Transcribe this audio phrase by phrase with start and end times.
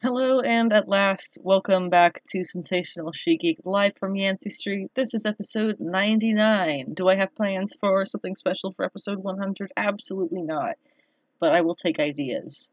[0.00, 4.92] Hello, and at last, welcome back to Sensational She Geek live from Yancey Street.
[4.94, 6.94] This is episode 99.
[6.94, 9.72] Do I have plans for something special for episode 100?
[9.76, 10.76] Absolutely not.
[11.40, 12.70] But I will take ideas.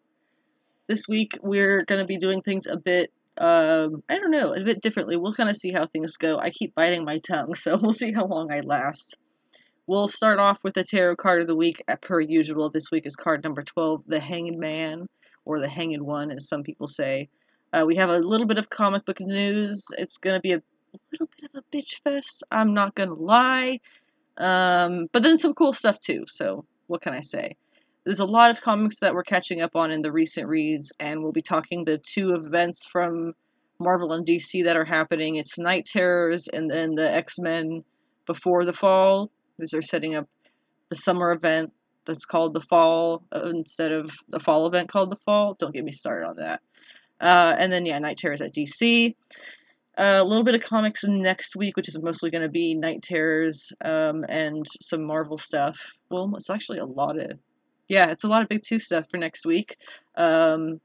[0.86, 4.64] This week, we're going to be doing things a bit, um, I don't know, a
[4.64, 5.18] bit differently.
[5.18, 6.38] We'll kind of see how things go.
[6.38, 9.18] I keep biting my tongue, so we'll see how long I last.
[9.88, 12.70] We'll start off with the tarot card of the week, per usual.
[12.70, 15.08] This week is card number 12, the Hanged Man
[15.46, 17.30] or the Hanged One, as some people say.
[17.72, 19.86] Uh, we have a little bit of comic book news.
[19.98, 20.62] It's going to be a
[21.12, 22.44] little bit of a bitch fest.
[22.52, 23.80] I'm not going to lie.
[24.38, 26.24] Um, but then some cool stuff too.
[26.28, 27.56] So, what can I say?
[28.06, 31.24] There's a lot of comics that we're catching up on in the recent reads, and
[31.24, 33.34] we'll be talking the two events from
[33.80, 35.36] Marvel and DC that are happening.
[35.36, 37.84] It's Knight Terrors and then the X Men
[38.26, 39.32] Before the Fall.
[39.58, 40.28] These are setting up
[40.90, 41.74] the summer event
[42.06, 45.54] that's called the fall uh, instead of the fall event called the fall.
[45.54, 46.62] Don't get me started on that.
[47.20, 49.16] Uh, and then yeah, Knight Terrors at DC.
[49.98, 53.02] Uh, a little bit of comics next week, which is mostly going to be Knight
[53.02, 55.94] Terrors um, and some Marvel stuff.
[56.10, 57.40] Well, it's actually a lot of
[57.88, 59.78] yeah, it's a lot of big two stuff for next week.
[60.16, 60.82] Um,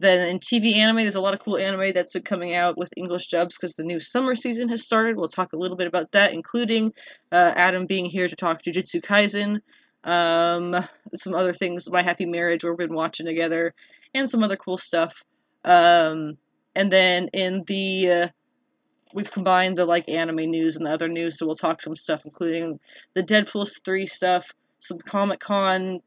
[0.00, 2.92] then in TV anime, there's a lot of cool anime that's been coming out with
[2.96, 5.16] English dubs because the new summer season has started.
[5.16, 6.92] We'll talk a little bit about that, including
[7.32, 9.60] uh, Adam being here to talk Jujutsu Kaisen
[10.04, 10.76] um,
[11.14, 13.74] some other things, My Happy Marriage, we've been watching together,
[14.14, 15.24] and some other cool stuff.
[15.64, 16.38] Um,
[16.76, 18.28] and then in the uh,
[19.14, 22.24] we've combined the like anime news and the other news, so we'll talk some stuff,
[22.24, 22.80] including
[23.14, 26.00] the Deadpool three stuff, some Comic Con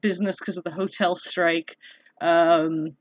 [0.00, 1.76] business because of the hotel strike.
[2.20, 2.96] Um,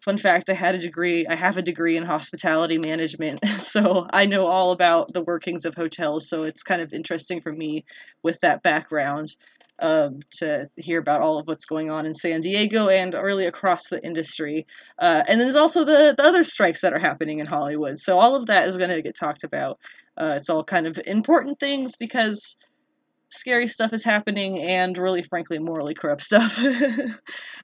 [0.00, 1.26] fun fact: I had a degree.
[1.26, 5.74] I have a degree in hospitality management, so I know all about the workings of
[5.74, 6.28] hotels.
[6.28, 7.84] So it's kind of interesting for me
[8.22, 9.36] with that background
[9.80, 13.88] um, to hear about all of what's going on in San Diego and really across
[13.88, 14.66] the industry.
[14.98, 17.98] Uh, and then there's also the, the other strikes that are happening in Hollywood.
[17.98, 19.78] So all of that is going to get talked about.
[20.16, 22.56] Uh, it's all kind of important things because
[23.30, 26.58] scary stuff is happening and really, frankly, morally corrupt stuff.
[26.64, 27.08] uh,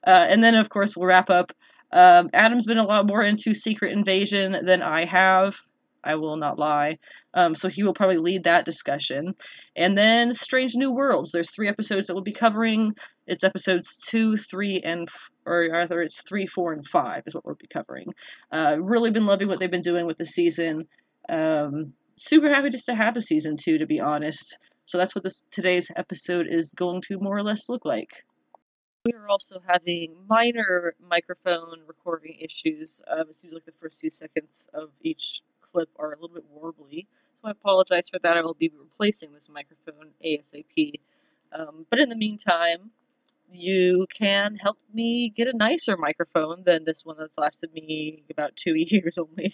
[0.05, 1.51] and then, of course, we'll wrap up.
[1.91, 5.57] Um, Adam's been a lot more into Secret Invasion than I have.
[6.03, 6.99] I will not lie.
[7.33, 9.35] Um, so he will probably lead that discussion.
[9.75, 11.31] And then Strange New Worlds.
[11.31, 12.93] There's three episodes that we'll be covering.
[13.25, 15.09] It's episodes two, three, and
[15.45, 18.13] or rather, it's three, four, and five is what we'll be covering.
[18.51, 20.87] Uh, really been loving what they've been doing with the season.
[21.29, 24.57] Um, super happy just to have a season two, to be honest.
[24.85, 28.23] So that's what this today's episode is going to more or less look like.
[29.07, 33.01] We are also having minor microphone recording issues.
[33.07, 36.43] Um, it seems like the first few seconds of each clip are a little bit
[36.53, 37.05] warbly.
[37.41, 38.35] So I apologize for that.
[38.35, 40.95] I will be replacing this microphone ASAP.
[41.53, 42.91] Um, but in the meantime,
[43.49, 48.57] you can help me get a nicer microphone than this one that's lasted me about
[48.57, 49.53] two years only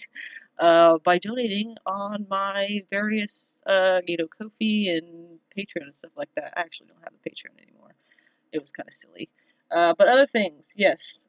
[0.58, 6.34] uh, by donating on my various, uh, you know, Ko-fi and Patreon and stuff like
[6.38, 6.54] that.
[6.58, 7.94] I actually don't have a Patreon anymore.
[8.54, 9.30] It was kind of silly.
[9.70, 11.28] Uh, but other things, yes,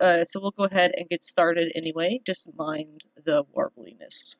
[0.00, 2.20] uh, so we'll go ahead and get started anyway.
[2.24, 4.36] Just mind the warbliness.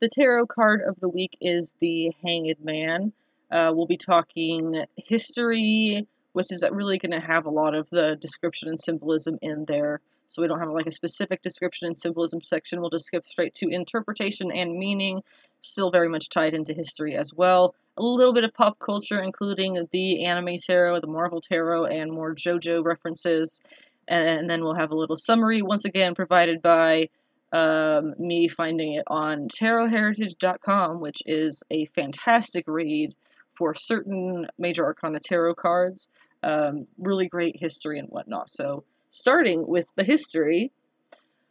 [0.00, 3.12] The tarot card of the week is the Hanged Man.
[3.50, 8.14] Uh, we'll be talking history, which is really going to have a lot of the
[8.14, 10.00] description and symbolism in there.
[10.26, 12.80] So we don't have like a specific description and symbolism section.
[12.80, 15.22] We'll just skip straight to interpretation and meaning,
[15.60, 17.74] still very much tied into history as well.
[17.96, 22.34] A little bit of pop culture, including the anime tarot, the Marvel tarot, and more
[22.34, 23.60] JoJo references
[24.08, 27.08] and then we'll have a little summary, once again provided by
[27.52, 33.14] um, me finding it on tarotheritage.com, which is a fantastic read
[33.56, 36.08] for certain major arcana tarot cards.
[36.42, 38.48] Um, really great history and whatnot.
[38.48, 40.70] So, starting with the history,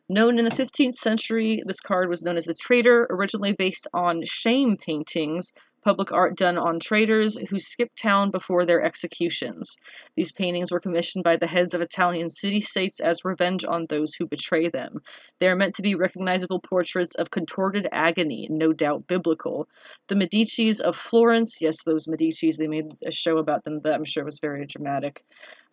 [0.10, 4.22] known in the 15th century, this card was known as the Traitor, originally based on
[4.24, 5.54] shame paintings
[5.88, 9.78] public art done on traitors who skipped town before their executions.
[10.18, 14.16] These paintings were commissioned by the heads of Italian city states as revenge on those
[14.16, 15.00] who betray them.
[15.40, 19.70] They are meant to be recognizable portraits of contorted agony, no doubt biblical.
[20.10, 24.04] The Medicis of Florence, yes, those Medicis, they made a show about them that I'm
[24.04, 25.24] sure was very dramatic.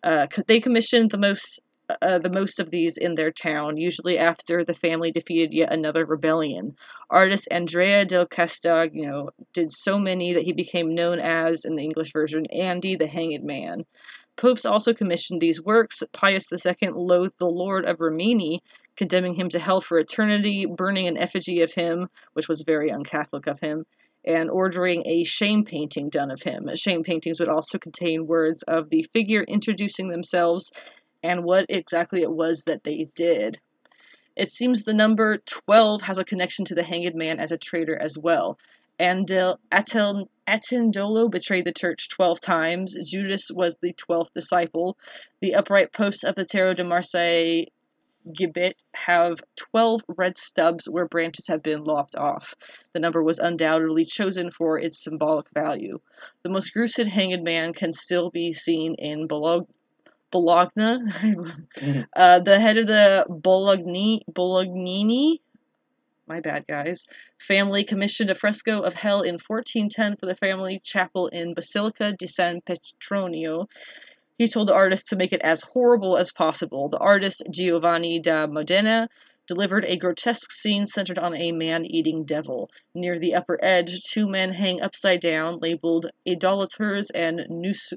[0.01, 1.59] Uh, they commissioned the most
[2.01, 6.05] uh, the most of these in their town, usually after the family defeated yet another
[6.05, 6.75] rebellion.
[7.09, 12.11] Artist Andrea del Castagno did so many that he became known as, in the English
[12.13, 13.83] version, Andy the Hanged Man.
[14.35, 16.03] Popes also commissioned these works.
[16.11, 18.61] Pius II loathed the Lord of Rimini,
[18.97, 23.47] condemning him to hell for eternity, burning an effigy of him, which was very uncatholic
[23.47, 23.85] of him,
[24.25, 26.69] and ordering a shame painting done of him.
[26.75, 30.71] Shame paintings would also contain words of the figure introducing themselves
[31.25, 33.59] and what exactly it was that they did.
[34.35, 37.97] It seems the number 12 has a connection to the Hanged Man as a traitor
[37.99, 38.57] as well.
[38.99, 42.95] And Atel, Attendolo betrayed the church 12 times.
[43.03, 44.97] Judas was the 12th disciple.
[45.41, 47.65] The upright posts of the Tarot de Marseille
[48.33, 52.55] gibbet have 12 red stubs where branches have been lopped off.
[52.93, 55.99] The number was undoubtedly chosen for its symbolic value.
[56.43, 59.67] The most gruesome hanged man can still be seen in Bologna.
[60.35, 60.99] Bologna.
[60.99, 62.01] mm-hmm.
[62.13, 65.39] uh, the head of the Bologna, Bolognini,
[66.27, 67.05] my bad guys,
[67.39, 72.27] family commissioned a fresco of hell in 1410 for the family chapel in Basilica di
[72.27, 73.69] San Petronio.
[74.37, 76.89] He told the artist to make it as horrible as possible.
[76.89, 79.07] The artist, Giovanni da Modena,
[79.47, 82.69] delivered a grotesque scene centered on a man eating devil.
[82.93, 87.93] Near the upper edge, two men hang upside down, labeled idolaters and nus-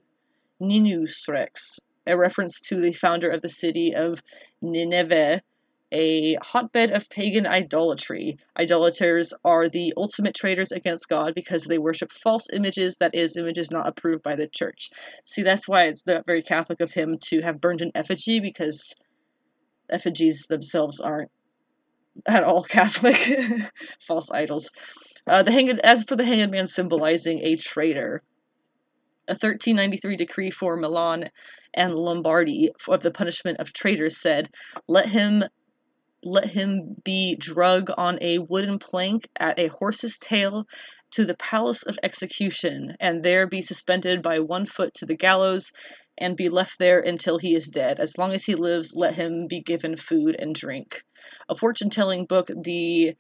[0.60, 4.22] Ninusrex, a reference to the founder of the city of
[4.62, 5.42] Nineveh,
[5.90, 8.36] a hotbed of pagan idolatry.
[8.58, 13.70] Idolaters are the ultimate traitors against God because they worship false images, that is, images
[13.70, 14.90] not approved by the church.
[15.24, 18.94] See, that's why it's not very Catholic of him to have burned an effigy because
[19.88, 21.30] effigies themselves aren't
[22.26, 23.16] at all Catholic.
[24.00, 24.70] false idols.
[25.26, 28.22] Uh, the hanged, as for the hanged man symbolizing a traitor,
[29.28, 31.30] a 1393 decree for Milan
[31.74, 34.48] and Lombardy of the punishment of traitors said,
[34.86, 35.44] Let him
[36.24, 40.66] let him be drug on a wooden plank at a horse's tail
[41.12, 45.70] to the palace of execution, and there be suspended by one foot to the gallows,
[46.18, 48.00] and be left there until he is dead.
[48.00, 51.04] As long as he lives, let him be given food and drink.
[51.48, 53.14] A fortune telling book, the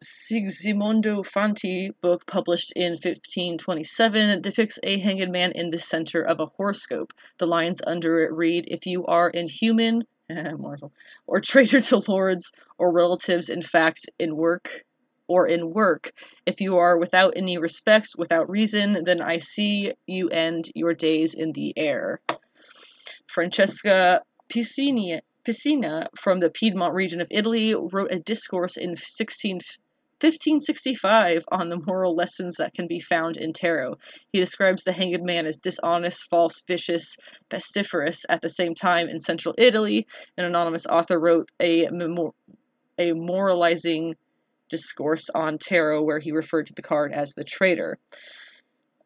[0.00, 6.46] Sigismondo Fanti book, published in 1527, depicts a hanged man in the center of a
[6.46, 7.12] horoscope.
[7.38, 10.92] The lines under it read If you are inhuman, Marvel,
[11.26, 14.84] or traitor to lords or relatives, in fact, in work
[15.26, 16.12] or in work.
[16.46, 21.34] If you are without any respect, without reason, then I see you end your days
[21.34, 22.20] in the air.
[23.26, 29.60] Francesca Piscina, Piscina from the Piedmont region of Italy wrote a discourse in 16
[30.20, 33.96] 1565 on the moral lessons that can be found in tarot.
[34.32, 37.16] He describes the hanged man as dishonest, false, vicious,
[37.48, 40.06] pestiferous at the same time in central Italy.
[40.36, 42.34] An anonymous author wrote a, memor-
[42.98, 44.14] a moralizing
[44.68, 47.98] discourse on tarot where he referred to the card as the traitor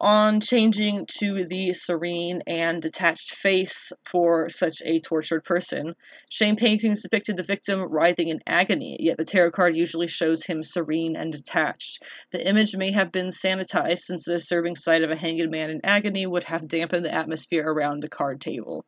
[0.02, 5.94] on changing to the serene and detached face for such a tortured person.
[6.28, 10.64] Shame paintings depicted the victim writhing in agony, yet the tarot card usually shows him
[10.64, 12.02] serene and detached.
[12.32, 15.80] The image may have been sanitized since the disturbing sight of a hanged man in
[15.84, 18.84] agony would have dampened the atmosphere around the card table.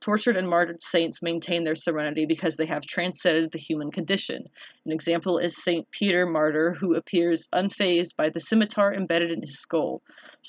[0.00, 4.46] Tortured and martyred saints maintain their serenity because they have transcended the human condition.
[4.84, 9.60] An example is Saint Peter Martyr, who appears unfazed by the scimitar embedded in his
[9.60, 10.02] skull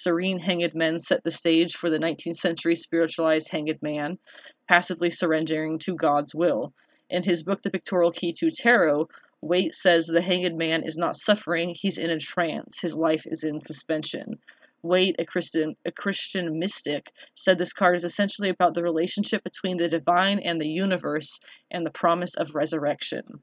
[0.07, 4.17] serene hanged men set the stage for the 19th century spiritualized hanged man,
[4.65, 6.73] passively surrendering to God's will.
[7.09, 9.09] In his book, The Pictorial Key to Tarot,
[9.41, 13.43] Waite says the hanged man is not suffering, he's in a trance, his life is
[13.43, 14.39] in suspension.
[14.81, 19.75] Waite, a Christian, a Christian mystic, said this card is essentially about the relationship between
[19.75, 21.37] the divine and the universe
[21.69, 23.41] and the promise of resurrection.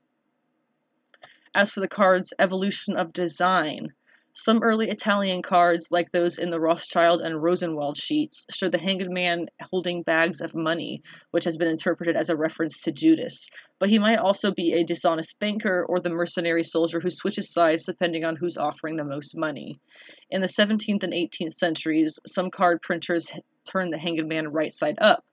[1.55, 3.93] As for the card's evolution of design,
[4.35, 9.09] some early Italian cards, like those in the Rothschild and Rosenwald sheets, show the hanged
[9.09, 11.01] man holding bags of money,
[11.31, 13.49] which has been interpreted as a reference to Judas.
[13.79, 17.85] But he might also be a dishonest banker or the mercenary soldier who switches sides
[17.85, 19.77] depending on who's offering the most money.
[20.31, 23.33] In the 17th and 18th centuries, some card printers
[23.65, 25.25] turn the hanged man right side up.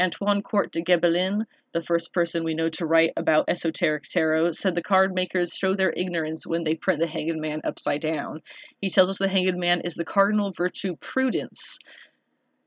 [0.00, 4.74] Antoine Court de Gebelin, the first person we know to write about esoteric tarot, said
[4.74, 8.40] the card makers show their ignorance when they print the hanged man upside down.
[8.80, 11.78] He tells us the hanged man is the cardinal virtue prudence,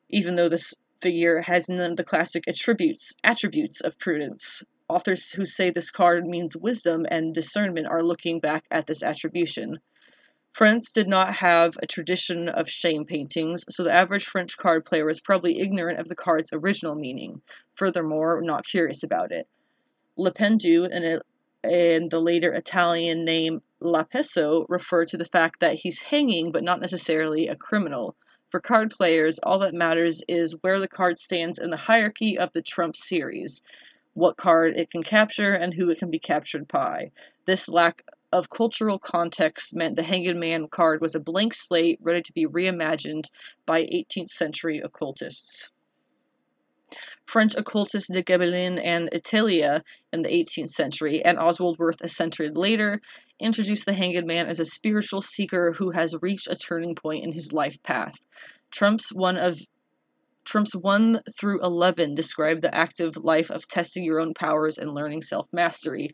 [0.10, 4.63] even though this figure has none of the classic attributes attributes of prudence.
[4.88, 9.80] Authors who say this card means wisdom and discernment are looking back at this attribution.
[10.51, 15.05] France did not have a tradition of shame paintings, so the average French card player
[15.05, 17.41] was probably ignorant of the card's original meaning,
[17.74, 19.48] furthermore, not curious about it.
[20.17, 21.22] Le Pendu and,
[21.63, 26.81] and the later Italian name L'Appeso refer to the fact that he's hanging but not
[26.81, 28.15] necessarily a criminal.
[28.50, 32.51] For card players, all that matters is where the card stands in the hierarchy of
[32.51, 33.62] the Trump series,
[34.13, 37.12] what card it can capture, and who it can be captured by.
[37.46, 42.22] This lack of cultural context meant the Hanged Man card was a blank slate ready
[42.22, 43.30] to be reimagined
[43.66, 45.72] by 18th century occultists.
[47.26, 52.50] French occultist de Gébelin and Etteilla in the 18th century, and Oswald Wirth a century
[52.54, 53.00] later,
[53.40, 57.32] introduced the Hanged Man as a spiritual seeker who has reached a turning point in
[57.32, 58.16] his life path.
[58.72, 59.60] Trump's one of
[60.51, 65.22] Trump's 1 through 11 describe the active life of testing your own powers and learning
[65.22, 66.10] self mastery,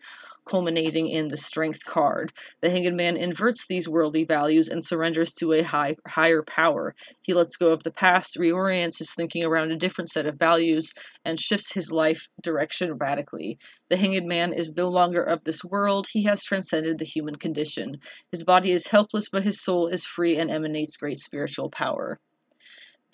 [0.46, 2.32] culminating in the Strength card.
[2.62, 6.94] The Hanged Man inverts these worldly values and surrenders to a high, higher power.
[7.24, 10.94] He lets go of the past, reorients his thinking around a different set of values,
[11.26, 13.58] and shifts his life direction radically.
[13.90, 17.98] The Hanged Man is no longer of this world, he has transcended the human condition.
[18.32, 22.20] His body is helpless, but his soul is free and emanates great spiritual power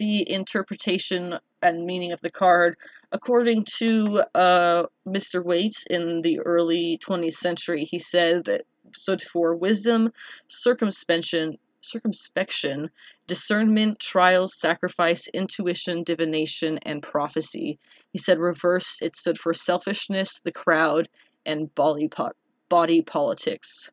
[0.03, 2.75] the interpretation and meaning of the card.
[3.13, 5.43] According to uh, Mr.
[5.43, 10.11] Waite in the early 20th century, he said it stood for wisdom,
[10.49, 12.89] circumspection, circumspection,
[13.27, 17.79] discernment, trials, sacrifice, intuition, divination, and prophecy.
[18.11, 21.07] He said reversed, it stood for selfishness, the crowd,
[21.45, 22.33] and body, po-
[22.67, 23.89] body politics.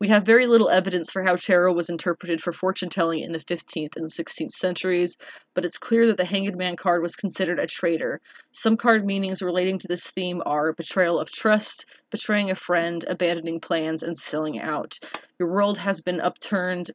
[0.00, 3.40] We have very little evidence for how tarot was interpreted for fortune telling in the
[3.40, 5.16] 15th and 16th centuries,
[5.54, 8.20] but it's clear that the Hanged Man card was considered a traitor.
[8.52, 13.58] Some card meanings relating to this theme are betrayal of trust, betraying a friend, abandoning
[13.58, 15.00] plans, and selling out.
[15.38, 16.92] Your world has been upturned.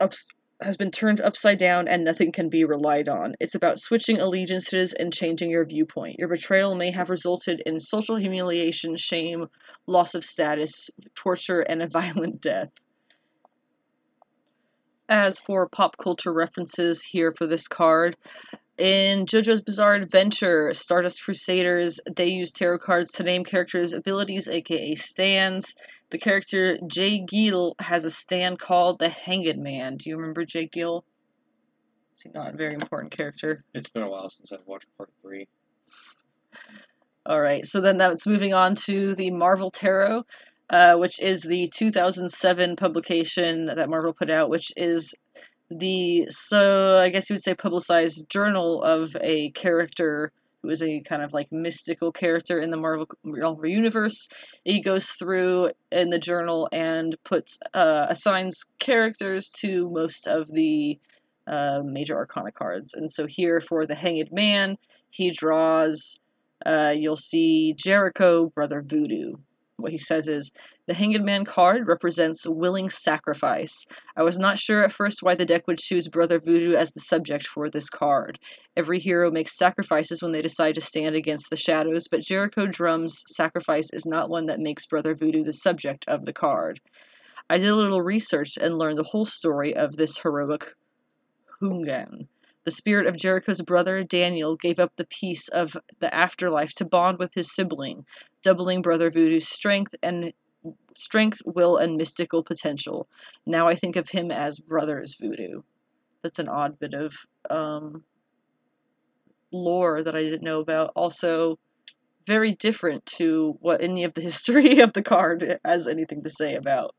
[0.00, 0.28] Ups-
[0.64, 3.34] has been turned upside down and nothing can be relied on.
[3.38, 6.16] It's about switching allegiances and changing your viewpoint.
[6.18, 9.46] Your betrayal may have resulted in social humiliation, shame,
[9.86, 12.70] loss of status, torture, and a violent death.
[15.06, 18.16] As for pop culture references here for this card,
[18.78, 24.96] in JoJo's Bizarre Adventure, Stardust Crusaders, they use tarot cards to name characters' abilities, aka
[24.96, 25.74] stands.
[26.14, 27.18] The character J.
[27.18, 29.96] Geil has a stand called the Hanged Man.
[29.96, 30.68] Do you remember J.
[30.68, 31.02] Geil?
[32.14, 33.64] Is he not a very important character?
[33.74, 35.48] It's been a while since I've watched part three.
[37.26, 40.24] All right, so then that's moving on to the Marvel Tarot,
[40.70, 45.16] uh, which is the 2007 publication that Marvel put out, which is
[45.68, 50.30] the so I guess you would say publicized journal of a character
[50.64, 54.26] who is a kind of like mystical character in the Marvel Marvel universe.
[54.64, 60.98] He goes through in the journal and puts uh, assigns characters to most of the
[61.46, 62.94] uh, major Arcana cards.
[62.94, 64.76] And so here for the Hanged Man,
[65.10, 66.18] he draws.
[66.64, 69.34] Uh, you'll see Jericho, Brother Voodoo
[69.76, 70.50] what he says is
[70.86, 73.84] the Hanged Man card represents willing sacrifice.
[74.16, 77.00] I was not sure at first why the deck would choose Brother Voodoo as the
[77.00, 78.38] subject for this card.
[78.76, 83.22] Every hero makes sacrifices when they decide to stand against the shadows, but Jericho Drum's
[83.26, 86.80] sacrifice is not one that makes Brother Voodoo the subject of the card.
[87.50, 90.74] I did a little research and learned the whole story of this heroic
[91.60, 92.28] Hungan.
[92.64, 97.18] The spirit of Jericho's brother, Daniel, gave up the peace of the afterlife to bond
[97.18, 98.06] with his sibling,
[98.44, 100.32] doubling Brother Voodoo's strength and
[100.94, 103.08] strength, will, and mystical potential.
[103.46, 105.62] Now I think of him as Brothers Voodoo.
[106.22, 107.14] That's an odd bit of
[107.50, 108.04] um,
[109.52, 110.92] lore that I didn't know about.
[110.94, 111.58] Also,
[112.26, 116.54] very different to what any of the history of the card has anything to say
[116.54, 116.94] about.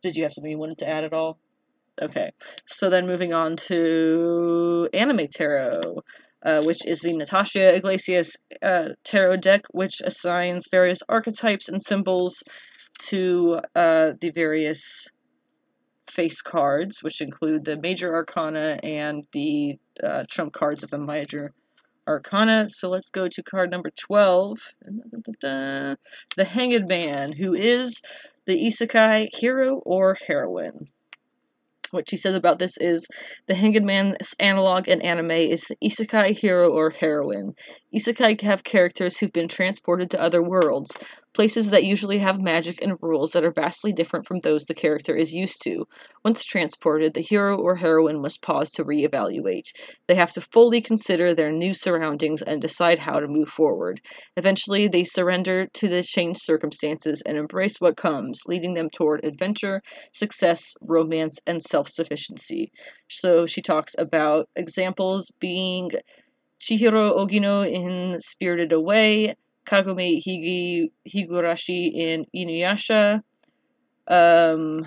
[0.00, 1.38] Did you have something you wanted to add at all?
[2.02, 2.32] Okay,
[2.66, 6.02] so then moving on to Anime Tarot,
[6.44, 12.42] uh, which is the Natasha Iglesias uh, Tarot deck, which assigns various archetypes and symbols
[12.98, 15.08] to uh, the various
[16.06, 21.52] face cards, which include the major arcana and the uh, trump cards of the major
[22.06, 22.66] arcana.
[22.68, 24.58] So let's go to card number 12.
[25.40, 25.96] The
[26.38, 28.00] Hanged Man, who is
[28.46, 30.88] the isekai hero or heroine.
[31.94, 33.06] What she says about this is
[33.46, 37.52] the Hanged Man's analog in anime is the isekai hero or heroine.
[37.94, 40.96] Isekai have characters who've been transported to other worlds,
[41.34, 45.14] places that usually have magic and rules that are vastly different from those the character
[45.14, 45.86] is used to.
[46.24, 49.72] Once transported, the hero or heroine must pause to reevaluate.
[50.06, 54.00] They have to fully consider their new surroundings and decide how to move forward.
[54.36, 59.82] Eventually, they surrender to the changed circumstances and embrace what comes, leading them toward adventure,
[60.12, 62.70] success, romance, and self sufficiency.
[63.08, 65.90] So she talks about examples being
[66.60, 73.22] Chihiro Ogino in Spirited Away, Kagome Higi, Higurashi in Inuyasha,
[74.08, 74.86] um,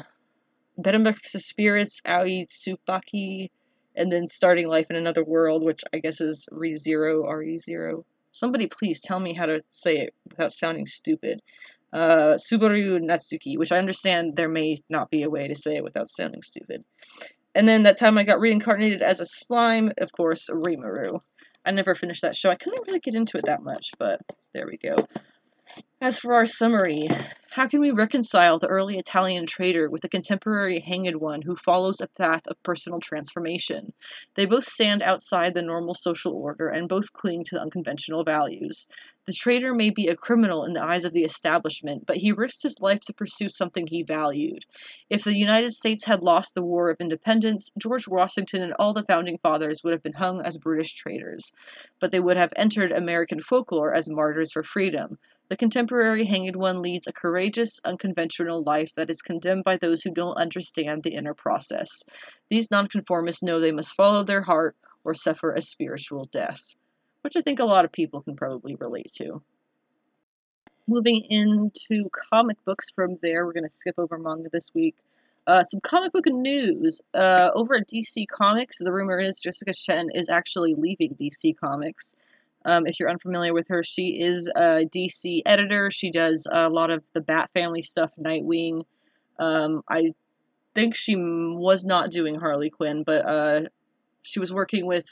[0.79, 3.50] Bedambuk Spirits, Aoi Tsubaki,
[3.96, 8.03] and then Starting Life in Another World, which I guess is ReZero, RE0.
[8.31, 11.41] Somebody please tell me how to say it without sounding stupid.
[11.91, 15.84] Uh, Subaru Natsuki, which I understand there may not be a way to say it
[15.84, 16.84] without sounding stupid.
[17.55, 21.22] And then that time I got reincarnated as a slime, of course, Rimuru.
[21.68, 22.50] I never finished that show.
[22.50, 24.22] I couldn't really get into it that much, but
[24.54, 24.96] there we go.
[26.00, 27.10] As for our summary,
[27.52, 32.00] how can we reconcile the early Italian trader with the contemporary hanged one who follows
[32.00, 33.92] a path of personal transformation?
[34.36, 38.88] They both stand outside the normal social order and both cling to unconventional values.
[39.27, 42.63] The traitor may be a criminal in the eyes of the establishment, but he risked
[42.63, 44.65] his life to pursue something he valued.
[45.10, 49.03] If the United States had lost the War of Independence, George Washington and all the
[49.03, 51.51] founding fathers would have been hung as British traitors,
[52.00, 55.19] but they would have entered American folklore as martyrs for freedom.
[55.50, 60.12] The contemporary hanged one leads a courageous, unconventional life that is condemned by those who
[60.12, 61.89] don't understand the inner process.
[62.50, 66.75] These nonconformists know they must follow their heart or suffer a spiritual death,
[67.27, 69.41] which I think a lot of people can probably relate to.
[70.88, 74.96] Moving into comic books from there, we're going to skip over manga this week.
[75.46, 77.01] Uh, some comic book news.
[77.13, 82.15] Uh, over at DC Comics, the rumor is Jessica Chen is actually leaving DC Comics.
[82.63, 85.91] Um, if you're unfamiliar with her, she is a DC editor.
[85.91, 88.84] She does a lot of the Bat Family stuff, Nightwing.
[89.38, 90.13] Um, I
[90.74, 93.62] think she was not doing Harley Quinn, but uh,
[94.22, 95.10] she was working with.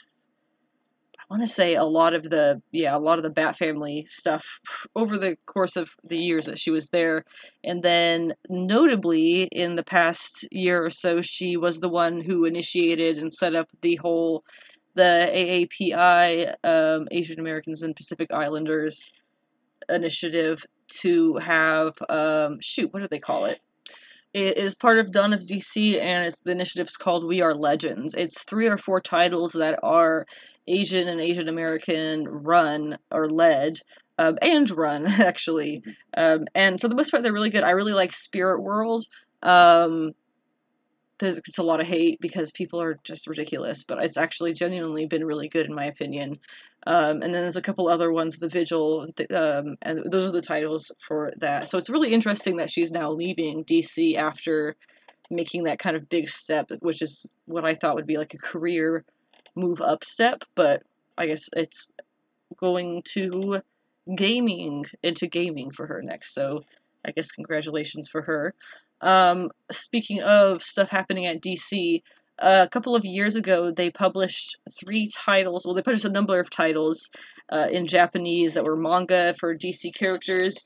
[1.28, 4.06] I want to say a lot of the yeah a lot of the Bat Family
[4.08, 4.60] stuff
[4.96, 7.24] over the course of the years that she was there,
[7.64, 13.18] and then notably in the past year or so, she was the one who initiated
[13.18, 14.44] and set up the whole
[14.94, 19.12] the AAPI, um, Asian Americans and Pacific Islanders
[19.88, 23.60] initiative to have, um, shoot, what do they call it?
[24.32, 28.14] It is part of Dawn of DC, and it's the initiative's called We Are Legends.
[28.14, 30.26] It's three or four titles that are
[30.66, 33.78] Asian and Asian American run or led,
[34.18, 35.82] um, and run actually.
[36.16, 37.64] Um, and for the most part, they're really good.
[37.64, 39.06] I really like Spirit World.
[39.42, 40.12] Um,
[41.18, 45.06] there's it's a lot of hate because people are just ridiculous, but it's actually genuinely
[45.06, 46.38] been really good in my opinion.
[46.86, 50.40] Um, and then there's a couple other ones, The Vigil, um, and those are the
[50.40, 51.68] titles for that.
[51.68, 54.76] So it's really interesting that she's now leaving DC after
[55.28, 58.38] making that kind of big step, which is what I thought would be like a
[58.38, 59.04] career
[59.56, 60.84] move up step, but
[61.18, 61.90] I guess it's
[62.56, 63.62] going to
[64.14, 66.34] gaming into gaming for her next.
[66.34, 66.62] So
[67.04, 68.54] I guess congratulations for her.
[69.00, 72.02] Um, speaking of stuff happening at DC,
[72.38, 75.64] a couple of years ago they published three titles.
[75.64, 77.08] Well, they published a number of titles
[77.50, 80.64] uh, in Japanese that were manga for DC characters.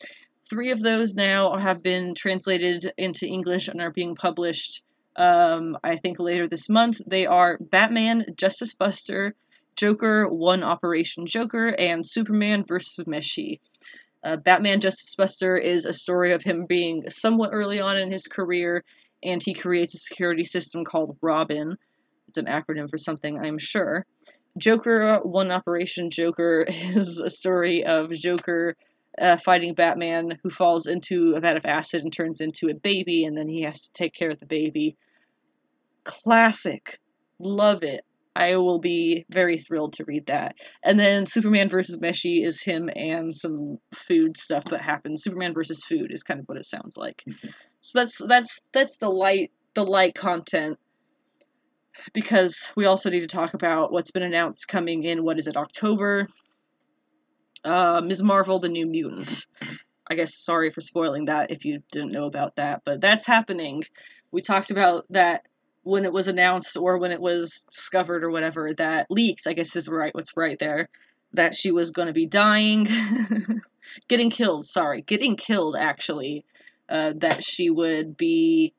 [0.48, 4.82] Three of those now have been translated into English and are being published.
[5.16, 7.00] Um, I think later this month.
[7.06, 9.34] They are Batman, Justice Buster,
[9.76, 13.04] Joker, One Operation Joker, and Superman vs.
[13.06, 13.60] Meshi.
[14.22, 18.26] Uh, Batman Justice Buster is a story of him being somewhat early on in his
[18.26, 18.84] career,
[19.22, 21.76] and he creates a security system called Robin.
[22.28, 24.06] It's an acronym for something, I'm sure.
[24.58, 28.76] Joker, One Operation Joker, is a story of Joker
[29.20, 33.24] uh, fighting Batman, who falls into a vat of acid and turns into a baby,
[33.24, 34.96] and then he has to take care of the baby.
[36.04, 36.98] Classic.
[37.38, 38.04] Love it.
[38.36, 40.56] I will be very thrilled to read that.
[40.84, 45.22] And then Superman versus Meshi is him and some food stuff that happens.
[45.22, 47.24] Superman versus food is kind of what it sounds like.
[47.28, 47.48] Mm-hmm.
[47.80, 50.78] So that's that's that's the light the light content
[52.12, 55.56] because we also need to talk about what's been announced coming in what is it
[55.56, 56.26] October
[57.64, 58.22] uh Ms.
[58.22, 59.46] Marvel the New Mutant.
[60.10, 63.84] I guess sorry for spoiling that if you didn't know about that, but that's happening.
[64.32, 65.44] We talked about that
[65.82, 69.76] when it was announced or when it was discovered or whatever that leaked, I guess
[69.76, 70.88] is right what's right there,
[71.32, 72.86] that she was going to be dying,
[74.08, 76.44] getting killed, sorry, getting killed actually,
[76.90, 78.74] uh, that she would be,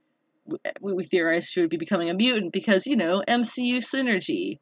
[0.82, 4.60] we theorized she would be becoming a mutant because, you know, MCU synergy,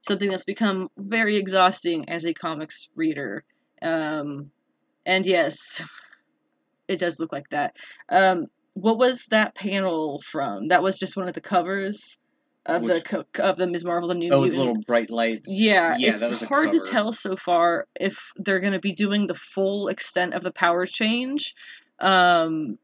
[0.00, 3.44] something that's become very exhausting as a comics reader.
[3.82, 4.50] Um,
[5.04, 5.84] and yes,
[6.88, 7.76] it does look like that.
[8.08, 10.68] Um, what was that panel from?
[10.68, 12.18] That was just one of the covers
[12.66, 13.84] of Which, the of the Ms.
[13.84, 14.36] Marvel the New Movie.
[14.36, 15.48] Oh, with little bright lights.
[15.50, 19.34] Yeah, yeah it's hard to tell so far if they're going to be doing the
[19.34, 21.54] full extent of the power change.
[22.00, 22.78] Um,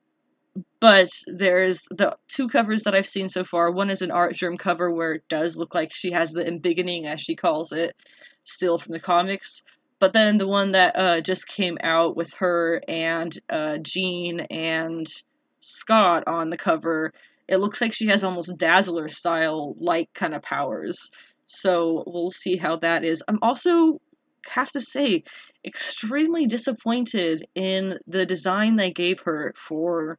[0.81, 3.71] but there's the two covers that I've seen so far.
[3.71, 7.21] One is an Artgerm cover where it does look like she has the embiggening, as
[7.21, 7.95] she calls it,
[8.45, 9.63] still from the comics.
[9.99, 15.07] But then the one that uh, just came out with her and uh, Jean and
[15.61, 17.13] Scott on the cover,
[17.47, 21.11] it looks like she has almost Dazzler style like kind of powers.
[21.47, 23.23] So we'll see how that is.
[23.29, 24.01] I'm also
[24.51, 25.23] have to say
[25.65, 30.19] extremely disappointed in the design they gave her for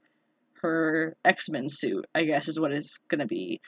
[0.64, 3.62] her X-Men suit, I guess is what it's to be.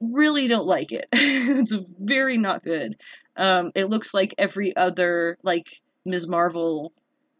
[0.00, 1.06] really don't like it.
[1.12, 2.96] it's very not good.
[3.36, 6.28] Um, it looks like every other like Ms.
[6.28, 6.92] Marvel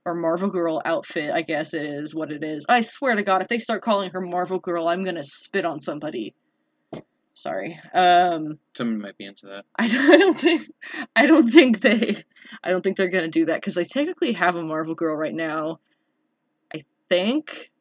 [0.05, 2.67] or Marvel Girl outfit, I guess it is what it is.
[2.69, 5.81] I swear to God, if they start calling her Marvel Girl, I'm gonna spit on
[5.81, 6.35] somebody.
[7.35, 7.79] Sorry.
[7.95, 9.65] Um, Someone might be into that.
[9.79, 10.63] I don't, I don't think
[11.17, 12.17] I don't think they
[12.63, 15.35] I don't think they're gonna do that because I technically have a Marvel Girl right
[15.35, 15.81] now.
[16.75, 17.72] I think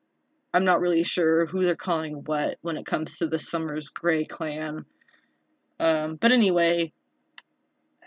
[0.53, 4.25] I'm not really sure who they're calling what when it comes to the Summers Grey
[4.25, 4.85] clan.
[5.79, 6.93] Um, but anyway,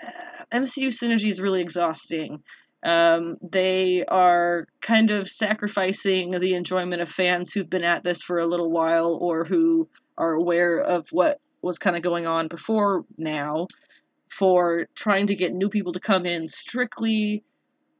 [0.02, 2.42] uh, MCU synergy is really exhausting.
[2.84, 8.38] Um, they are kind of sacrificing the enjoyment of fans who've been at this for
[8.38, 13.04] a little while or who are aware of what was kind of going on before
[13.16, 13.68] now
[14.28, 17.42] for trying to get new people to come in strictly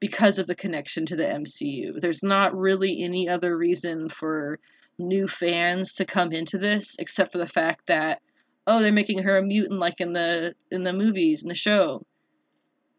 [0.05, 1.99] because of the connection to the MCU.
[1.99, 4.59] There's not really any other reason for
[4.99, 8.21] new fans to come into this except for the fact that
[8.67, 12.05] oh, they're making her a mutant like in the in the movies in the show.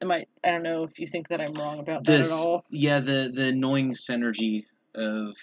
[0.02, 0.26] Am I?
[0.44, 2.66] I don't know if you think that I'm wrong about that This, at all.
[2.72, 4.66] yeah, the the annoying synergy
[4.96, 5.36] of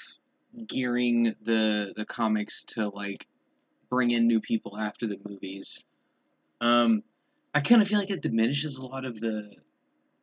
[0.67, 3.29] gearing the the comics to like
[3.89, 5.85] bring in new people after the movies.
[6.61, 7.05] Um,
[7.55, 9.55] I kind of feel like it diminishes a lot of the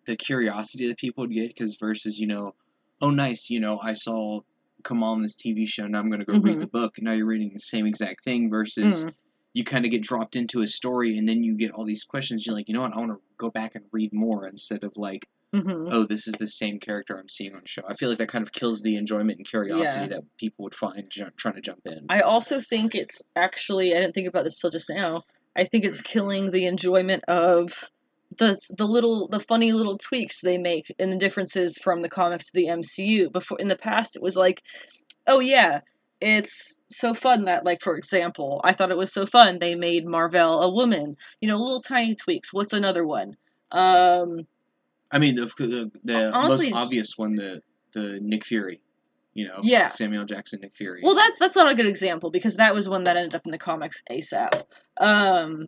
[0.10, 2.56] the curiosity that people would get because versus you know,
[3.02, 4.42] oh nice, you know, I saw
[4.84, 6.62] Kamal on this TV show, now I'm gonna go read Mhm.
[6.62, 6.96] the book.
[7.02, 9.06] Now you're reading the same exact thing versus.
[9.06, 9.14] Mm.
[9.56, 12.46] You kind of get dropped into a story, and then you get all these questions.
[12.46, 12.94] You're like, you know what?
[12.94, 16.36] I want to go back and read more instead of like, hmm oh, this is
[16.36, 17.82] the same character I'm seeing on show.
[17.88, 20.08] I feel like that kind of kills the enjoyment and curiosity Yeah.
[20.18, 22.06] that people would find ju- trying to jump in.
[22.10, 25.24] I also think it's actually I didn't think about this till just now.
[25.56, 27.90] I think it's killing the enjoyment of
[28.40, 32.46] the the little the funny little tweaks they make and the differences from the comics
[32.50, 33.32] to the MCU.
[33.32, 34.64] Before in the past it was like,
[35.28, 35.82] oh yeah,
[36.20, 40.06] it's so fun that like for example, I thought it was so fun they made
[40.08, 41.16] Marvel a woman.
[41.42, 42.52] You know, little tiny tweaks.
[42.54, 43.38] What's another one?
[43.72, 44.48] Um
[45.12, 47.62] I mean, the the, the Honestly- most obvious one, the
[47.94, 48.80] the Nick Fury,
[49.34, 49.90] you know, Yeah.
[49.90, 51.02] Samuel Jackson, Nick Fury.
[51.04, 53.52] Well, that's that's not a good example because that was one that ended up in
[53.52, 54.64] the comics ASAP.
[55.00, 55.68] Um,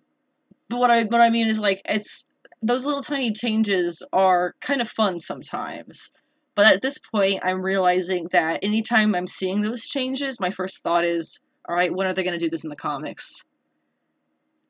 [0.69, 2.25] but what I what I mean is like it's
[2.61, 6.11] those little tiny changes are kind of fun sometimes.
[6.53, 11.05] But at this point, I'm realizing that anytime I'm seeing those changes, my first thought
[11.05, 13.45] is, all right, when are they going to do this in the comics?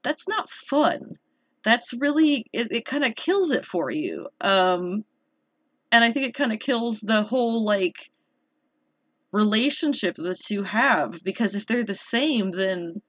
[0.04, 1.17] That's not fun.
[1.63, 2.71] That's really it.
[2.71, 4.30] It kind of kills it for you.
[4.39, 5.06] Um,
[5.91, 8.12] and I think it kind of kills the whole like
[9.32, 13.01] relationship the two have because if they're the same then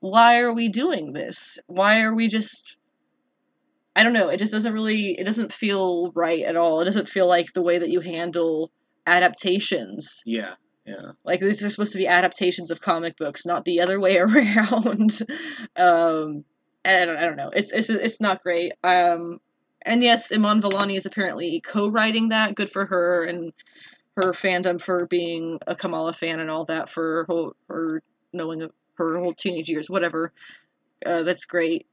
[0.00, 2.76] why are we doing this why are we just
[3.96, 6.80] i don't know it just doesn't really it doesn't feel right at all.
[6.80, 8.70] It doesn't feel like the way that you handle
[9.06, 10.22] adaptations.
[10.24, 10.54] Yeah,
[10.86, 11.12] yeah.
[11.24, 15.20] like these are supposed to be adaptations of comic books not the other way around.
[15.76, 16.44] Um
[16.84, 17.50] I don't, I don't know.
[17.54, 18.72] It's it's it's not great.
[18.82, 19.40] Um
[19.82, 22.54] and yes Iman Vellani is apparently co-writing that.
[22.54, 23.52] Good for her and
[24.16, 29.18] her fandom for being a Kamala fan and all that for her, her knowing her
[29.18, 30.32] whole teenage years whatever.
[31.04, 31.86] Uh, that's great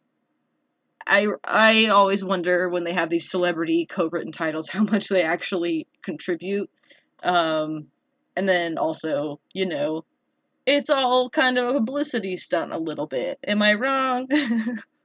[1.07, 5.87] I I always wonder when they have these celebrity co-written titles how much they actually
[6.01, 6.69] contribute
[7.23, 7.87] um
[8.35, 10.05] and then also, you know,
[10.67, 13.39] it's all kind of a publicity stunt a little bit.
[13.47, 14.27] Am I wrong?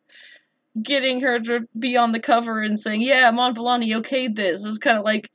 [0.82, 4.78] Getting her to be on the cover and saying, "Yeah, Mon Vellani okayed this," is
[4.78, 5.30] kind of like,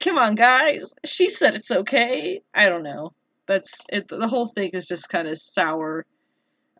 [0.00, 0.94] come on, guys.
[1.04, 2.40] She said it's okay.
[2.54, 3.12] I don't know.
[3.46, 4.08] That's it.
[4.08, 6.06] The whole thing is just kind of sour.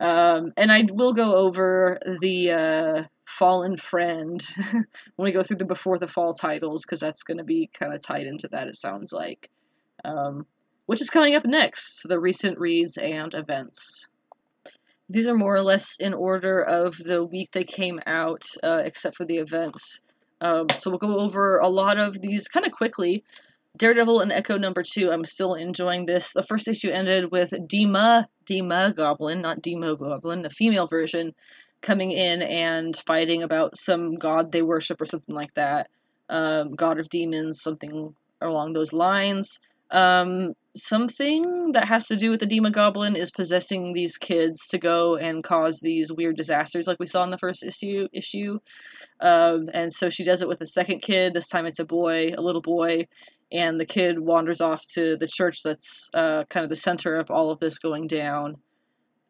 [0.01, 4.85] Um, and I will go over the uh, Fallen Friend when
[5.19, 8.01] we go through the Before the Fall titles because that's going to be kind of
[8.01, 8.69] tied into that.
[8.69, 9.51] It sounds like,
[10.05, 10.47] um,
[10.87, 12.03] which is coming up next.
[12.09, 14.09] The recent reads and events.
[15.09, 19.17] These are more or less in order of the week they came out, uh, except
[19.17, 20.01] for the events.
[20.41, 23.23] Um, so we'll go over a lot of these kind of quickly.
[23.77, 25.11] Daredevil and Echo number two.
[25.11, 26.33] I'm still enjoying this.
[26.33, 31.33] The first issue ended with Dima, Dima Goblin, not Demo Goblin, the female version,
[31.81, 35.89] coming in and fighting about some god they worship or something like that.
[36.29, 39.59] Um, god of demons, something along those lines.
[39.91, 44.79] Um, something that has to do with the Dima Goblin is possessing these kids to
[44.79, 48.09] go and cause these weird disasters, like we saw in the first issue.
[48.13, 48.59] Issue,
[49.21, 51.35] um, and so she does it with a second kid.
[51.35, 53.07] This time it's a boy, a little boy,
[53.53, 57.31] and the kid wanders off to the church that's uh, kind of the center of
[57.31, 58.57] all of this going down.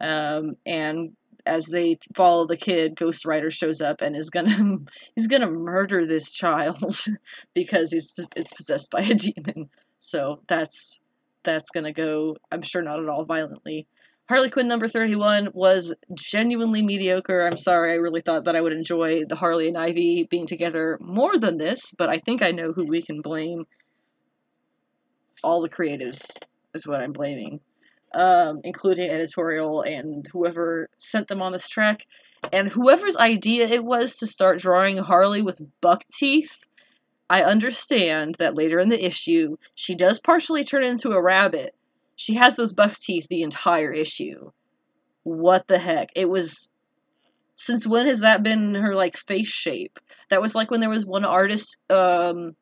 [0.01, 4.79] Um, and as they follow the kid, Ghost Rider shows up and is gonna
[5.17, 6.97] he's gonna murder this child
[7.55, 9.71] because he's it's possessed by a demon.
[9.99, 11.01] So that's
[11.43, 12.37] that's gonna go.
[12.51, 13.87] I'm sure not at all violently.
[14.27, 17.47] Harley Quinn number 31 was genuinely mediocre.
[17.47, 20.97] I'm sorry, I really thought that I would enjoy the Harley and Ivy being together
[20.99, 23.67] more than this, but I think I know who we can blame.
[25.45, 26.37] All the creatives
[26.73, 27.61] is what I'm blaming,
[28.15, 32.07] um, including editorial and whoever sent them on this track.
[32.53, 36.67] And whoever's idea it was to start drawing Harley with buck teeth,
[37.29, 41.75] I understand that later in the issue, she does partially turn into a rabbit,
[42.17, 44.51] she has those buck teeth the entire issue.
[45.25, 46.11] What the heck?
[46.15, 46.71] It was
[47.55, 49.99] since when has that been her like face shape?
[50.29, 52.57] That was like when there was one artist um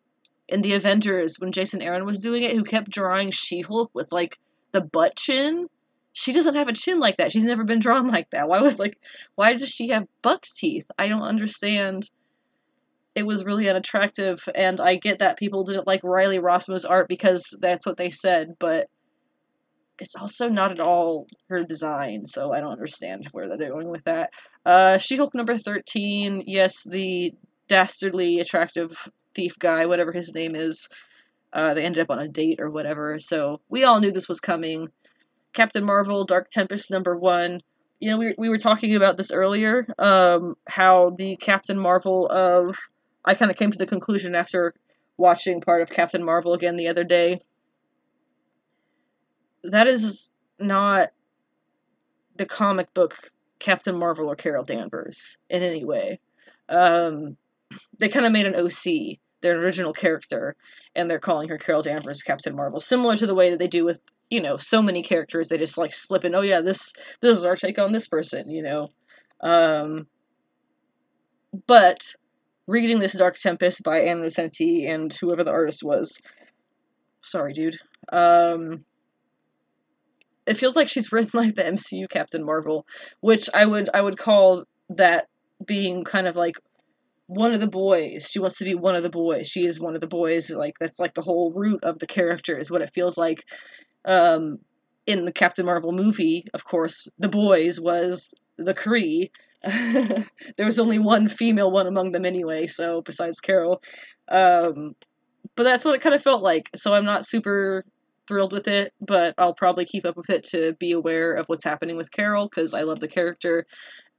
[0.53, 4.39] in the Avengers when Jason Aaron was doing it who kept drawing She-Hulk with like
[4.73, 5.69] the butt chin.
[6.13, 7.33] She doesn't have a chin like that.
[7.33, 8.49] She's never been drawn like that.
[8.49, 8.99] Why was like
[9.35, 10.87] why does she have buck teeth?
[10.99, 12.11] I don't understand.
[13.15, 17.57] It was really unattractive and I get that people didn't like Riley Rossmo's art because
[17.61, 18.89] that's what they said, but
[19.99, 24.05] it's also not at all her design, so I don't understand where they're going with
[24.05, 24.33] that.
[24.65, 27.35] Uh, She-Hulk number 13, yes, the
[27.69, 30.89] dastardly attractive thief guy, whatever his name is,
[31.53, 34.41] uh, they ended up on a date or whatever, so we all knew this was
[34.41, 34.89] coming.
[35.53, 37.61] Captain Marvel, Dark Tempest number one.
[38.01, 42.77] You know, we, we were talking about this earlier, um, how the Captain Marvel of.
[43.25, 44.75] I kind of came to the conclusion after
[45.17, 47.39] watching part of Captain Marvel again the other day
[49.65, 51.11] that is not
[52.37, 56.19] the comic book Captain Marvel or Carol Danvers in any way.
[56.69, 57.37] Um,
[57.99, 60.57] they kind of made an OC, their original character,
[60.95, 63.85] and they're calling her Carol Danvers Captain Marvel, similar to the way that they do
[63.85, 65.49] with you know so many characters.
[65.49, 68.51] They just like slip in, oh yeah, this this is our take on this person,
[68.51, 68.89] you know.
[69.41, 70.07] Um,
[71.67, 72.15] but
[72.67, 76.19] reading this Dark Tempest by Ann Nocenti and whoever the artist was,
[77.21, 77.79] sorry, dude.
[78.11, 78.85] Um,
[80.47, 82.87] it feels like she's written like the MCU Captain Marvel,
[83.21, 85.29] which I would I would call that
[85.65, 86.57] being kind of like
[87.35, 88.29] one of the boys.
[88.31, 89.49] She wants to be one of the boys.
[89.49, 90.51] She is one of the boys.
[90.51, 93.45] Like that's like the whole root of the character is what it feels like.
[94.05, 94.59] Um,
[95.07, 99.31] in the Captain Marvel movie, of course, the boys was the Kree.
[100.57, 103.83] there was only one female one among them anyway, so besides Carol.
[104.29, 104.95] Um,
[105.57, 106.71] but that's what it kind of felt like.
[106.77, 107.85] So I'm not super
[108.29, 111.65] thrilled with it, but I'll probably keep up with it to be aware of what's
[111.65, 113.67] happening with Carol because I love the character.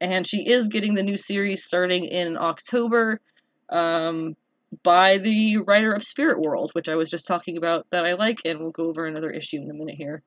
[0.04, 3.22] And she is getting the new series starting in October
[3.70, 4.36] um,
[4.84, 8.42] by the writer of Spirit World, which I was just talking about that I like,
[8.44, 10.22] and we'll go over another issue in a minute here.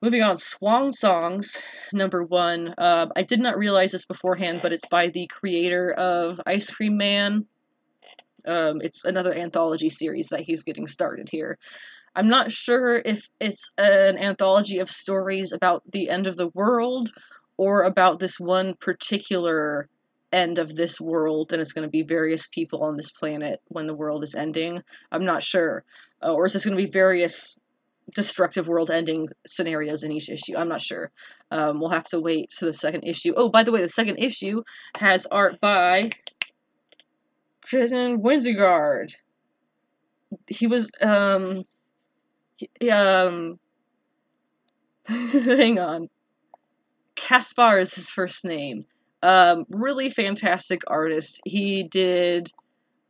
[0.00, 2.74] Moving on, Swan Songs, number one.
[2.78, 6.96] Uh, I did not realize this beforehand, but it's by the creator of Ice Cream
[6.96, 7.44] Man.
[8.46, 11.58] Um, it's another anthology series that he's getting started here.
[12.16, 17.10] I'm not sure if it's an anthology of stories about the end of the world
[17.62, 19.88] or about this one particular
[20.32, 23.86] end of this world and it's going to be various people on this planet when
[23.86, 24.82] the world is ending.
[25.12, 25.84] I'm not sure.
[26.20, 27.56] Uh, or is this going to be various
[28.16, 30.56] destructive world ending scenarios in each issue?
[30.56, 31.12] I'm not sure.
[31.52, 33.32] Um, we'll have to wait to the second issue.
[33.36, 34.64] Oh, by the way, the second issue
[34.96, 36.10] has art by
[37.64, 39.14] Jason Wijngaard.
[40.48, 41.62] He was um
[42.90, 43.60] um
[45.06, 46.08] hang on.
[47.22, 48.84] Caspar is his first name.
[49.22, 51.40] Um, really fantastic artist.
[51.44, 52.50] He did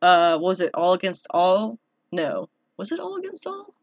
[0.03, 1.79] uh was it All Against All?
[2.11, 2.49] No.
[2.77, 3.75] Was it All Against All?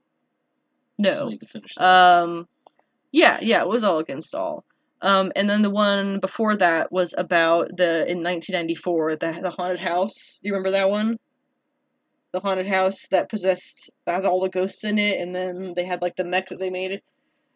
[0.98, 1.32] No.
[1.78, 2.48] Um
[3.12, 4.64] yeah, yeah, it was All Against All.
[5.02, 9.80] Um, and then the one before that was about the in 1994 the the haunted
[9.80, 10.40] house.
[10.44, 11.18] Do you remember that one?
[12.32, 15.86] the haunted house that possessed that had all the ghosts in it, and then they
[15.86, 17.02] had like the mech that they made.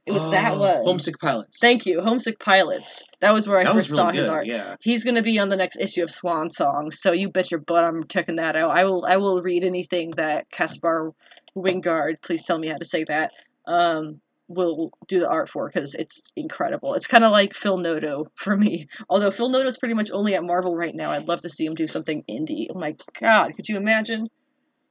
[0.05, 0.83] It was that one.
[0.83, 1.59] Homesick Pilots.
[1.59, 3.03] Thank you, Homesick Pilots.
[3.21, 4.45] That was where I That first was saw really his art.
[4.45, 4.75] yeah.
[4.81, 7.85] He's gonna be on the next issue of Swan Song, so you bet your butt
[7.85, 8.69] I'm checking that out.
[8.71, 9.05] I will.
[9.05, 11.13] I will read anything that Caspar
[11.55, 12.21] Wijngaard.
[12.21, 13.31] Please tell me how to say that.
[13.65, 16.93] Um, will do the art for because it's incredible.
[16.95, 18.87] It's kind of like Phil Noto for me.
[19.09, 21.11] Although Phil Noto's pretty much only at Marvel right now.
[21.11, 22.67] I'd love to see him do something indie.
[22.69, 24.27] Oh my god, could you imagine?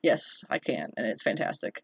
[0.03, 1.81] Yes, I can, and it's fantastic.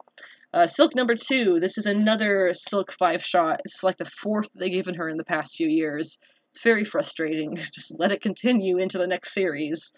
[0.53, 1.61] Uh, Silk number two.
[1.61, 3.61] This is another Silk five shot.
[3.65, 6.19] It's like the fourth they've given her in the past few years.
[6.51, 7.55] It's very frustrating.
[7.75, 9.93] Just let it continue into the next series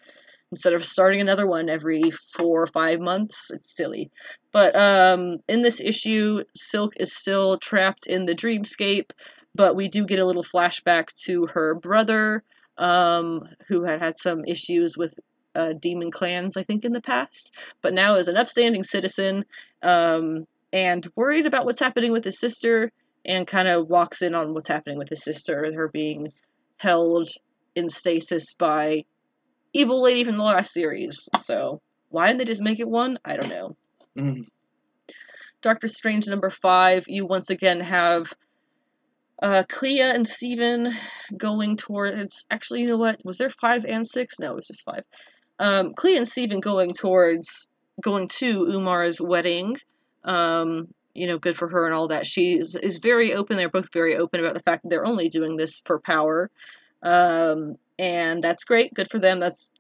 [0.51, 2.03] instead of starting another one every
[2.37, 3.51] four or five months.
[3.53, 4.11] It's silly.
[4.53, 9.13] But um, in this issue, Silk is still trapped in the dreamscape,
[9.55, 12.43] but we do get a little flashback to her brother,
[12.79, 15.15] um, who had had some issues with
[15.55, 19.45] uh, demon clans, I think, in the past, but now is an upstanding citizen
[19.83, 22.93] um, and worried about what's happening with his sister.
[23.25, 26.33] and kind of walks in on what's happening with his sister, her being
[26.79, 27.29] held
[27.75, 29.05] in stasis by
[29.73, 31.29] evil lady from the last series.
[31.39, 33.19] So why didn't they just make it one?
[33.25, 33.77] I don't know.
[34.19, 34.45] Mm.
[35.63, 38.33] Doctor Strange number five, you once again have
[39.43, 40.95] uh, Clea and Stephen
[41.37, 42.47] going towards.
[42.51, 43.21] Actually, you know what?
[43.25, 44.39] Was there five and six?
[44.39, 45.05] No, it was just five.
[45.61, 47.69] Um, Clea and Stephen going towards
[48.01, 49.77] going to Umar's wedding.
[50.25, 52.27] Um, you know, good for her and all that.
[52.27, 53.57] She is, is very open.
[53.57, 56.51] They're both very open about the fact that they're only doing this for power.
[57.03, 58.95] Um, and that's great.
[58.95, 59.39] Good for them.
[59.39, 59.71] That's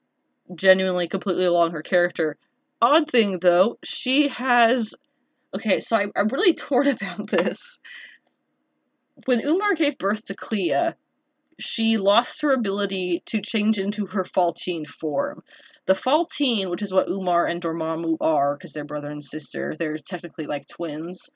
[0.54, 2.36] genuinely completely along her character.
[2.82, 4.94] Odd thing though, she has.
[5.54, 7.78] Okay, so I, I'm really torn about this.
[9.24, 10.90] When Umar gave birth to Clea,
[11.58, 15.42] she lost her ability to change into her Faltine form.
[15.86, 19.98] The Faltine, which is what Umar and Dormammu are, because they're brother and sister, they're
[19.98, 21.28] technically like twins.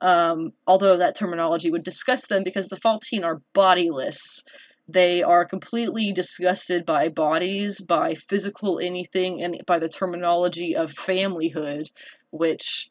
[0.00, 4.42] Um, although that terminology would disgust them because the Faltine are bodiless.
[4.88, 11.90] They are completely disgusted by bodies, by physical anything, and by the terminology of familyhood,
[12.30, 12.90] which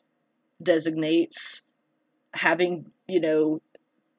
[0.64, 1.64] designates
[2.34, 3.62] having, you know,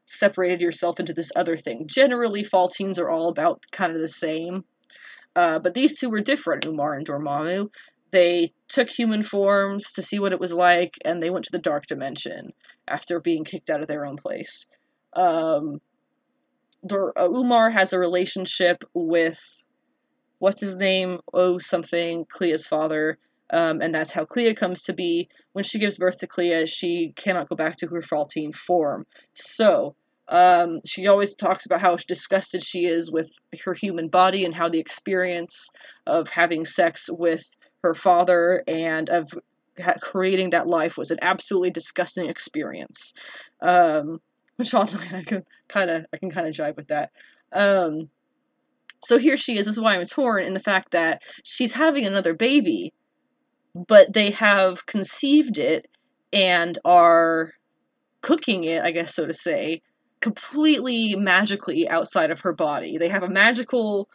[0.04, 1.86] separated yourself into this other thing.
[1.86, 4.64] Generally, Faltines are all about kind of the same.
[5.34, 7.70] Uh, but these two were different, Umar and Dormammu.
[8.10, 11.58] They took human forms to see what it was like, and they went to the
[11.58, 12.52] dark dimension
[12.86, 14.66] after being kicked out of their own place.
[15.14, 15.80] Um,
[16.86, 19.64] Dor- uh, Umar has a relationship with
[20.38, 21.20] what's his name?
[21.32, 23.18] Oh, something, Clea's father.
[23.50, 25.28] Um, and that's how Clea comes to be.
[25.52, 29.06] When she gives birth to Clea, she cannot go back to her Faltine form.
[29.34, 29.94] So,
[30.32, 33.30] um, she always talks about how disgusted she is with
[33.66, 35.68] her human body and how the experience
[36.06, 39.34] of having sex with her father and of
[40.00, 43.12] creating that life was an absolutely disgusting experience.
[43.60, 44.20] Um,
[44.56, 47.10] which oddly I can kind of I can kind of jive with that.
[47.52, 48.08] Um,
[49.02, 49.66] so here she is.
[49.66, 52.94] This is why I'm torn in the fact that she's having another baby,
[53.74, 55.88] but they have conceived it
[56.32, 57.52] and are
[58.22, 59.82] cooking it, I guess so to say,
[60.22, 62.96] completely magically outside of her body.
[62.96, 64.08] They have a magical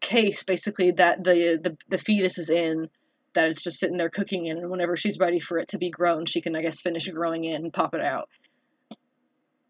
[0.00, 2.88] case basically that the the, the fetus is in
[3.34, 5.90] that it's just sitting there cooking in and whenever she's ready for it to be
[5.90, 8.28] grown she can i guess finish growing it and pop it out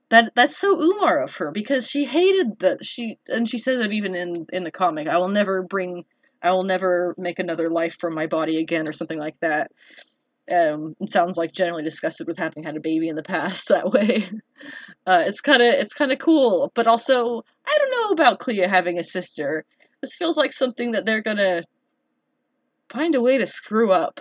[0.08, 3.92] that that's so umar of her because she hated that she and she says it
[3.92, 6.04] even in in the comic i will never bring
[6.42, 9.72] i will never make another life from my body again or something like that
[10.50, 13.90] um, it sounds like generally disgusted with having had a baby in the past that
[13.90, 14.28] way.
[15.06, 18.58] Uh, it's kind of it's kind of cool, but also I don't know about Clea
[18.60, 19.64] having a sister.
[20.00, 21.62] This feels like something that they're gonna
[22.88, 24.20] find a way to screw up.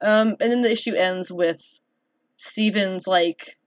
[0.00, 1.80] Um, and then the issue ends with
[2.36, 3.58] Stephen's like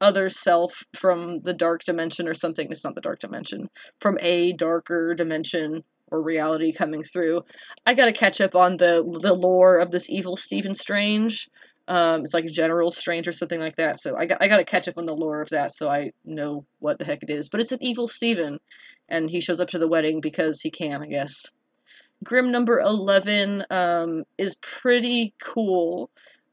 [0.00, 2.68] other self from the dark dimension or something.
[2.70, 3.70] It's not the dark dimension.
[4.00, 7.42] From a darker dimension or reality coming through.
[7.86, 11.48] I got to catch up on the the lore of this evil Stephen Strange.
[11.88, 13.98] Um, it's like General Strange or something like that.
[13.98, 16.12] So I got I got to catch up on the lore of that so I
[16.24, 17.48] know what the heck it is.
[17.48, 18.58] But it's an evil Stephen,
[19.08, 21.46] and he shows up to the wedding because he can, I guess.
[22.22, 26.10] Grim number eleven um, is pretty cool.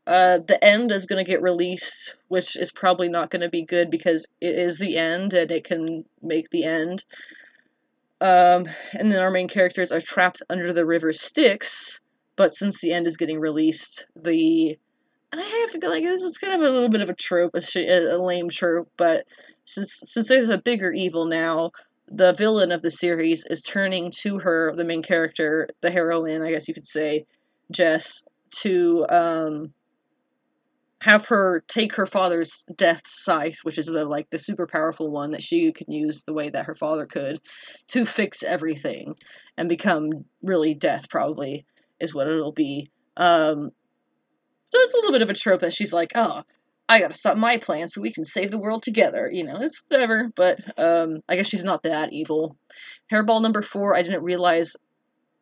[0.08, 3.62] Uh, the end is going to get released, which is probably not going to be
[3.62, 7.06] good because it is the end and it can make the end.
[8.22, 12.02] Um, and then our main characters are trapped under the river Styx,
[12.36, 14.78] but since the end is getting released, the
[15.32, 17.16] and I have to go like this is kind of a little bit of a
[17.16, 19.26] trope, a, sh- a lame trope, but
[19.66, 21.72] since since there's a bigger evil now,
[22.08, 26.52] the villain of the series is turning to her, the main character, the heroine, I
[26.52, 27.26] guess you could say,
[27.72, 28.24] Jess,
[28.62, 29.74] to um,
[31.02, 35.32] have her take her father's death scythe, which is the like the super powerful one
[35.32, 37.40] that she can use the way that her father could,
[37.88, 39.16] to fix everything
[39.58, 41.10] and become really death.
[41.10, 41.66] Probably
[42.00, 42.88] is what it'll be.
[43.18, 43.72] Um,
[44.66, 46.44] so it's a little bit of a trope that she's like, oh,
[46.90, 49.30] I gotta stop my plan so we can save the world together.
[49.32, 50.32] You know, it's whatever.
[50.36, 52.58] But um, I guess she's not that evil.
[53.12, 54.76] Hairball number four, I didn't realize.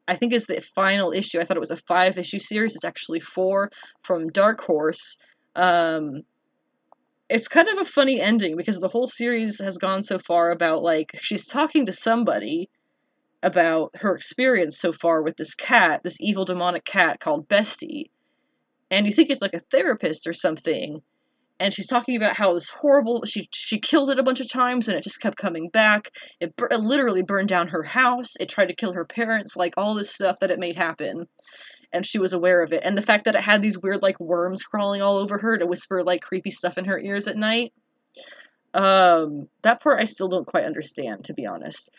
[0.09, 1.39] I think is the final issue.
[1.39, 2.75] I thought it was a five issue series.
[2.75, 3.69] It's actually four
[4.03, 5.17] from Dark Horse
[5.57, 6.21] um,
[7.29, 10.81] it's kind of a funny ending because the whole series has gone so far about
[10.81, 12.69] like she's talking to somebody
[13.43, 18.09] about her experience so far with this cat, this evil demonic cat called Bestie.
[18.89, 21.01] And you think it's like a therapist or something.
[21.59, 24.87] And she's talking about how this horrible she she killed it a bunch of times
[24.87, 26.11] and it just kept coming back.
[26.39, 28.35] It, it literally burned down her house.
[28.39, 31.27] It tried to kill her parents, like all this stuff that it made happen
[31.91, 32.81] and she was aware of it.
[32.83, 35.65] And the fact that it had these weird like worms crawling all over her to
[35.65, 37.73] whisper like creepy stuff in her ears at night.
[38.73, 41.89] Um, that part I still don't quite understand, to be honest.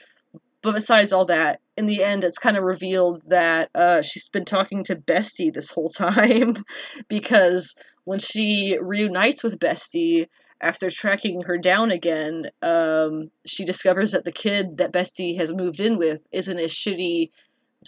[0.61, 4.45] But besides all that, in the end, it's kind of revealed that uh, she's been
[4.45, 6.65] talking to Bestie this whole time
[7.09, 7.75] because
[8.05, 10.27] when she reunites with Bestie
[10.61, 15.79] after tracking her down again, um, she discovers that the kid that Bestie has moved
[15.79, 17.31] in with is in a shitty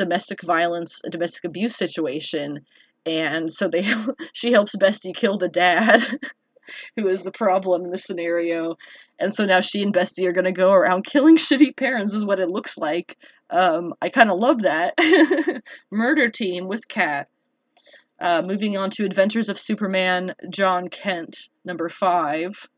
[0.00, 2.64] domestic violence, domestic abuse situation,
[3.04, 3.86] and so they
[4.32, 6.02] she helps Bestie kill the dad.
[6.96, 8.76] who is the problem in this scenario.
[9.18, 12.38] And so now she and Bestie are to go around killing shitty parents, is what
[12.38, 13.18] it looks like.
[13.50, 14.94] Um, I kind of love that.
[15.90, 17.28] Murder Team with Cat.
[18.20, 22.68] Uh, moving on to Adventures of Superman, Jon Kent, number five.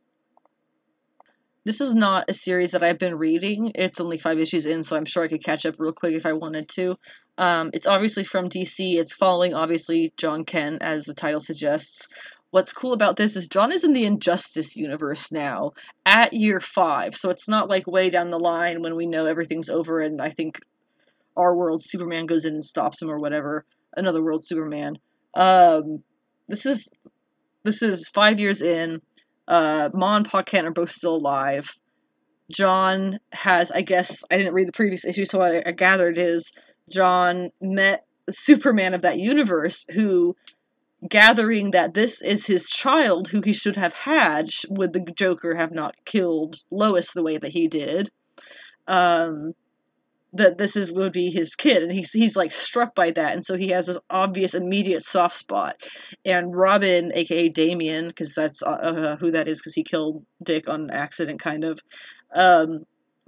[1.65, 3.71] This is not a series that I've been reading.
[3.77, 6.27] It's only five issues in, so I'm sure I could catch up real quick if
[6.27, 6.97] I wanted to.
[7.39, 8.97] Um, it's obviously from DC.
[8.97, 12.09] It's following, obviously, Jon Kent, as the title suggests.
[12.51, 15.73] What's cool about this is Jon is in the Injustice universe now
[16.05, 19.71] at year five, so it's not like way down the line when we know everything's
[19.71, 20.59] over and I think
[21.37, 23.65] our world Superman goes in and stops him or whatever.
[23.97, 24.99] Another world Superman.
[25.35, 26.03] Um,
[26.49, 26.93] this is
[27.63, 29.01] this is five years in.
[29.49, 31.75] Uh, Ma and Pa Kent are both still alive.
[32.51, 36.53] Jon has, I guess, I didn't read the previous issue, so I, I gathered is
[36.91, 40.37] Jon met Superman of that universe who
[41.09, 45.73] gathering that this is his child who he should have had would the joker have
[45.73, 48.11] not killed lois the way that he did
[48.87, 49.53] um
[50.33, 53.45] that this is would be his kid and he's he's like struck by that and
[53.45, 55.77] so he has this obvious immediate soft spot
[56.25, 60.69] and robin aka damian because that's uh, uh, who that is because he killed dick
[60.69, 61.81] on accident kind of
[62.35, 62.85] um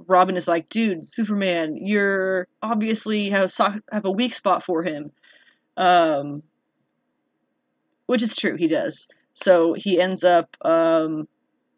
[0.06, 4.82] robin is like dude superman you're obviously have a, so- have a weak spot for
[4.82, 5.10] him
[5.76, 6.42] um
[8.06, 9.06] which is true, he does.
[9.32, 11.26] So he ends up um,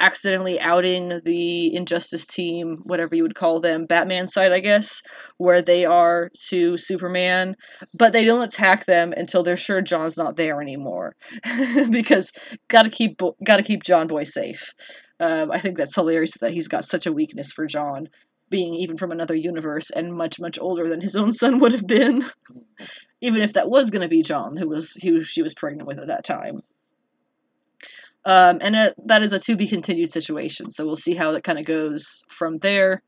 [0.00, 5.02] accidentally outing the Injustice team, whatever you would call them, Batman side, I guess,
[5.38, 7.56] where they are to Superman,
[7.98, 11.16] but they don't attack them until they're sure Jon's not there anymore,
[11.90, 12.32] because
[12.68, 14.74] gotta keep gotta keep Jon Boy safe.
[15.18, 18.08] Um, I think that's hilarious that he's got such a weakness for Jon,
[18.50, 21.86] being even from another universe and much much older than his own son would have
[21.86, 22.24] been
[23.20, 25.98] even if that was going to be Jon, who was who she was pregnant with
[25.98, 26.60] at that time.
[28.26, 31.44] Um, and it, that is a to be continued situation, so we'll see how that
[31.44, 33.02] kind of goes from there.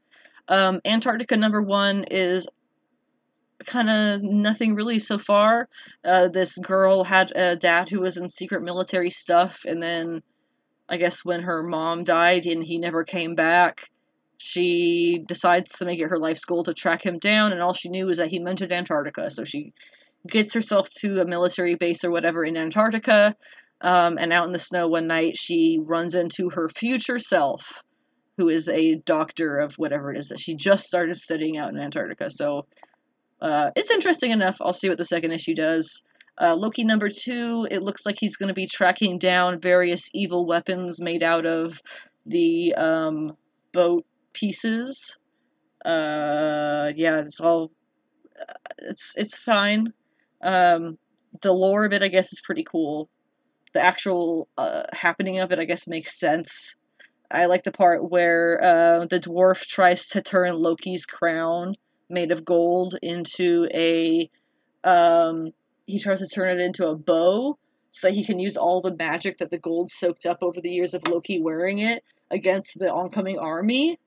[0.46, 2.46] Um, Antarctica number one is
[3.66, 5.68] kind of nothing really so far.
[6.04, 10.22] Uh, this girl had a dad who was in secret military stuff, and then
[10.88, 13.90] I guess when her mom died and he never came back,
[14.36, 17.88] she decides to make it her life's goal to track him down, and all she
[17.88, 19.72] knew was that he mentioned Antarctica, so she
[20.28, 23.34] gets herself to a military base or whatever in Antarctica.
[23.80, 27.84] Um, and out in the snow one night, she runs into her future self,
[28.36, 31.78] who is a doctor of whatever it is that she just started studying out in
[31.78, 32.30] Antarctica.
[32.30, 32.66] So
[33.40, 34.56] uh, it's interesting enough.
[34.60, 36.02] I'll see what the second issue does.
[36.40, 40.46] Uh, Loki number two, it looks like he's going to be tracking down various evil
[40.46, 41.80] weapons made out of
[42.26, 43.36] the um,
[43.72, 45.18] boat pieces.
[45.84, 47.72] Uh, yeah, it's all.
[48.40, 49.92] Uh, it's it's fine.
[50.40, 50.98] Um,
[51.42, 53.08] the lore of it, I guess, is pretty cool.
[53.78, 56.74] The actual uh, happening of it, I guess, makes sense.
[57.30, 61.74] I like the part where uh, the dwarf tries to turn Loki's crown,
[62.10, 64.28] made of gold, into a.
[64.82, 65.52] Um,
[65.86, 67.56] he tries to turn it into a bow
[67.92, 70.72] so that he can use all the magic that the gold soaked up over the
[70.72, 72.02] years of Loki wearing it
[72.32, 74.00] against the oncoming army.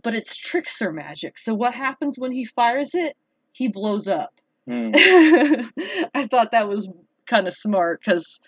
[0.00, 1.38] But it's trickster magic.
[1.38, 3.16] So what happens when he fires it?
[3.52, 4.40] He blows up.
[4.70, 4.92] Mm.
[6.14, 6.94] I thought that was
[7.26, 8.38] kind of smart because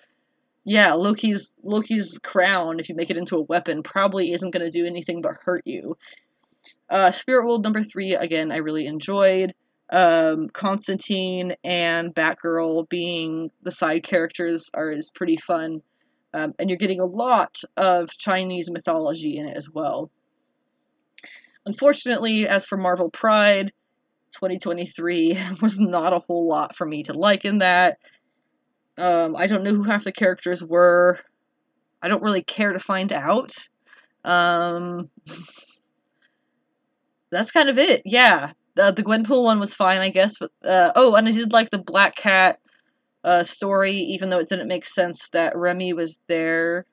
[0.65, 4.71] yeah, Loki's Loki's crown, if you make it into a weapon, probably isn't going to
[4.71, 5.97] do anything but hurt you.
[6.89, 9.55] Uh, Spirit World number three, again, I really enjoyed.
[9.91, 15.83] Um, Constantine and Batgirl being the side characters are is pretty fun,
[16.35, 20.11] um, and you're getting a lot of Chinese mythology in it as well.
[21.67, 23.73] Unfortunately, as for Marvel Pride,
[24.33, 27.99] 2023 was not a whole lot for me to like in that.
[29.01, 31.19] Um, I don't know who half the characters were.
[32.03, 33.69] I don't really care to find out.
[34.25, 35.11] Um,
[37.31, 38.03] that's kind of it.
[38.05, 40.39] Yeah, the, the Gwenpool one was fine, I guess.
[40.39, 42.59] But uh, oh, and I did like the Black Cat
[43.25, 46.85] uh, story, even though it didn't make sense that Remy was there.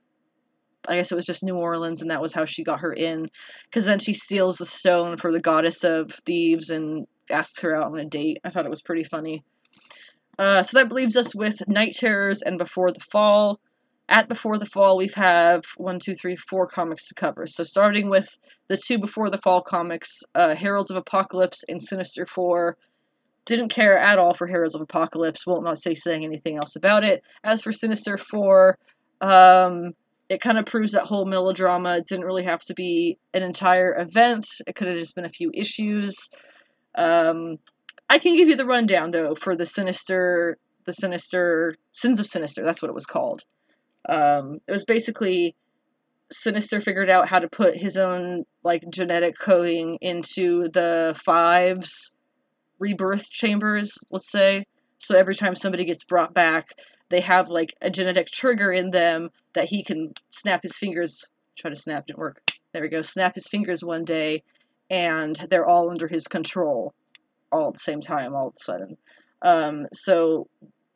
[0.87, 3.29] I guess it was just New Orleans, and that was how she got her in.
[3.65, 7.91] Because then she steals the stone for the goddess of thieves and asks her out
[7.91, 8.39] on a date.
[8.45, 9.43] I thought it was pretty funny.
[10.39, 13.59] Uh, so that leaves us with Knight Terrors and Before the Fall.
[14.09, 17.45] at Before the Fall, we have one, two, three, four comics to cover.
[17.47, 22.25] So starting with the two Before the Fall comics, uh, Heralds of Apocalypse and Sinister
[22.25, 22.77] Four.
[23.45, 25.47] Didn't care at all for Heralds of Apocalypse.
[25.47, 27.23] Won't not say saying anything else about it.
[27.43, 28.77] As for Sinister Four,
[29.21, 29.93] um,
[30.29, 32.01] it kind of proves that whole melodrama.
[32.01, 34.45] Didn't really have to be an entire event.
[34.67, 36.29] It could have just been a few issues.
[36.95, 37.59] Um,
[38.09, 42.63] I can give you the rundown though for the Sinister, the Sinister Sins of Sinister.
[42.63, 43.43] That's what it was called.
[44.07, 45.55] Um, it was basically
[46.31, 52.15] Sinister figured out how to put his own like genetic coding into the Fives
[52.79, 53.97] rebirth chambers.
[54.11, 54.65] Let's say
[54.97, 56.73] so every time somebody gets brought back,
[57.09, 61.29] they have like a genetic trigger in them that he can snap his fingers.
[61.55, 62.41] Try to snap, didn't work.
[62.71, 63.01] There we go.
[63.01, 64.43] Snap his fingers one day,
[64.89, 66.93] and they're all under his control,
[67.51, 68.97] all at the same time, all of a sudden.
[69.41, 70.47] Um, so,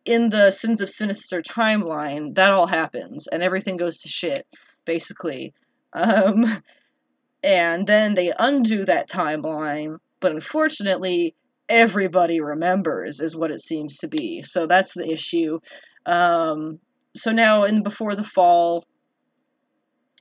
[0.05, 4.47] in the Sins of Sinister timeline, that all happens, and everything goes to shit,
[4.85, 5.53] basically.
[5.93, 6.63] Um,
[7.43, 11.35] and then they undo that timeline, but unfortunately,
[11.69, 14.43] everybody remembers, is what it seems to be.
[14.43, 15.59] So that's the issue.
[16.05, 16.79] Um,
[17.15, 18.85] so now in Before the Fall,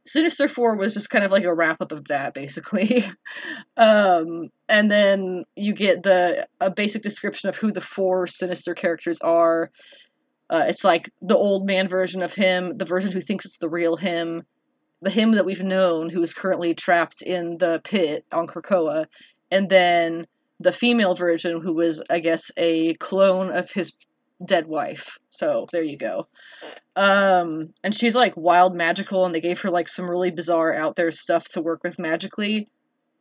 [0.07, 3.05] Sinister 4 was just kind of like a wrap up of that, basically.
[3.77, 9.21] um, and then you get the a basic description of who the four Sinister characters
[9.21, 9.71] are.
[10.49, 13.69] Uh, it's like the old man version of him, the version who thinks it's the
[13.69, 14.43] real him,
[15.03, 19.07] the him that we've known who is currently trapped in the pit on Krakoa,
[19.51, 20.27] and then
[20.59, 23.97] the female version who was, I guess, a clone of his
[24.45, 25.19] dead wife.
[25.31, 26.29] So there you go.
[26.97, 30.97] Um, and she's like wild magical, and they gave her like some really bizarre out
[30.97, 32.69] there stuff to work with magically.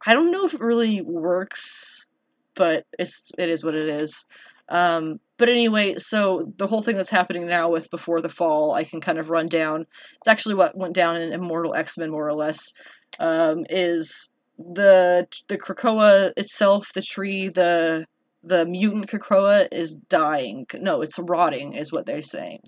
[0.05, 2.07] I don't know if it really works,
[2.55, 4.25] but it's it is what it is.
[4.69, 8.83] Um, but anyway, so the whole thing that's happening now with Before the Fall, I
[8.83, 9.87] can kind of run down.
[10.17, 12.71] It's actually what went down in Immortal X Men, more or less.
[13.19, 18.05] Um, is the the Krakoa itself, the tree, the
[18.43, 20.65] the mutant Krakoa is dying.
[20.75, 22.61] No, it's rotting, is what they're saying.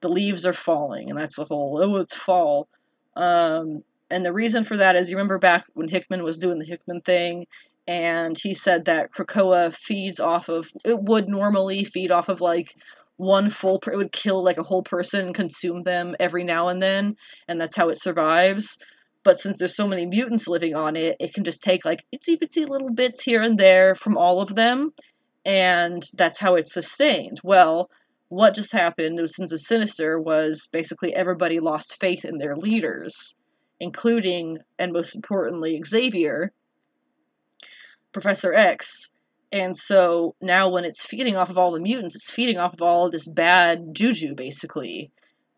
[0.00, 2.68] The leaves are falling, and that's the whole, oh, it's fall.
[3.16, 6.66] Um, and the reason for that is you remember back when Hickman was doing the
[6.66, 7.46] Hickman thing,
[7.86, 12.74] and he said that Krakoa feeds off of, it would normally feed off of like
[13.16, 16.68] one full, per- it would kill like a whole person and consume them every now
[16.68, 17.16] and then,
[17.48, 18.78] and that's how it survives.
[19.28, 22.38] But since there's so many mutants living on it, it can just take like itsy
[22.38, 24.94] bitsy little bits here and there from all of them,
[25.44, 27.38] and that's how it's sustained.
[27.44, 27.90] Well,
[28.28, 33.36] what just happened with Sins of Sinister was basically everybody lost faith in their leaders,
[33.78, 36.54] including, and most importantly, Xavier,
[38.12, 39.10] Professor X.
[39.52, 42.80] And so now, when it's feeding off of all the mutants, it's feeding off of
[42.80, 45.10] all this bad juju, basically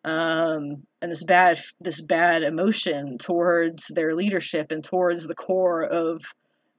[0.04, 6.22] um, and this bad this bad emotion towards their leadership and towards the core of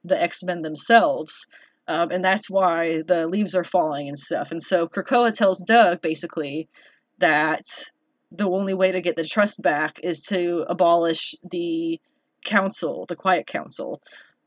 [0.04, 1.46] the X Men themselves.
[1.88, 4.50] Um, and that's why the leaves are falling and stuff.
[4.50, 6.68] And so Krakoa tells Doug basically
[7.18, 7.64] that
[8.30, 12.00] the only way to get the trust back is to abolish the
[12.44, 14.00] council, the Quiet Council,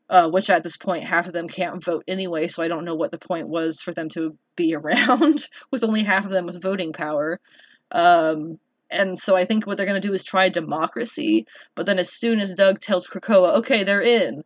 [0.08, 2.48] uh, which at this point half of them can't vote anyway.
[2.48, 6.02] So I don't know what the point was for them to be around with only
[6.02, 7.38] half of them with voting power.
[7.92, 8.58] Um,
[8.90, 11.46] and so I think what they're going to do is try democracy.
[11.74, 14.44] But then as soon as Doug tells Krakoa, okay, they're in,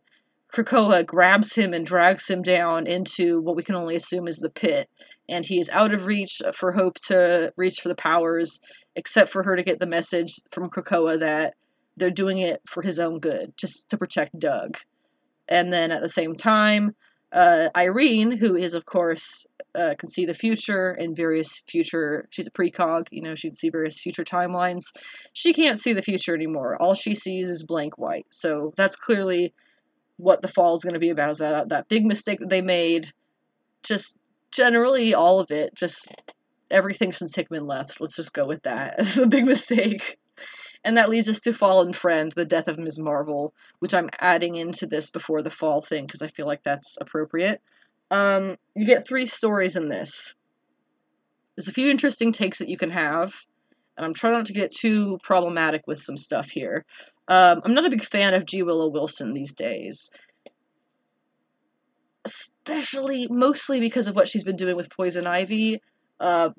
[0.51, 4.49] Krakoa grabs him and drags him down into what we can only assume is the
[4.49, 4.89] pit.
[5.29, 8.59] And he is out of reach for Hope to reach for the powers,
[8.95, 11.53] except for her to get the message from Krakoa that
[11.95, 14.77] they're doing it for his own good, just to protect Doug.
[15.47, 16.95] And then at the same time,
[17.31, 19.45] uh, Irene, who is, of course,
[19.75, 22.27] uh, can see the future in various future.
[22.29, 24.83] She's a precog, you know, she can see various future timelines.
[25.33, 26.81] She can't see the future anymore.
[26.81, 28.25] All she sees is blank white.
[28.29, 29.53] So that's clearly
[30.17, 31.31] what the fall is going to be about.
[31.31, 33.09] Is that that big mistake that they made?
[33.83, 34.17] Just
[34.51, 35.73] generally all of it.
[35.75, 36.13] Just
[36.69, 37.99] everything since Hickman left.
[37.99, 40.17] Let's just go with that as the big mistake.
[40.83, 42.97] And that leads us to Fallen Friend, the death of Ms.
[42.97, 46.97] Marvel, which I'm adding into this before the fall thing because I feel like that's
[46.99, 47.61] appropriate.
[48.11, 50.35] Um, you get three stories in this.
[51.55, 53.45] There's a few interesting takes that you can have,
[53.97, 56.85] and I'm trying not to get too problematic with some stuff here.
[57.27, 58.61] Um, I'm not a big fan of G.
[58.61, 60.11] Willow Wilson these days,
[62.25, 65.81] especially mostly because of what she's been doing with Poison Ivy.
[66.19, 66.49] Uh,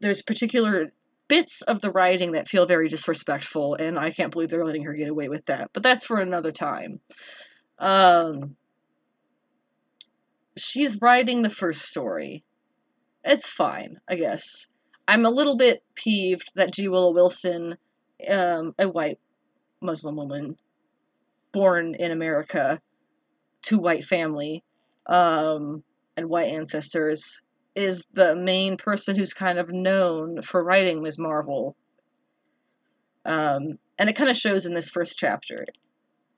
[0.00, 0.92] there's particular
[1.28, 4.94] bits of the writing that feel very disrespectful, and I can't believe they're letting her
[4.94, 5.70] get away with that.
[5.72, 7.00] But that's for another time.
[7.78, 8.56] Um,
[10.60, 12.44] she's writing the first story.
[13.24, 14.66] It's fine, I guess.
[15.06, 16.88] I'm a little bit peeved that G.
[16.88, 17.76] Willow Wilson
[18.28, 19.18] um, a white
[19.80, 20.56] Muslim woman
[21.52, 22.80] born in America
[23.62, 24.64] to white family
[25.06, 25.82] um,
[26.16, 27.42] and white ancestors
[27.74, 31.18] is the main person who's kind of known for writing Ms.
[31.18, 31.76] Marvel.
[33.24, 35.64] Um, and it kind of shows in this first chapter.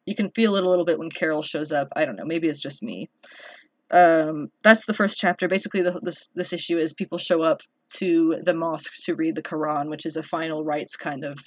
[0.07, 1.89] You can feel it a little bit when Carol shows up.
[1.97, 3.09] I don't know, maybe it's just me.
[3.91, 5.49] Um, that's the first chapter.
[5.49, 7.63] Basically, the, this this issue is people show up
[7.95, 11.39] to the mosque to read the Quran, which is a final rites kind of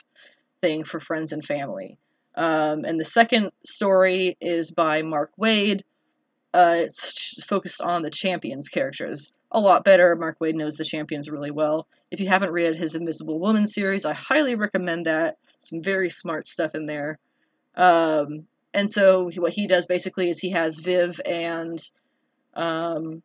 [0.62, 1.98] thing for friends and family.
[2.36, 5.82] Um, and the second story is by Mark Waid.
[6.54, 9.34] Uh, it's focused on the champions characters.
[9.52, 10.16] A lot better.
[10.16, 11.88] Mark Waid knows the champions really well.
[12.12, 15.38] If you haven't read his Invisible Woman series, I highly recommend that.
[15.58, 17.20] Some very smart stuff in there.
[17.76, 21.80] Um, and so what he does basically is he has Viv and
[22.56, 23.24] um,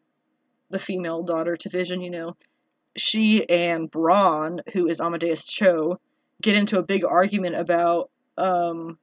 [0.71, 2.37] the female daughter to Vision, you know,
[2.97, 5.99] she and Brawn, who is Amadeus Cho,
[6.43, 8.99] get into a big argument about um,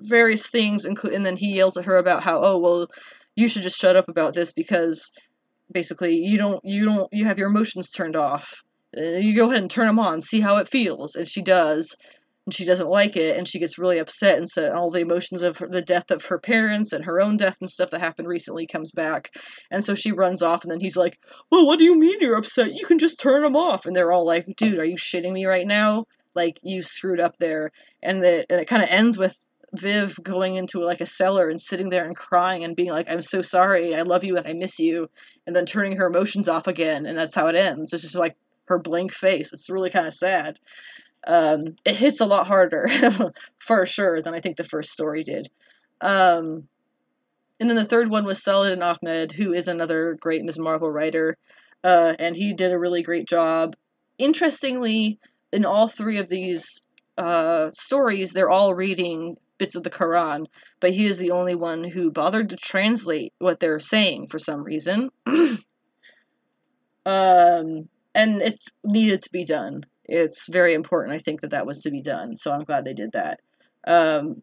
[0.00, 2.88] various things, and then he yells at her about how, oh well,
[3.36, 5.10] you should just shut up about this because
[5.72, 8.62] basically you don't you don't you have your emotions turned off.
[8.96, 11.96] Uh, you go ahead and turn them on, see how it feels, and she does,
[12.46, 15.42] and she doesn't like it and she gets really upset and so all the emotions
[15.42, 18.28] of her, the death of her parents and her own death and stuff that happened
[18.28, 19.34] recently comes back.
[19.70, 21.18] And so she runs off and then he's like
[21.50, 22.74] well what do you mean you're upset?
[22.74, 23.86] You can just turn them off.
[23.86, 26.04] And they're all like dude are you shitting me right now?
[26.34, 27.70] Like you screwed up there.
[28.02, 29.38] And, the, and it kind of ends with
[29.72, 33.22] Viv going into like a cellar and sitting there and crying and being like, I'm
[33.22, 35.10] so sorry, I love you and I miss you,
[35.46, 37.92] and then turning her emotions off again, and that's how it ends.
[37.92, 38.36] It's just like
[38.66, 39.52] her blank face.
[39.52, 40.58] It's really kind of sad
[41.26, 42.88] um, it hits a lot harder
[43.58, 45.48] for sure than I think the first story did.
[46.00, 46.68] Um,
[47.60, 50.58] and then the third one was Saladin Ahmed, who is another great Ms.
[50.58, 51.36] Marvel writer,
[51.82, 53.76] uh, and he did a really great job.
[54.18, 55.18] Interestingly,
[55.52, 60.46] in all three of these uh, stories, they're all reading bits of the Quran,
[60.80, 64.64] but he is the only one who bothered to translate what they're saying for some
[64.64, 65.10] reason.
[65.26, 65.58] um,
[68.16, 71.90] and it's needed to be done it's very important, I think, that that was to
[71.90, 72.36] be done.
[72.36, 73.40] So I'm glad they did that.
[73.86, 74.42] Um,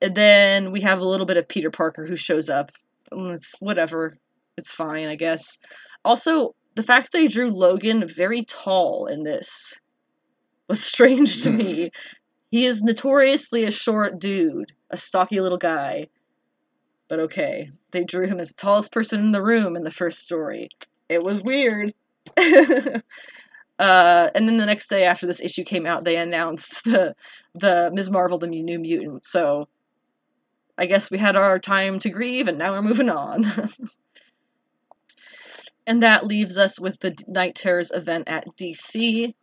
[0.00, 2.72] and then we have a little bit of Peter Parker who shows up.
[3.12, 4.18] Mm, it's whatever.
[4.56, 5.58] It's fine, I guess.
[6.04, 9.80] Also, the fact they drew Logan very tall in this
[10.68, 11.90] was strange to me.
[12.52, 16.06] He is notoriously a short dude, a stocky little guy.
[17.08, 20.20] But okay, they drew him as the tallest person in the room in the first
[20.20, 20.68] story.
[21.08, 21.92] It was weird.
[23.78, 27.14] Uh, and then the next day after this issue came out, they announced the
[27.54, 28.10] the Ms.
[28.10, 29.24] Marvel, the New Mutant.
[29.24, 29.68] So
[30.78, 33.46] I guess we had our time to grieve, and now we're moving on.
[35.86, 39.34] and that leaves us with the Knight Terrors event at DC.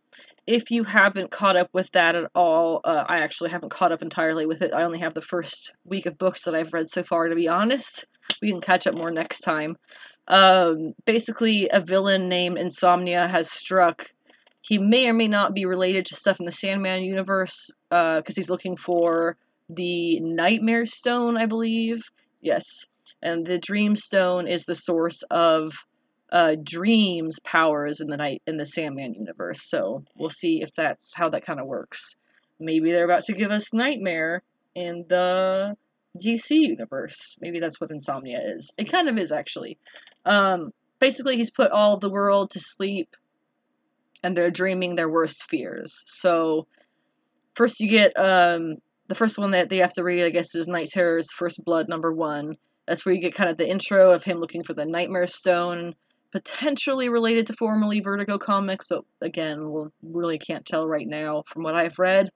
[0.46, 4.02] If you haven't caught up with that at all, uh, I actually haven't caught up
[4.02, 4.74] entirely with it.
[4.74, 7.48] I only have the first week of books that I've read so far, to be
[7.48, 8.06] honest.
[8.42, 9.76] We can catch up more next time.
[10.28, 14.13] Um, basically, a villain named Insomnia has struck
[14.64, 18.32] he may or may not be related to stuff in the Sandman universe because uh,
[18.34, 19.36] he's looking for
[19.68, 22.00] the Nightmare Stone, I believe.
[22.40, 22.86] Yes,
[23.22, 25.86] and the Dream Stone is the source of
[26.32, 29.68] uh, dreams powers in the night in the Sandman universe.
[29.68, 32.16] So we'll see if that's how that kind of works.
[32.58, 34.42] Maybe they're about to give us Nightmare
[34.74, 35.76] in the
[36.18, 37.36] DC universe.
[37.42, 38.72] Maybe that's what Insomnia is.
[38.78, 39.76] It kind of is actually.
[40.24, 43.14] Um, basically, he's put all the world to sleep
[44.24, 46.02] and they're dreaming their worst fears.
[46.06, 46.66] So
[47.54, 50.66] first you get um, the first one that they have to read, I guess, is
[50.66, 52.56] Knight Terror's First Blood number one.
[52.88, 55.94] That's where you get kind of the intro of him looking for the Nightmare Stone,
[56.32, 61.62] potentially related to formerly Vertigo comics, but again, we really can't tell right now from
[61.62, 62.30] what I've read.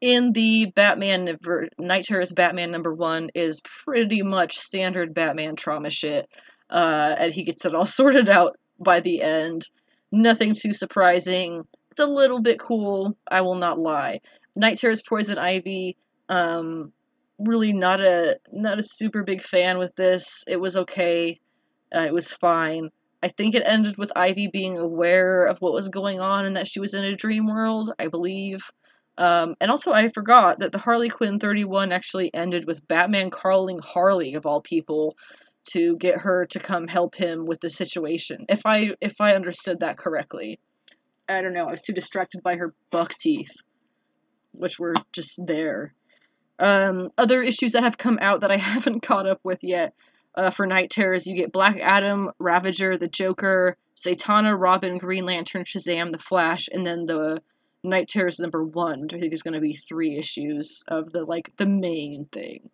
[0.00, 1.38] In the Batman,
[1.78, 6.28] Knight Terror's Batman number one is pretty much standard Batman trauma shit,
[6.68, 9.68] uh, and he gets it all sorted out by the end.
[10.12, 11.64] Nothing too surprising.
[11.90, 14.20] It's a little bit cool, I will not lie.
[14.54, 15.96] Knight Terror's Poison Ivy,
[16.28, 16.92] um,
[17.38, 20.44] really not a not a super big fan with this.
[20.46, 21.38] It was okay.
[21.94, 22.90] Uh, it was fine.
[23.22, 26.66] I think it ended with Ivy being aware of what was going on and that
[26.66, 28.60] she was in a dream world, I believe.
[29.16, 33.78] Um, and also, I forgot that the Harley Quinn 31 actually ended with Batman calling
[33.78, 35.16] Harley, of all people,
[35.70, 38.44] to get her to come help him with the situation.
[38.48, 40.58] If I if I understood that correctly.
[41.28, 43.62] I don't know, I was too distracted by her buck teeth,
[44.52, 45.94] which were just there.
[46.58, 49.94] Um, other issues that have come out that I haven't caught up with yet.
[50.34, 55.64] Uh, for Knight Terrors, you get Black Adam, Ravager, the Joker, Zatanna, Robin, Green Lantern,
[55.64, 57.42] Shazam, the Flash, and then the
[57.84, 61.24] Knight Terrors number one, which I think is going to be three issues of the
[61.24, 62.70] like the main thing.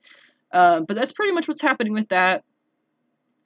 [0.53, 2.45] Um, but that's pretty much what's happening with that.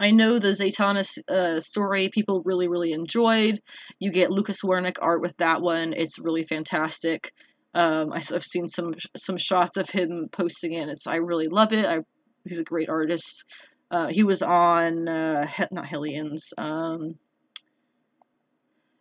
[0.02, 3.60] I know the Zatanna uh, story people really, really enjoyed.
[4.00, 5.92] You get Lucas Werneck art with that one.
[5.92, 7.32] It's really fantastic.
[7.72, 10.88] Um, I, have seen some some shots of him posting it.
[10.88, 11.86] It's I really love it.
[11.86, 12.00] I,
[12.44, 13.44] he's a great artist.
[13.92, 16.52] Uh, he was on uh, he, not Hellions.
[16.58, 17.18] Um,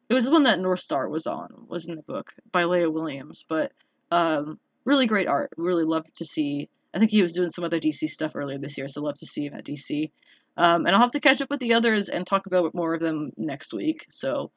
[0.08, 1.66] it was the one that North Star was on.
[1.68, 3.72] Was in the book by Leah Williams, but
[4.12, 5.50] um, really great art.
[5.58, 6.70] Really love to see.
[6.94, 9.26] I think he was doing some other DC stuff earlier this year, so love to
[9.26, 10.12] see him at DC.
[10.58, 13.00] Um, and I'll have to catch up with the others and talk about more of
[13.00, 14.06] them next week.
[14.10, 14.52] So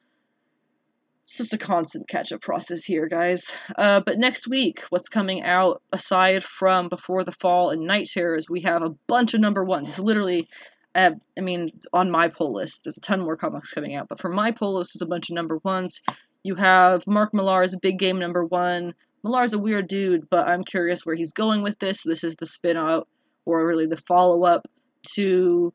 [1.21, 3.51] it's just a constant catch up process here, guys.
[3.75, 8.47] Uh, but next week, what's coming out aside from Before the Fall and Knight Terrors,
[8.47, 9.89] we have a bunch of number ones.
[9.89, 10.47] It's literally,
[10.93, 14.19] uh, I mean, on my pull list, there's a ton more comics coming out, but
[14.19, 16.01] for my pull list, is a bunch of number ones.
[16.43, 18.93] You have Mark Millar's Big Game number one.
[19.23, 22.03] Millar's a weird dude, but I'm curious where he's going with this.
[22.03, 23.07] This is the spin out,
[23.45, 24.67] or really the follow up
[25.13, 25.73] to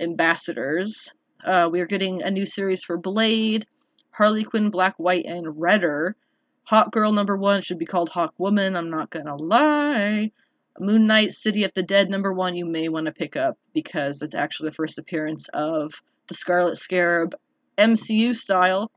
[0.00, 1.12] ambassadors.
[1.44, 3.66] Uh, we are getting a new series for Blade,
[4.12, 6.16] Harley Quinn, Black, White, and Redder.
[6.64, 10.30] Hawk Girl number one should be called Hawk Woman, I'm not gonna lie.
[10.80, 14.22] Moon Knight, City of the Dead number one, you may want to pick up because
[14.22, 17.34] it's actually the first appearance of the Scarlet Scarab
[17.78, 18.90] MCU style.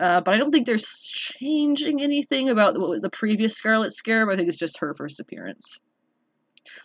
[0.00, 4.30] Uh, but I don't think they're changing anything about the, the previous Scarlet Scarab.
[4.30, 5.80] I think it's just her first appearance.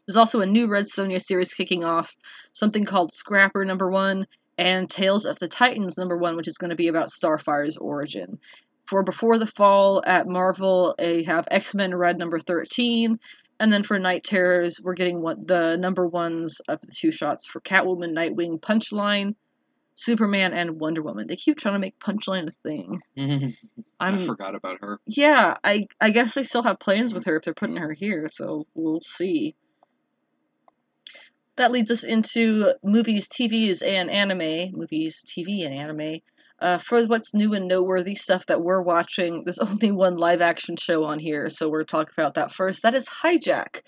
[0.06, 2.16] There's also a new Red Sonja series kicking off,
[2.54, 6.70] something called Scrapper number one, and Tales of the Titans number one, which is going
[6.70, 8.40] to be about Starfire's origin.
[8.86, 13.20] For Before the Fall at Marvel, they have X Men Red number 13,
[13.60, 17.48] and then for Knight Terrors, we're getting what the number ones of the two shots
[17.48, 19.36] for Catwoman, Nightwing, Punchline,
[19.96, 21.28] Superman, and Wonder Woman.
[21.28, 23.02] They keep trying to make Punchline a thing.
[24.00, 25.00] i forgot about her.
[25.08, 28.28] Yeah, I I guess they still have plans with her if they're putting her here,
[28.30, 29.56] so we'll see
[31.58, 34.72] that leads us into movies, TVs, and anime.
[34.74, 36.20] Movies, TV, and anime.
[36.60, 40.76] Uh, for what's new and noteworthy stuff that we're watching, there's only one live action
[40.78, 42.82] show on here, so we're talking about that first.
[42.84, 43.82] That is Hijack,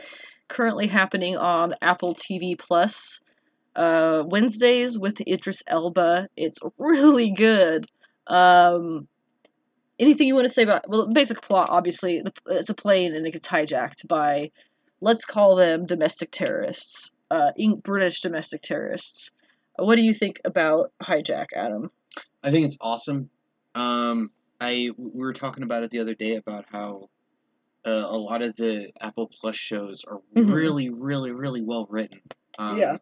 [0.48, 3.20] currently happening on Apple TV Plus.
[3.76, 6.28] Uh, Wednesdays with Idris Elba.
[6.36, 7.86] It's really good.
[8.28, 9.08] Um,
[10.00, 11.70] anything you want to say about well, basic plot?
[11.70, 14.52] Obviously, it's a plane and it gets hijacked by,
[15.02, 17.52] let's call them domestic terrorists uh,
[17.84, 19.32] British domestic terrorists.
[19.78, 21.92] What do you think about Hijack, Adam?
[22.44, 23.30] I think it's awesome.
[23.76, 27.10] Um, I we were talking about it the other day about how
[27.86, 30.52] uh, a lot of the Apple Plus shows are mm-hmm.
[30.52, 32.22] really, really, really well written.
[32.58, 32.98] Um, yeah.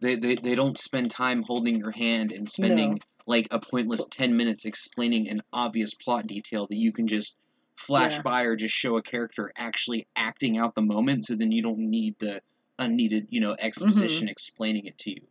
[0.00, 2.98] They, they, they don't spend time holding your hand and spending no.
[3.26, 7.36] like a pointless 10 minutes explaining an obvious plot detail that you can just
[7.76, 8.22] flash yeah.
[8.22, 11.78] by or just show a character actually acting out the moment so then you don't
[11.78, 12.40] need the
[12.78, 14.32] unneeded, you know, exposition mm-hmm.
[14.32, 15.22] explaining it to you.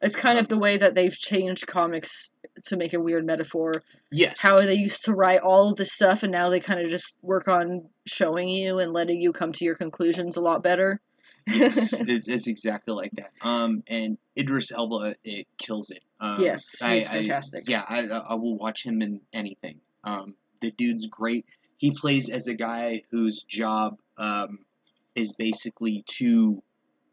[0.00, 2.32] It's kind um, of the way that they've changed comics
[2.66, 3.72] to make a weird metaphor.
[4.10, 4.40] Yes.
[4.40, 7.18] How they used to write all of this stuff and now they kind of just
[7.22, 11.00] work on showing you and letting you come to your conclusions a lot better.
[11.46, 13.30] yes, it's, it's, exactly like that.
[13.42, 16.02] Um, and Idris Elba, it kills it.
[16.18, 17.64] Um, yes, he's I, fantastic.
[17.68, 19.80] I, yeah, I, I will watch him in anything.
[20.04, 21.46] Um, the dude's great.
[21.78, 24.60] He plays as a guy whose job um,
[25.14, 26.62] is basically to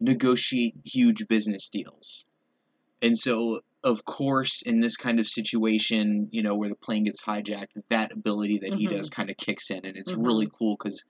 [0.00, 2.26] negotiate huge business deals.
[3.00, 7.22] And so, of course, in this kind of situation, you know, where the plane gets
[7.22, 8.78] hijacked, that ability that mm-hmm.
[8.78, 10.24] he does kind of kicks in, and it's mm-hmm.
[10.24, 11.04] really cool because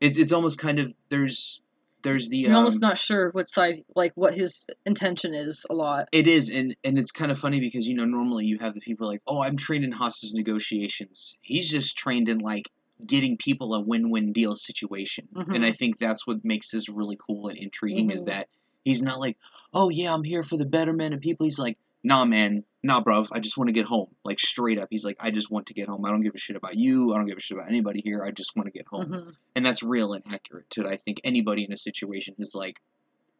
[0.00, 1.62] it's it's almost kind of there's
[2.02, 5.74] there's the you're um, almost not sure what side like what his intention is a
[5.74, 6.08] lot.
[6.12, 8.80] It is, and and it's kind of funny because you know normally you have the
[8.80, 11.38] people like, oh, I'm trained in hostage negotiations.
[11.42, 12.70] He's just trained in like
[13.04, 15.28] getting people a win-win deal situation.
[15.34, 15.52] Mm-hmm.
[15.52, 18.16] And I think that's what makes this really cool and intriguing mm-hmm.
[18.16, 18.48] is that
[18.84, 19.36] he's not like,
[19.74, 23.28] "Oh yeah, I'm here for the betterment of people." He's like, "Nah, man, nah, bruv,
[23.32, 25.74] I just want to get home." Like straight up, he's like, "I just want to
[25.74, 26.04] get home.
[26.04, 27.12] I don't give a shit about you.
[27.12, 28.24] I don't give a shit about anybody here.
[28.24, 29.30] I just want to get home." Mm-hmm.
[29.54, 32.80] And that's real and accurate to I think anybody in a situation who's like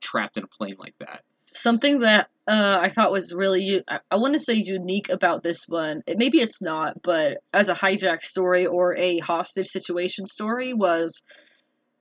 [0.01, 1.23] trapped in a plane like that.
[1.55, 5.65] Something that uh, I thought was really, I, I want to say unique about this
[5.69, 10.73] one, it, maybe it's not, but as a hijack story or a hostage situation story,
[10.73, 11.23] was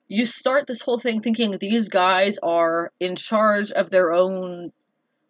[0.07, 4.71] you start this whole thing thinking these guys are in charge of their own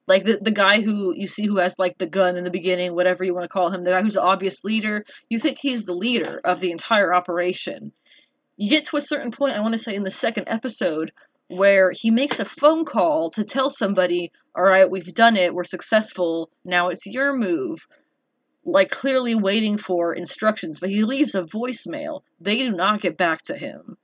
[0.07, 2.93] like the, the guy who you see who has like the gun in the beginning
[2.93, 5.85] whatever you want to call him the guy who's the obvious leader you think he's
[5.85, 7.91] the leader of the entire operation.
[8.57, 11.11] You get to a certain point i want to say in the second episode
[11.49, 15.63] where he makes a phone call to tell somebody, all right, we've done it, we're
[15.63, 17.87] successful, now it's your move.
[18.65, 22.21] like clearly waiting for instructions, but he leaves a voicemail.
[22.39, 23.97] They do not get back to him.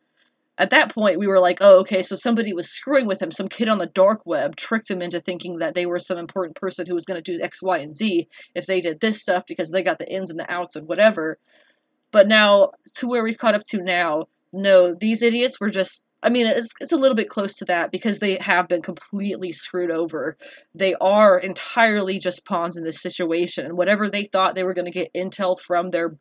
[0.58, 3.32] At that point, we were like, oh, okay, so somebody was screwing with him.
[3.32, 6.56] Some kid on the dark web tricked him into thinking that they were some important
[6.56, 9.46] person who was going to do X, Y, and Z if they did this stuff
[9.48, 11.40] because they got the ins and the outs and whatever.
[12.12, 16.30] But now, to where we've caught up to now, no, these idiots were just I
[16.30, 19.90] mean, it's, it's a little bit close to that because they have been completely screwed
[19.90, 20.38] over.
[20.74, 23.66] They are entirely just pawns in this situation.
[23.66, 26.12] And whatever they thought they were going to get intel from their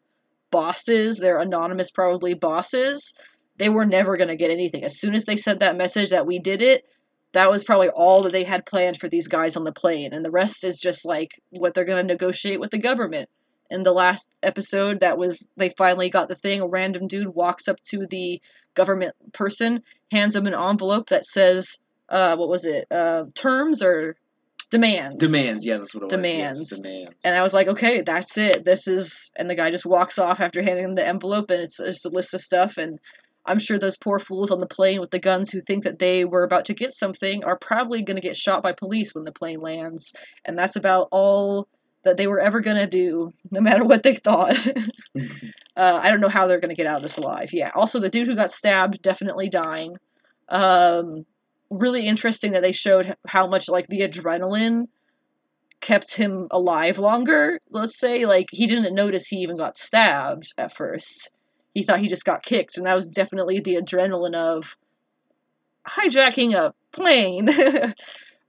[0.50, 3.12] bosses, their anonymous, probably bosses,
[3.58, 4.84] they were never going to get anything.
[4.84, 6.84] As soon as they sent that message that we did it,
[7.32, 10.12] that was probably all that they had planned for these guys on the plane.
[10.12, 13.28] And the rest is just like what they're going to negotiate with the government.
[13.70, 16.60] In the last episode, that was they finally got the thing.
[16.60, 18.40] A random dude walks up to the
[18.74, 24.16] government person, hands him an envelope that says, uh, what was it, uh, terms or
[24.70, 25.16] demands?
[25.16, 26.58] Demands, yeah, that's what it Demands.
[26.60, 26.70] was.
[26.72, 27.12] Yes, demands.
[27.24, 28.64] And I was like, okay, that's it.
[28.64, 31.78] This is, and the guy just walks off after handing him the envelope, and it's
[31.78, 32.76] just a list of stuff.
[32.76, 32.98] And
[33.46, 36.24] I'm sure those poor fools on the plane with the guns who think that they
[36.24, 39.32] were about to get something are probably going to get shot by police when the
[39.32, 40.12] plane lands.
[40.44, 41.66] And that's about all
[42.04, 44.66] that they were ever going to do, no matter what they thought.
[45.76, 47.50] uh, I don't know how they're going to get out of this alive.
[47.52, 47.70] Yeah.
[47.74, 49.96] Also, the dude who got stabbed definitely dying.
[50.48, 51.26] Um,
[51.70, 54.86] really interesting that they showed how much like the adrenaline
[55.80, 57.58] kept him alive longer.
[57.70, 61.30] Let's say like he didn't notice he even got stabbed at first.
[61.74, 64.76] He thought he just got kicked, and that was definitely the adrenaline of
[65.86, 67.48] hijacking a plane.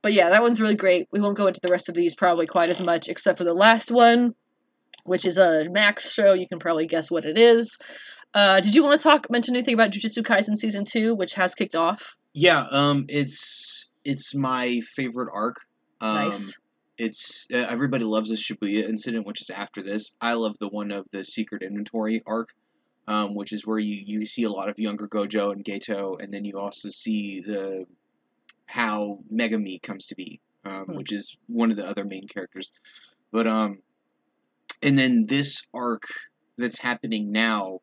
[0.01, 1.07] But yeah, that one's really great.
[1.11, 3.53] We won't go into the rest of these probably quite as much, except for the
[3.53, 4.35] last one,
[5.03, 6.33] which is a Max show.
[6.33, 7.77] You can probably guess what it is.
[8.33, 11.53] Uh, did you want to talk mention anything about Jujutsu Kaisen season two, which has
[11.53, 12.15] kicked off?
[12.33, 15.57] Yeah, um, it's it's my favorite arc.
[15.99, 16.57] Um, nice.
[16.97, 20.15] It's uh, everybody loves the Shibuya incident, which is after this.
[20.21, 22.49] I love the one of the secret inventory arc,
[23.07, 26.33] um, which is where you you see a lot of younger Gojo and Geto, and
[26.33, 27.85] then you also see the
[28.72, 30.95] how Megumi comes to be, um, Hmm.
[30.95, 32.72] which is one of the other main characters.
[33.32, 33.82] But um,
[34.82, 36.03] and then this arc
[36.57, 37.80] that's happening now,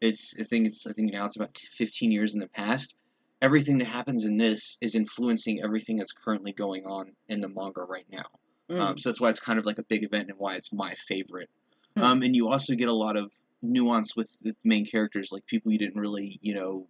[0.00, 2.94] it's I think it's I think now it's about fifteen years in the past.
[3.42, 7.82] Everything that happens in this is influencing everything that's currently going on in the manga
[7.82, 8.24] right now.
[8.70, 8.80] Mm.
[8.80, 10.94] Um, so that's why it's kind of like a big event and why it's my
[10.94, 11.50] favorite.
[11.96, 12.02] Hmm.
[12.02, 13.32] Um, and you also get a lot of
[13.62, 16.88] nuance with the main characters, like people you didn't really, you know,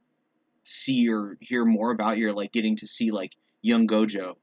[0.67, 2.19] see or hear more about.
[2.19, 4.37] You're like getting to see like young Gojo.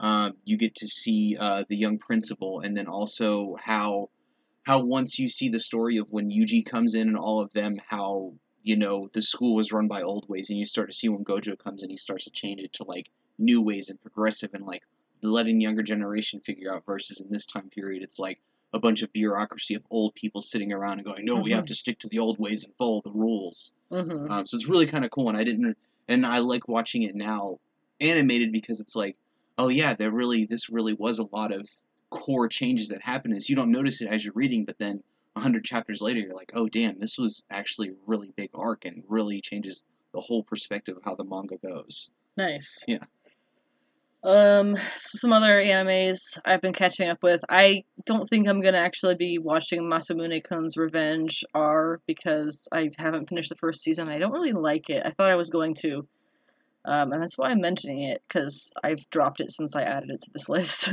[0.00, 4.10] Um, you get to see uh, the young principal, and then also how
[4.64, 7.76] how once you see the story of when Yuji comes in and all of them,
[7.88, 11.08] how you know the school was run by old ways, and you start to see
[11.08, 14.50] when Gojo comes in, he starts to change it to like new ways and progressive
[14.52, 14.82] and like
[15.22, 18.40] letting younger generation figure out versus in this time period it's like
[18.72, 21.74] a bunch of bureaucracy of old people sitting around and going no we have to
[21.74, 23.72] stick to the old ways and follow the rules.
[23.90, 27.02] Hmm um, so it's really kind of cool and i didn't and i like watching
[27.02, 27.58] it now
[28.00, 29.16] animated because it's like
[29.56, 31.68] oh yeah there really this really was a lot of
[32.10, 35.02] core changes that happen is you don't notice it as you're reading but then
[35.34, 39.04] 100 chapters later you're like oh damn this was actually a really big arc and
[39.08, 42.10] really changes the whole perspective of how the manga goes.
[42.36, 42.84] Nice.
[42.86, 43.04] Yeah.
[44.24, 47.40] Um, so some other animes I've been catching up with.
[47.48, 53.28] I don't think I'm gonna actually be watching Masamune Kun's Revenge R because I haven't
[53.28, 54.08] finished the first season.
[54.08, 55.02] I don't really like it.
[55.04, 56.06] I thought I was going to,
[56.84, 60.20] um, and that's why I'm mentioning it because I've dropped it since I added it
[60.22, 60.92] to this list.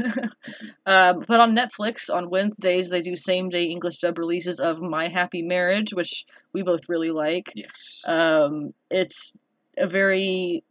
[0.86, 5.08] um, but on Netflix on Wednesdays they do same day English dub releases of My
[5.08, 7.52] Happy Marriage, which we both really like.
[7.56, 9.40] yes Um, it's
[9.78, 10.64] a very,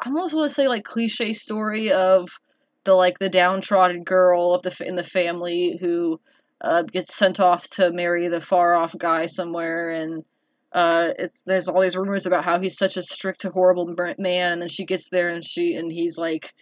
[0.00, 2.28] I almost want to say like cliche story of
[2.84, 6.20] the like the downtrodden girl of the in the family who
[6.60, 10.24] uh, gets sent off to marry the far off guy somewhere, and
[10.72, 13.86] uh, it's there's all these rumors about how he's such a strict, horrible
[14.18, 16.54] man, and then she gets there and she and he's like,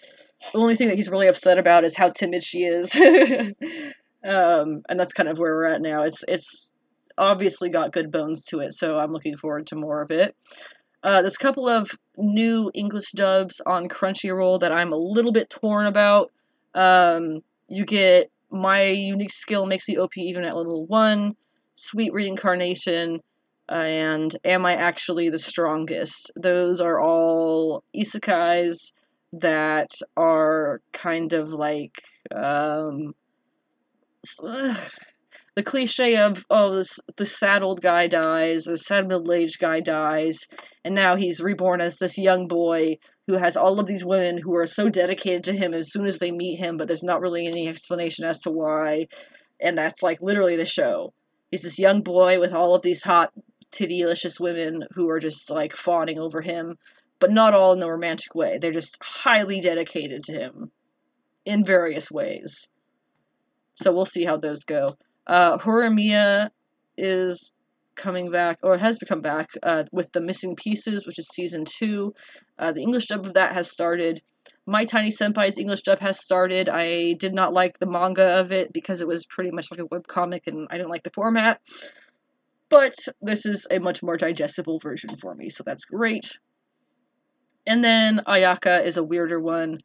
[0.52, 2.96] the only thing that he's really upset about is how timid she is,
[4.24, 6.02] um, and that's kind of where we're at now.
[6.02, 6.72] It's it's
[7.16, 10.34] obviously got good bones to it, so I'm looking forward to more of it.
[11.02, 16.30] Uh, couple of new English dubs on Crunchyroll that I'm a little bit torn about.
[16.74, 21.36] Um, you get My Unique Skill Makes Me OP Even at Level 1,
[21.74, 23.20] Sweet Reincarnation,
[23.68, 26.30] and Am I Actually the Strongest?
[26.36, 28.92] Those are all isekais
[29.32, 32.02] that are kind of like.
[32.34, 33.14] Um,
[35.56, 39.80] the cliche of oh this the sad old guy dies, the sad middle aged guy
[39.80, 40.46] dies,
[40.84, 44.54] and now he's reborn as this young boy who has all of these women who
[44.54, 47.46] are so dedicated to him as soon as they meet him, but there's not really
[47.46, 49.06] any explanation as to why.
[49.60, 51.12] and that's like literally the show.
[51.50, 53.32] He's this young boy with all of these hot,
[53.70, 56.76] tittylicious women who are just like fawning over him,
[57.20, 58.58] but not all in a romantic way.
[58.58, 60.72] They're just highly dedicated to him
[61.44, 62.68] in various ways.
[63.76, 64.96] So we'll see how those go.
[65.26, 66.50] Uh, Horimiya
[66.96, 67.54] is
[67.96, 72.14] coming back, or has become back, uh, with The Missing Pieces, which is season two.
[72.58, 74.22] Uh, the English dub of that has started.
[74.66, 76.68] My Tiny Senpai's English dub has started.
[76.68, 79.84] I did not like the manga of it because it was pretty much like a
[79.84, 81.60] webcomic and I didn't like the format.
[82.68, 86.38] But this is a much more digestible version for me, so that's great.
[87.66, 89.78] And then Ayaka is a weirder one.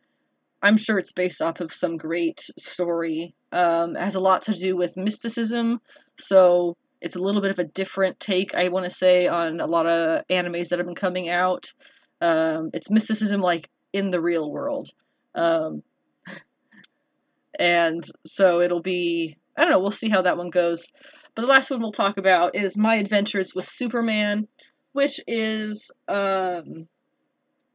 [0.61, 3.33] I'm sure it's based off of some great story.
[3.51, 5.81] Um, has a lot to do with mysticism,
[6.17, 9.67] so it's a little bit of a different take, I want to say, on a
[9.67, 11.73] lot of animes that have been coming out.
[12.21, 14.89] Um, it's mysticism like in the real world.
[15.33, 15.83] Um,
[17.59, 20.87] and so it'll be, I don't know, we'll see how that one goes.
[21.35, 24.47] But the last one we'll talk about is My Adventures with Superman,
[24.91, 26.89] which is um,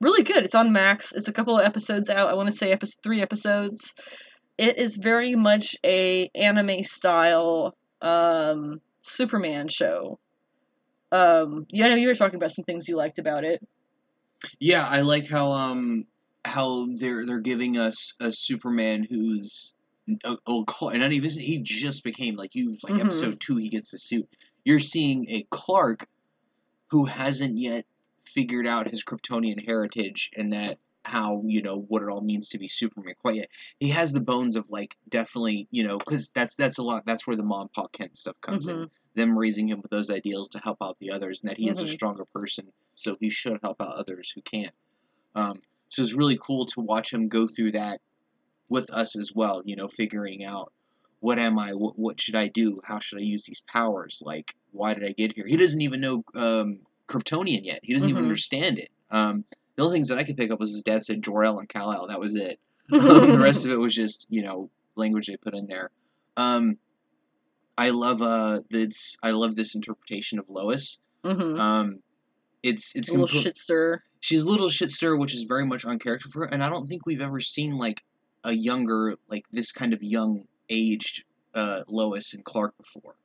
[0.04, 0.44] really good.
[0.44, 1.12] It's on Max.
[1.12, 2.28] It's a couple of episodes out.
[2.28, 3.94] I want to say episode, three episodes.
[4.58, 10.20] It is very much a anime style um, Superman show.
[11.10, 13.66] Um, you know, you were talking about some things you liked about it.
[14.60, 16.04] Yeah, I like how um
[16.44, 19.74] how they're they're giving us a Superman who's
[20.24, 23.06] oh, oh and not even he just became like you like Mhm.
[23.06, 24.28] episode two he gets the suit.
[24.64, 26.08] You're seeing a Clark
[26.90, 27.86] who hasn't yet
[28.34, 32.58] figured out his Kryptonian heritage and that how you know what it all means to
[32.58, 33.48] be Superman quite yet.
[33.78, 37.26] He has the bones of like definitely you know because that's that's a lot that's
[37.26, 38.90] where the mom Pa Kent stuff comes in Mhm.
[39.14, 41.80] them raising him with those ideals to help out the others, and that he is
[41.80, 41.90] a Mhm.
[41.90, 44.74] stronger person, so he should help out others who can't.
[45.36, 48.00] Um, so it's really cool to watch him go through that
[48.68, 49.62] with us as well.
[49.64, 50.72] You know, figuring out
[51.20, 54.56] what am I, what, what should I do, how should I use these powers, like
[54.72, 55.46] why did I get here?
[55.46, 57.80] He doesn't even know um, Kryptonian yet.
[57.82, 58.26] He doesn't even Mhm.
[58.26, 58.90] understand it.
[59.10, 59.44] Um,
[59.76, 62.06] the only things that I could pick up was his dad said Jor-El and Kal-El.
[62.08, 62.58] That was it.
[62.92, 65.90] Um, the rest of it was just you know language they put in there.
[66.36, 66.78] Um,
[67.78, 71.00] I love uh this I love this interpretation of Lois.
[71.24, 71.58] mm-hmm.
[71.58, 72.02] Um,
[72.62, 74.02] it's it's a little compl- shit stir.
[74.20, 76.68] she's a little shit stir, which is very much on character for her, and I
[76.68, 78.04] don't think we've ever seen like
[78.44, 81.24] a younger like this kind of young aged
[81.54, 83.16] uh, Lois and Clark before.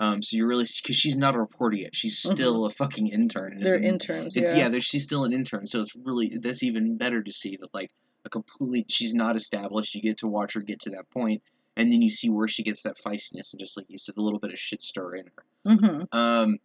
[0.00, 3.52] Um, so you're really because she's not a reporter yet; she's still a fucking intern.
[3.52, 3.68] And Mm-hmm.
[3.68, 4.36] They're interns.
[4.36, 4.68] it's yeah.
[4.68, 7.90] yeah, she's still an intern, so it's really that's even better to see that like
[8.24, 9.94] a complete she's not established.
[9.94, 11.42] You get to watch her get to that point,
[11.76, 14.22] and then you see where she gets that feistiness and just like you said, a
[14.22, 15.74] little bit of shit stir in her.
[15.74, 16.16] Mm-hmm.
[16.16, 16.58] Um,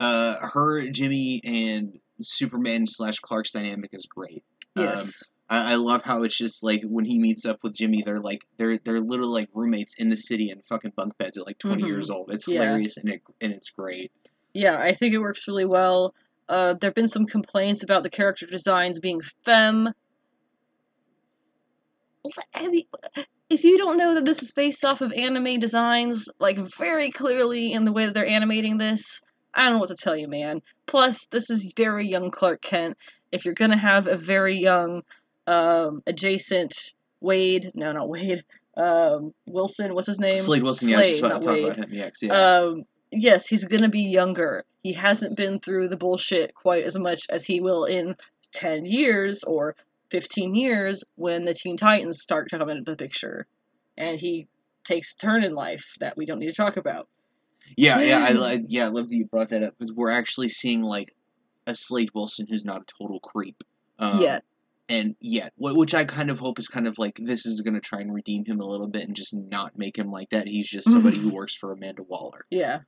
[0.00, 4.42] uh, her Jimmy and Superman slash Clark's dynamic is great.
[4.74, 5.24] Yes.
[5.48, 8.46] I, I love how it's just like when he meets up with Jimmy, they're like
[8.56, 11.82] they're they're little like roommates in the city in fucking bunk beds at like 20
[11.82, 11.86] Mhm.
[11.86, 12.32] years old.
[12.32, 12.62] It's Yeah.
[12.62, 14.10] hilarious and it and it's great.
[14.52, 16.14] Yeah, I think it works really well.
[16.48, 19.20] Uh, there have been some complaints about the character designs being
[22.68, 22.84] mean,
[23.48, 27.72] If you don't know that this is based off of anime designs, like very clearly
[27.72, 29.20] in the way that they're animating this,
[29.54, 30.62] I don't know what to tell you, man.
[30.86, 32.96] Plus, this is very young Clark Kent.
[33.30, 35.02] If you're gonna have a very young,
[35.46, 38.44] um, adjacent Wade, no, not Wade,
[38.76, 40.38] um, Wilson, what's his name?
[40.38, 41.64] Slade Wilson, yeah, I was just about to talk Wade.
[41.64, 41.88] about him.
[41.92, 42.56] Yeah, 'cause, yeah.
[42.58, 44.64] um, yes, he's gonna be younger.
[44.82, 48.16] He hasn't been through the bullshit quite as much as he will in
[48.52, 49.74] ten years or
[50.10, 53.46] fifteen years when the Teen Titans start to come into the picture,
[53.96, 54.46] and he
[54.84, 57.08] takes a turn in life that we don't need to talk about.
[57.76, 60.48] Yeah, yeah, I li- yeah, I love that you brought that up because we're actually
[60.48, 61.14] seeing like
[61.66, 63.64] a Slade Wilson who's not a total creep.
[63.98, 64.44] Um, Yet,
[64.88, 67.80] and yet, which I kind of hope is kind of like this is going to
[67.80, 70.48] try and redeem him a little bit and just not make him like that.
[70.48, 72.46] He's just somebody who works for Amanda Waller.
[72.50, 72.80] yeah,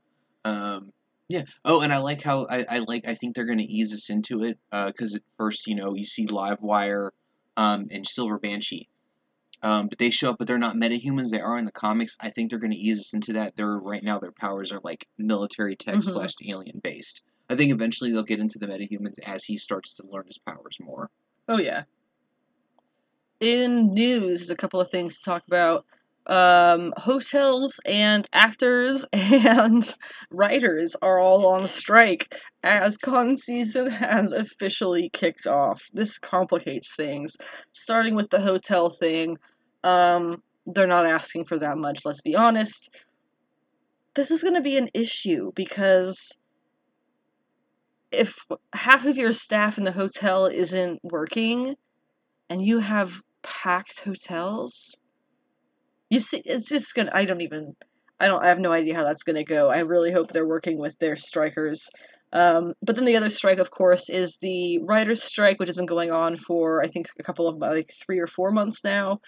[0.45, 0.93] Um,
[1.29, 1.43] yeah.
[1.65, 4.09] Oh, and I like how I, I like I think they're going to ease us
[4.09, 7.11] into it because at first you know you see Livewire
[7.57, 8.89] um, and Silver Banshee.
[9.61, 11.31] Um, but they show up, but they're not metahumans.
[11.31, 12.17] They are in the comics.
[12.21, 13.57] I think they're going to ease us into that.
[13.57, 16.05] They're right now their powers are like military tech Mhm.
[16.05, 17.25] slash alien based.
[17.51, 20.79] I think eventually they'll get into the metahumans as he starts to learn his powers
[20.81, 21.11] more.
[21.49, 21.85] Oh yeah.
[23.41, 25.85] In news, there's a couple of things to talk about.
[26.27, 29.95] Um, hotels and actors and
[30.31, 35.89] writers are all on strike as con season has officially kicked off.
[35.95, 37.37] This complicates things.
[37.73, 39.39] Starting with the hotel thing,
[39.85, 43.05] um, they're not asking for that much, let's be honest.
[44.15, 46.39] This is going to be an issue because
[48.11, 51.77] if half of your staff in the hotel isn't working
[52.49, 54.97] and you have packed hotels,
[56.11, 57.11] you see, it's just gonna.
[57.13, 57.77] I don't even.
[58.21, 58.43] I don't.
[58.43, 59.69] I have no idea how that's to go.
[59.69, 61.89] I really hope they're working with their strikers.
[62.33, 65.87] Um, but then the other strike, of course, is the writers' strike, which has been
[65.87, 69.21] going on for I think a couple of like three or four months now,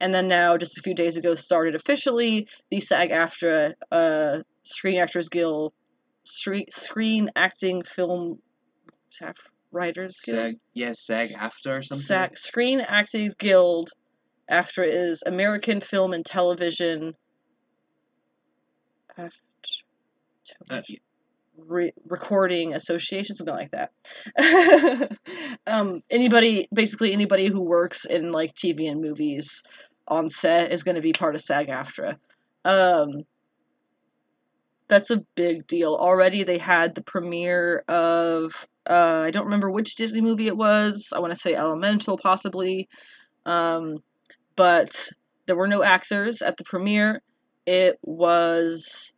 [0.00, 5.28] and then now just a few days ago started officially the SAG-AFTRA uh, Screen Actors
[5.28, 5.72] Guild
[6.24, 8.38] Street Screen Acting Film
[9.70, 10.38] Writers Guild.
[10.38, 12.02] SAG, yes, SAG after or something.
[12.02, 13.90] SAG Screen Acting Guild.
[14.48, 17.14] After is American Film and Television.
[19.16, 19.40] After,
[20.70, 20.82] Uh,
[21.56, 23.92] Re- recording association, something like that.
[25.66, 29.62] um, anybody, basically anybody who works in like TV and movies
[30.08, 32.16] on set is going to be part of SAG-AFTRA.
[32.64, 33.24] Um,
[34.92, 35.94] that's a big deal.
[35.94, 41.14] Already, they had the premiere of uh, I don't remember which Disney movie it was.
[41.16, 42.90] I want to say Elemental, possibly.
[43.46, 44.02] Um,
[44.54, 45.08] but
[45.46, 47.22] there were no actors at the premiere.
[47.64, 49.14] It was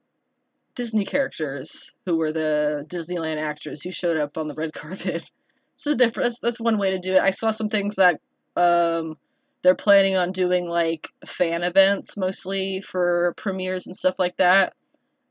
[0.77, 5.29] Disney characters who were the Disneyland actors who showed up on the red carpet.
[5.73, 6.27] It's a different.
[6.27, 7.21] That's, that's one way to do it.
[7.21, 8.21] I saw some things that
[8.55, 9.17] um,
[9.63, 14.73] they're planning on doing like fan events mostly for premieres and stuff like that.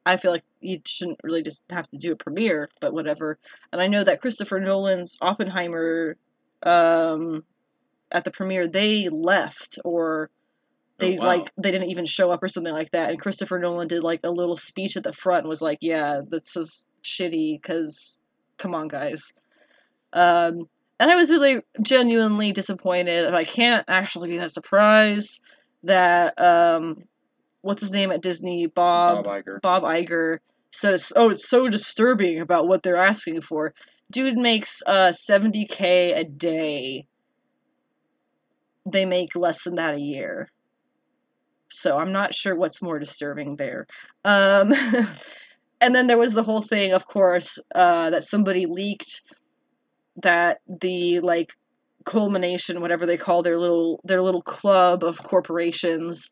[0.06, 3.40] I feel like you shouldn't really just have to do a premiere, but whatever.
[3.72, 6.18] And I know that Christopher Nolan's Oppenheimer
[6.64, 7.44] um,
[8.12, 10.30] at the premiere they left or
[11.00, 11.28] they Oh, wow.
[11.28, 14.22] like they didn't even show up or something like that and christopher nolan did like
[14.24, 18.20] a little speech at the front and was like yeah this is shitty because
[18.58, 19.34] come on guys
[20.14, 25.42] um and i was really genuinely disappointed i can't actually be that surprised
[25.84, 27.04] that um
[27.64, 29.62] what's his name at disney bob Bob Iger.
[29.62, 30.38] Bob Iger
[30.74, 33.74] says, "Oh, it's so disturbing about what they're asking for."
[34.12, 37.08] Dude makes uh 70k a day.
[38.86, 40.52] They make less than that a year.
[41.70, 43.88] So I'm not sure what's more disturbing there.
[44.26, 44.74] Um
[45.82, 49.22] and then there was the whole thing, of course, uh that somebody leaked
[50.18, 51.54] that the like
[52.06, 56.30] culmination whatever they call their little their little club of corporations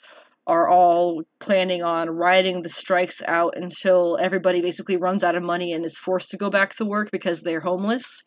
[0.48, 5.72] are all planning on riding the strikes out until everybody basically runs out of money
[5.72, 8.24] and is forced to go back to work because they're homeless.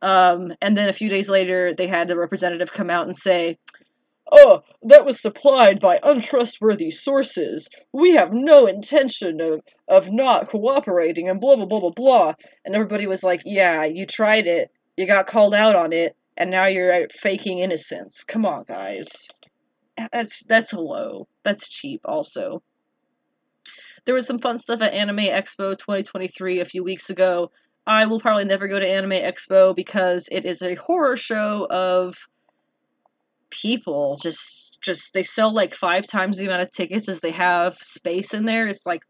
[0.00, 3.58] Um, and then a few days later, they had the representative come out and say,
[4.30, 7.70] Oh, that was supplied by untrustworthy sources.
[7.94, 12.34] We have no intention of, of not cooperating and blah, blah, blah, blah, blah.
[12.62, 14.70] And everybody was like, Yeah, you tried it.
[14.96, 16.14] You got called out on it.
[16.36, 18.22] And now you're faking innocence.
[18.22, 19.28] Come on, guys
[20.12, 21.28] that's that's low.
[21.42, 22.62] That's cheap also.
[24.04, 27.50] There was some fun stuff at Anime Expo 2023 a few weeks ago.
[27.86, 32.14] I will probably never go to Anime Expo because it is a horror show of
[33.50, 37.74] people just just they sell like five times the amount of tickets as they have
[37.74, 38.66] space in there.
[38.66, 39.02] It's like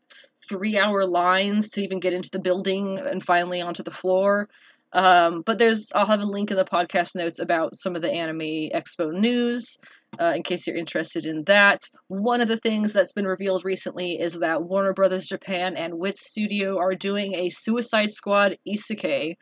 [0.48, 4.48] 3 hour lines to even get into the building and finally onto the floor.
[4.92, 8.10] Um, but there's I'll have a link in the podcast notes about some of the
[8.10, 9.76] Anime Expo news
[10.18, 11.80] uh, in case you're interested in that.
[12.08, 16.18] One of the things that's been revealed recently is that Warner Brothers Japan and Wit
[16.18, 19.36] Studio are doing a Suicide Squad isekai,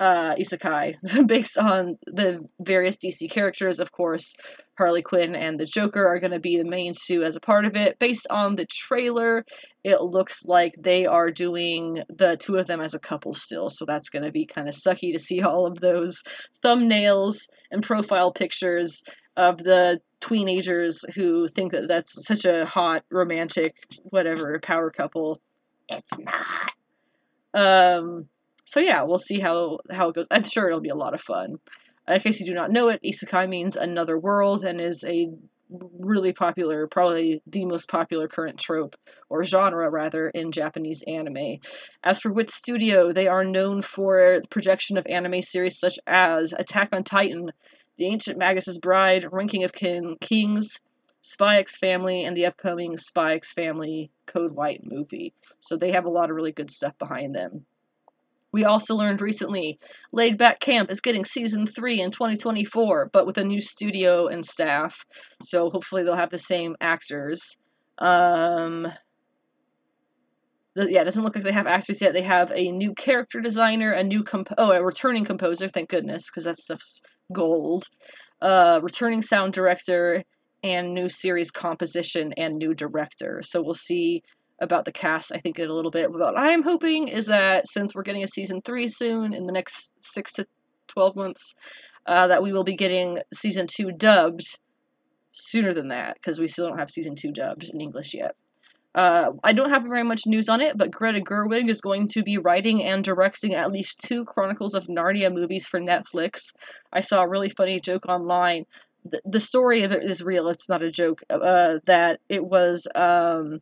[0.00, 3.78] uh, isekai based on the various DC characters.
[3.78, 4.34] Of course,
[4.76, 7.64] Harley Quinn and the Joker are going to be the main two as a part
[7.64, 7.98] of it.
[7.98, 9.44] Based on the trailer,
[9.84, 13.84] it looks like they are doing the two of them as a couple still, so
[13.84, 16.22] that's going to be kind of sucky to see all of those
[16.62, 19.02] thumbnails and profile pictures
[19.36, 23.74] of the teenagers who think that that's such a hot romantic
[24.04, 25.40] whatever power couple.
[25.88, 27.98] It's not.
[27.98, 28.28] Um
[28.64, 30.26] so yeah we'll see how how it goes.
[30.30, 31.56] I'm sure it'll be a lot of fun.
[32.08, 33.02] In case you do not know it.
[33.02, 35.30] Isekai means another world and is a
[35.98, 38.96] really popular probably the most popular current trope
[39.28, 41.58] or genre rather in japanese anime.
[42.02, 46.52] As for wit studio they are known for the projection of anime series such as
[46.52, 47.50] attack on titan
[47.96, 50.80] the Ancient Magus' Bride, Ranking of Kin- Kings,
[51.20, 55.32] Spy X Family, and the upcoming Spy X Family Code White movie.
[55.58, 57.66] So they have a lot of really good stuff behind them.
[58.52, 59.80] We also learned recently
[60.12, 64.44] Laid Back Camp is getting season 3 in 2024, but with a new studio and
[64.44, 65.04] staff.
[65.42, 67.58] So hopefully they'll have the same actors.
[67.98, 68.86] Um,
[70.76, 72.12] yeah, it doesn't look like they have actors yet.
[72.12, 76.30] They have a new character designer, a new comp- oh, a returning composer, thank goodness,
[76.30, 77.00] because that stuff's
[77.32, 77.88] gold.
[78.40, 80.24] Uh, returning sound director
[80.62, 83.40] and new series composition and new director.
[83.42, 84.22] So we'll see
[84.58, 85.32] about the cast.
[85.32, 86.12] I think in a little bit.
[86.12, 89.92] What I'm hoping is that since we're getting a season three soon in the next
[90.00, 90.46] six to
[90.88, 91.54] twelve months,
[92.06, 94.58] uh, that we will be getting season two dubbed
[95.32, 98.36] sooner than that because we still don't have season two dubbed in English yet.
[98.94, 102.22] Uh, I don't have very much news on it, but Greta Gerwig is going to
[102.22, 106.54] be writing and directing at least two Chronicles of Narnia movies for Netflix.
[106.92, 108.66] I saw a really funny joke online.
[109.04, 111.22] The, the story of it is real, it's not a joke.
[111.28, 113.60] Uh, that it was um,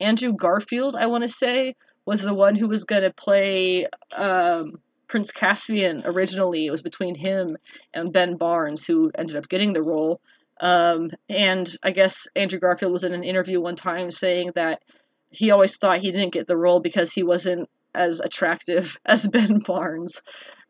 [0.00, 1.74] Andrew Garfield, I want to say,
[2.06, 3.86] was the one who was going to play
[4.16, 6.66] um, Prince Caspian originally.
[6.66, 7.56] It was between him
[7.92, 10.20] and Ben Barnes, who ended up getting the role.
[10.60, 14.82] Um, and I guess Andrew Garfield was in an interview one time saying that
[15.30, 19.58] he always thought he didn't get the role because he wasn't as attractive as Ben
[19.58, 20.20] Barnes,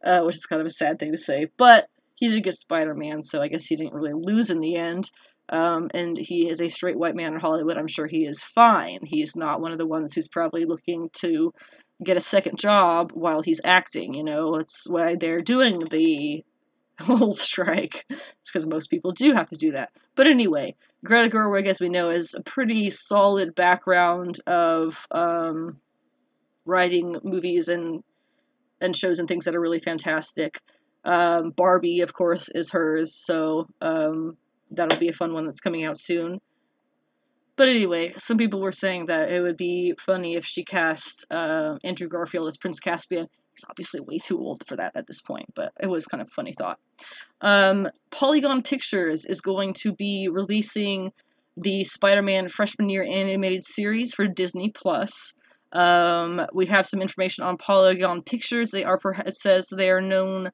[0.04, 1.46] uh, which is kind of a sad thing to say.
[1.56, 4.76] But he did get Spider Man, so I guess he didn't really lose in the
[4.76, 5.10] end.
[5.50, 7.78] Um, and he is a straight white man in Hollywood.
[7.78, 8.98] I'm sure he is fine.
[9.04, 11.54] He's not one of the ones who's probably looking to
[12.04, 14.14] get a second job while he's acting.
[14.14, 16.44] You know, that's why they're doing the
[17.04, 18.06] whole strike.
[18.08, 19.90] It's because most people do have to do that.
[20.14, 25.80] But anyway, Greta Gerwig, as we know, is a pretty solid background of um,
[26.64, 28.02] writing movies and
[28.80, 30.60] and shows and things that are really fantastic.
[31.04, 34.36] Um, Barbie, of course, is hers, so um,
[34.70, 36.40] that'll be a fun one that's coming out soon.
[37.56, 41.76] But anyway, some people were saying that it would be funny if she cast uh,
[41.82, 43.26] Andrew Garfield as Prince Caspian.
[43.58, 46.30] He's obviously way too old for that at this point, but it was kind of
[46.30, 46.78] funny thought.
[47.40, 51.12] Um, Polygon Pictures is going to be releasing
[51.56, 55.34] the Spider-Man freshman year animated series for Disney Plus.
[55.72, 58.70] Um, we have some information on Polygon Pictures.
[58.70, 60.50] They are, it says, they are known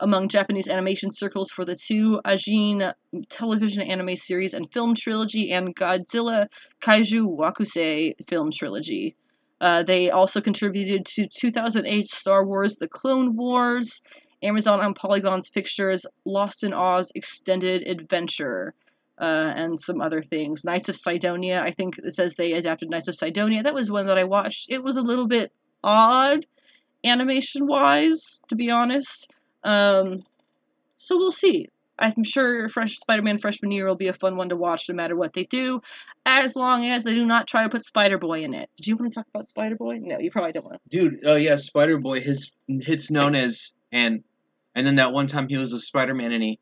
[0.00, 2.92] among Japanese animation circles for the two Ajin
[3.28, 6.48] television anime series and film trilogy and Godzilla
[6.80, 9.16] Kaiju Wakusei film trilogy.
[9.60, 14.02] Uh, they also contributed to 2008 Star Wars The Clone Wars,
[14.42, 18.74] Amazon on Polygon's Pictures Lost in Oz Extended Adventure,
[19.18, 20.64] uh, and some other things.
[20.64, 23.62] Knights of Sidonia, I think it says they adapted Knights of Sidonia.
[23.62, 24.70] That was one that I watched.
[24.70, 25.52] It was a little bit
[25.82, 26.46] odd
[27.04, 29.32] animation wise, to be honest.
[29.64, 30.24] Um,
[30.96, 31.68] so we'll see.
[31.98, 35.16] I'm sure Fresh Spider-Man freshman year will be a fun one to watch no matter
[35.16, 35.80] what they do,
[36.24, 38.70] as long as they do not try to put Spider-Boy in it.
[38.80, 39.98] Do you want to talk about Spider-Boy?
[40.00, 40.98] No, you probably don't want to.
[40.98, 42.20] Dude, oh yeah, Spider Boy.
[42.20, 44.24] His hits known as and
[44.74, 46.60] and then that one time he was a Spider Man and he.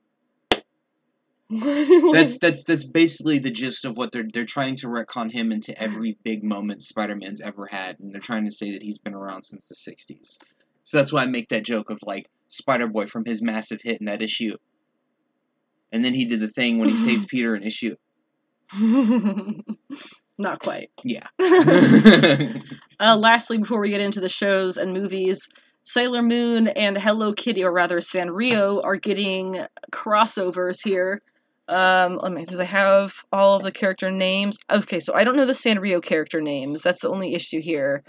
[2.12, 5.80] That's that's that's basically the gist of what they're they're trying to retcon him into
[5.80, 9.14] every big moment Spider Man's ever had, and they're trying to say that he's been
[9.14, 10.38] around since the '60s.
[10.82, 14.00] So that's why I make that joke of like Spider Boy from his massive hit
[14.00, 14.56] in that issue,
[15.96, 17.96] and then he did the thing when he saved Peter in issue.
[20.38, 20.90] not quite.
[21.02, 21.26] Yeah.
[22.98, 25.46] Uh, lastly, before we get into the shows and movies,
[25.82, 31.20] Sailor Moon and Hello Kitty, or rather Sanrio, are getting crossovers here.
[31.68, 32.46] Um, let me.
[32.46, 34.56] Do they have all of the character names?
[34.72, 36.80] Okay, so I don't know the Sanrio character names.
[36.80, 38.02] That's the only issue here.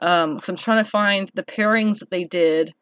[0.00, 2.74] Um, because I'm trying to find the pairings that they did.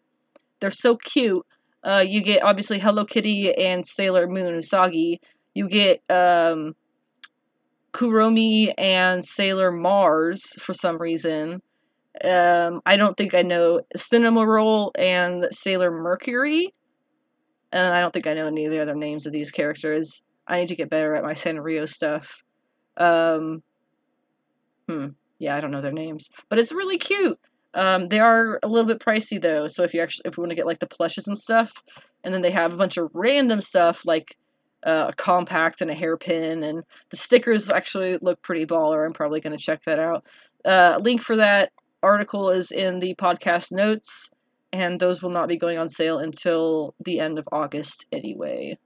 [0.58, 1.46] They're so cute.
[1.84, 5.18] Uh, you get obviously Hello Kitty and Sailor Moon Usagi.
[5.54, 6.74] You get um,
[7.92, 11.60] Kuromi and Sailor Mars for some reason.
[12.24, 16.72] Um, I don't think I know Cinnamoroll and Sailor Mercury.
[17.70, 20.22] And I don't think I know any of the other names of these characters.
[20.46, 22.44] I need to get better at my Sanrio stuff.
[22.96, 23.62] Um,
[24.88, 25.08] hmm.
[25.38, 27.38] Yeah, I don't know their names, but it's really cute.
[27.74, 30.50] Um, they are a little bit pricey though, so if you actually if you want
[30.50, 31.82] to get like the plushes and stuff,
[32.22, 34.36] and then they have a bunch of random stuff like
[34.84, 39.04] uh, a compact and a hairpin, and the stickers actually look pretty baller.
[39.04, 40.24] I'm probably going to check that out.
[40.64, 41.72] Uh, link for that
[42.02, 44.30] article is in the podcast notes,
[44.72, 48.78] and those will not be going on sale until the end of August anyway.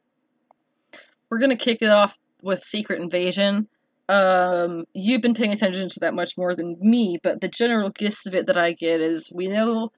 [1.28, 3.68] We're going to kick it off with Secret Invasion.
[4.08, 8.26] Um, you've been paying attention to that much more than me, but the general gist
[8.26, 9.92] of it that I get is we know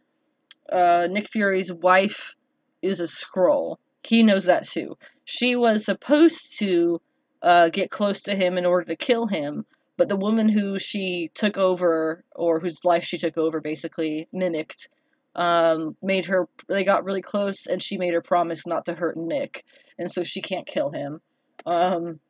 [0.70, 2.35] uh, Nick Fury's wife
[2.82, 3.77] is a Skrull.
[4.03, 4.97] He knows that too.
[5.24, 7.01] She was supposed to
[7.43, 9.65] uh, get close to him in order to kill him,
[9.97, 14.89] but the woman who she took over, or whose life she took over, basically mimicked,
[15.37, 16.49] um, made her.
[16.69, 19.65] They got really close, and she made her promise not to hurt Nick,
[19.99, 21.20] and so she can't kill him.
[21.66, 22.20] Um,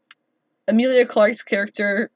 [0.71, 2.11] Emilia Clarke's character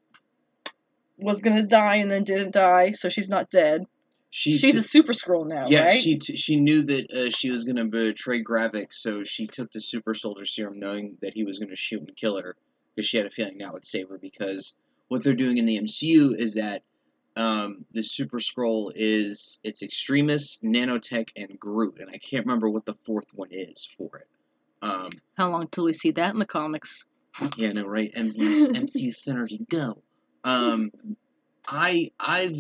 [1.19, 3.85] was gonna die and then didn't die, so she's not dead.
[4.31, 6.01] she She's t- a super Skrull now, yeah, right?
[6.01, 9.81] she t- she knew that uh, she was gonna betray Gravik, so she took the
[9.81, 12.57] super soldier serum, knowing that he was gonna shoot and kill her,
[12.95, 14.19] because she had a feeling that would save her.
[14.19, 14.77] Because
[15.09, 16.83] what they're doing in the MCU is that
[17.37, 22.87] um, the Super Skrull is it's Extremis, Nanotech, and Groot, and I can't remember what
[22.87, 24.29] the fourth one is for it.
[24.83, 27.07] Um, How long till we see that in the comics?
[27.57, 28.13] Yeah, no, right?
[28.15, 30.03] MCU, MCU synergy, go.
[30.45, 30.91] Um,
[31.67, 32.55] I I've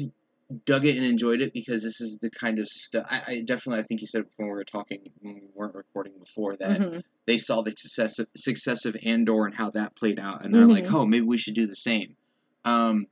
[0.66, 3.06] dug it and enjoyed it because this is the kind of stuff.
[3.10, 5.74] I, I definitely, I think you said it before we were talking when we weren't
[5.74, 7.02] recording before that Mhm.
[7.26, 10.66] they saw the success of, success of Andor and how that played out, and they're
[10.66, 10.94] like, Mhm.
[10.94, 12.16] oh, maybe we should do the same.
[12.64, 13.06] Um,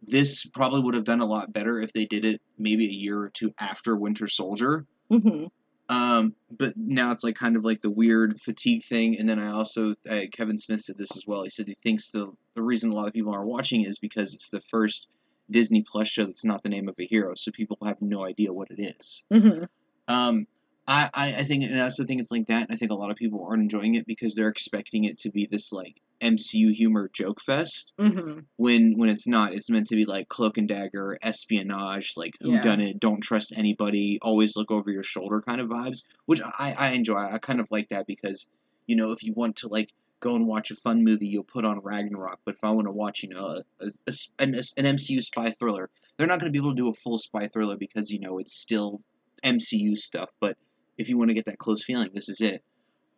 [0.00, 3.18] this probably would have done a lot better if they did it maybe a year
[3.20, 4.86] or two after Winter Soldier.
[5.10, 5.50] Mhm.
[5.88, 9.18] Um, but now it's like kind of like the weird fatigue thing.
[9.18, 11.42] And then I also uh, Kevin Smith said this as well.
[11.42, 14.32] He said he thinks the the reason a lot of people aren't watching is because
[14.34, 15.08] it's the first
[15.50, 18.52] Disney Plus show that's not the name of a hero, so people have no idea
[18.52, 19.24] what it is.
[19.32, 19.68] Mhm.
[20.08, 20.46] Um,
[20.86, 22.64] I, I, I think, and I also think it's like that.
[22.68, 25.30] And I think a lot of people aren't enjoying it because they're expecting it to
[25.30, 28.46] be this like MCU humor joke fest Mhm.
[28.56, 29.54] when when it's not.
[29.54, 32.62] It's meant to be like cloak and dagger, espionage, like who Yeah.
[32.62, 36.74] done it, don't trust anybody, always look over your shoulder kind of vibes, which I,
[36.78, 37.16] I enjoy.
[37.18, 38.48] I kind of like that because
[38.86, 41.66] you know if you want to like go and watch a fun movie, you'll put
[41.66, 42.40] on Ragnarok.
[42.46, 44.54] But if I want to watch you know a, a, a an
[44.96, 47.76] MCU spy thriller, they're not going to be able to do a full spy thriller
[47.76, 49.02] because you know it's still
[49.44, 50.30] MCU stuff.
[50.40, 50.56] But
[50.96, 52.62] if you want to get that close feeling, this is it.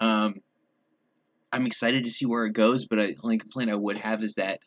[0.01, 0.41] Um,
[1.53, 4.23] I'm excited to see where it goes, but I, the only complaint I would have
[4.23, 4.61] is that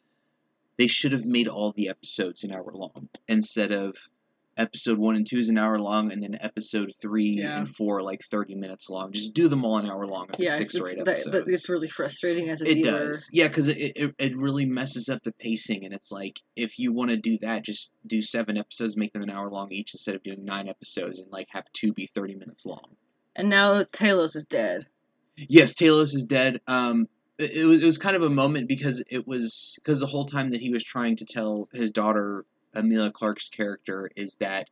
[0.78, 4.10] they should have made all the episodes an hour long instead of
[4.58, 7.60] episode one and two is an hour long, and then episode three Yeah.
[7.60, 9.12] and four like thirty minutes long.
[9.14, 11.32] Just do them all an hour long, it's Yeah, six it's, or eight that, episodes.
[11.46, 12.92] that, it's really frustrating as a It viewer.
[12.92, 16.78] does, yeah, because it, it it really messes up the pacing, and it's like if
[16.78, 19.94] you want to do that, just do seven episodes, make them an hour long each,
[19.94, 22.96] instead of doing nine episodes and like have two be thirty minutes long.
[23.36, 24.88] And now Talos is dead.
[25.48, 26.62] Yes, Talos is dead.
[26.68, 27.08] Um,
[27.38, 30.26] it, it was it was kind of a moment because it was because the whole
[30.26, 34.70] time that he was trying to tell his daughter Emilia Clarke's character is that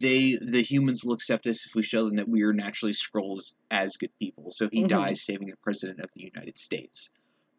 [0.00, 3.54] they the humans will accept us if we show them that we are naturally Skrulls
[3.70, 4.50] as good people.
[4.50, 4.88] So he Mhm.
[4.88, 7.10] dies saving the president of the United States.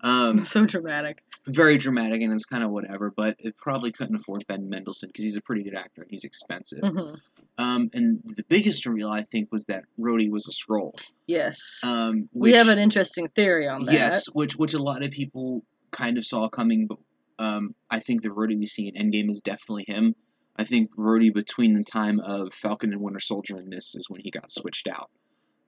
[0.02, 1.24] Um, so dramatic.
[1.48, 5.26] very dramatic and it's kind of whatever, but it probably couldn't afford Ben Mendelsohn because
[5.26, 6.80] he's a pretty good actor and he's expensive.
[6.82, 7.20] Mhm.
[7.58, 10.92] Um, and the biggest reveal I think was that Rhodey was a Skrull.
[11.26, 11.80] Yes.
[11.86, 13.94] Um, we have an interesting theory on that.
[13.94, 16.98] Yes, which which a lot of people kind of saw coming, but
[17.40, 20.16] um, I think the Rhodey we see in Endgame is definitely him.
[20.58, 24.20] I think Rhodey between the time of Falcon and Winter Soldier and this is when
[24.22, 25.10] he got switched out.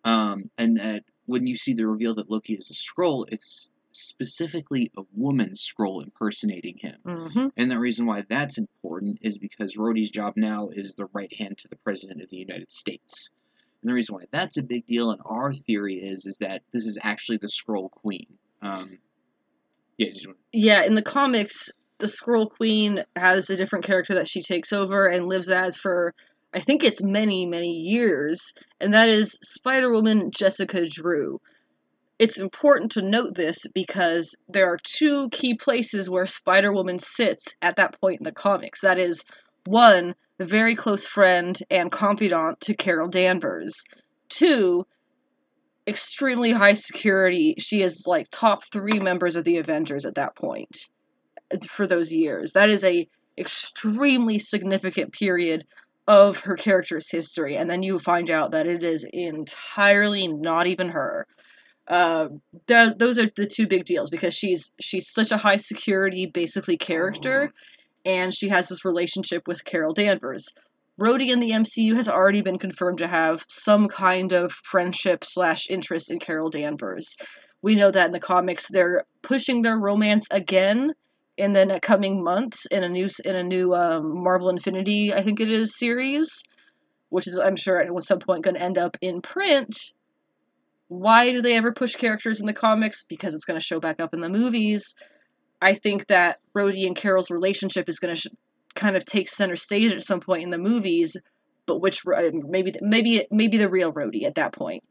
[0.04, 4.92] Um, and that when you see the reveal that Loki is a Skrull, it's specifically
[4.98, 6.98] a woman Skrull impersonating him.
[7.06, 11.34] hmm And the reason why that's important is because Rhodey's job now is the right
[11.38, 13.32] hand to the President of the United States.
[13.82, 16.86] And the reason why that's a big deal, and our theory is, is that this
[16.86, 18.28] is actually the Skrull Queen.
[18.62, 19.00] Um,
[19.98, 21.70] yeah, did you want- Yeah, in the comics,
[22.00, 26.14] the Skrull Queen has a different character that she takes over and lives as for,
[26.54, 31.40] I think it's many, many years, and that is Spider Woman Jessica Drew.
[32.20, 37.56] It's important to note this because there are two key places where Spider Woman sits
[37.62, 38.82] at that point in the comics.
[38.82, 39.24] That is,
[39.66, 43.84] one, the very close friend and confidant to Carol Danvers.
[44.30, 44.88] Two,
[45.88, 47.56] extremely high security.
[47.60, 50.90] She is like top three members of the Avengers at that point
[51.68, 52.54] for those years.
[52.54, 53.08] That is a
[53.38, 55.66] extremely significant period
[56.08, 60.90] of her character's history, and then you find out that it is entirely not even
[60.90, 61.28] her.
[61.88, 62.28] Uh,
[62.68, 67.54] those are the two big deals because she's she's such a high security, basically character,
[68.06, 70.54] and she has this relationship with Carol Danvers.
[71.00, 75.70] Rhodey in the MCU has already been confirmed to have some kind of friendship slash
[75.70, 77.16] interest in Carol Danvers.
[77.62, 80.94] We know that in the comics they're pushing their romance again
[81.38, 85.40] in the coming months in a new in a new um, Marvel Infinity I think
[85.40, 86.44] it is series,
[87.10, 89.76] which is I'm sure at some point going to end up in print.
[90.88, 93.04] Why do they ever push characters in the comics?
[93.04, 94.96] Because it's going to show back up in the movies.
[95.62, 98.28] I think that Rhodey and Carol's relationship is going to sh-
[98.76, 101.18] kind of take center stage at some point in the movies,
[101.66, 104.84] but which uh, maybe maybe maybe the real Rhodey at that point.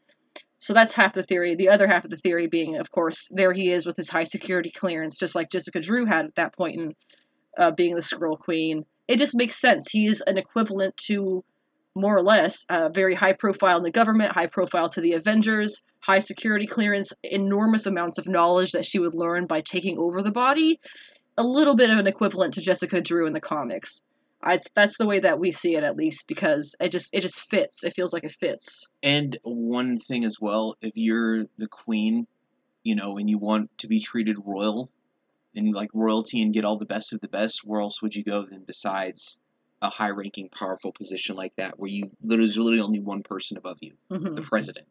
[0.59, 1.55] So that's half the theory.
[1.55, 4.25] The other half of the theory being, of course, there he is with his high
[4.25, 6.95] security clearance, just like Jessica Drew had at that point in
[7.59, 8.85] uh, being the Skrull Queen.
[9.07, 9.91] It just makes sense.
[9.91, 11.45] He is an equivalent to
[11.97, 15.83] more or less uh, very high profile in the government, high profile to the Avengers,
[16.01, 20.31] high security clearance, enormous amounts of knowledge that she would learn by taking over the
[20.31, 20.79] body.
[21.39, 24.03] A little bit of an equivalent to Jessica Drew in the comics.
[24.43, 27.43] I, that's the way that we see it, at least, because it just it just
[27.51, 27.83] fits.
[27.83, 28.89] It feels like it fits.
[29.03, 32.27] And one thing as well, if you're the queen,
[32.85, 34.91] you know, and you want to be treated royal
[35.55, 38.23] and like royalty and get all the best of the best, where else would you
[38.23, 39.41] go then besides
[39.87, 43.79] a high ranking, powerful position like that where you there's literally only one person above
[43.81, 44.37] you, Mhm.
[44.37, 44.87] the president.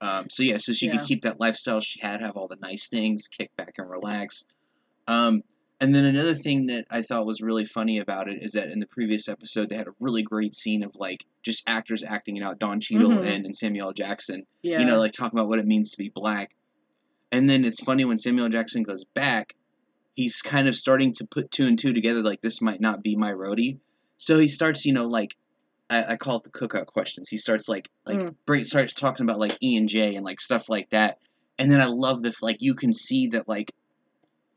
[0.00, 0.98] Um, so yeah, so she Yeah.
[0.98, 4.44] could keep that lifestyle she had, have all the nice things, kick back and relax.
[5.06, 5.42] Um,
[5.80, 8.80] And then another thing that I thought was really funny about it is that in
[8.80, 12.42] the previous episode they had a really great scene of like just actors acting it
[12.42, 13.24] out, Don Cheadle Mhm.
[13.24, 13.92] and, and Samuel L.
[13.92, 14.44] Jackson.
[14.60, 14.80] Yeah.
[14.80, 16.56] You know, like talking about what it means to be black.
[17.30, 18.50] And then it's funny when Samuel L.
[18.50, 19.54] Jackson goes back,
[20.16, 23.14] he's kind of starting to put two and two together, like this might not be
[23.14, 23.78] my Rhodey.
[24.18, 25.36] So he starts, you know, like
[25.88, 27.30] I, I call it the cookout questions.
[27.30, 28.66] He starts like like Mm.
[28.66, 31.18] starts talking about like E and J and like stuff like that.
[31.58, 33.72] And then I love the like you can see that like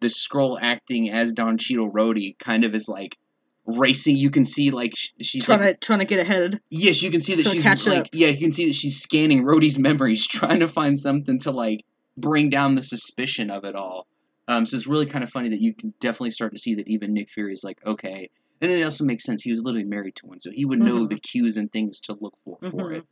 [0.02, 3.18] the Skrull acting as Don Cheadle Rhodey kind of is like
[3.66, 4.16] racing.
[4.18, 6.60] You can see like she's trying like to trying to get ahead.
[6.70, 8.08] yes, you can see that she's like up.
[8.12, 11.84] yeah, you can see that she's scanning Rhodey's memories, trying to find something to like
[12.18, 14.08] bring down the suspicion of it all.
[14.48, 16.88] Um, so it's really kind of funny that you can definitely start to see that
[16.88, 18.30] even Nick Fury is like okay,
[18.62, 19.42] and it also makes sense.
[19.44, 21.10] He was literally married to one, so he would know Mhm.
[21.10, 22.98] the cues and things to look for for Mhm.
[22.98, 23.06] it.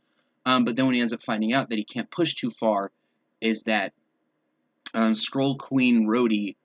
[0.46, 2.92] Um, but then when he ends up finding out that he can't push too far,
[3.40, 3.92] is that
[4.92, 6.56] um, Skrull Queen Rhodey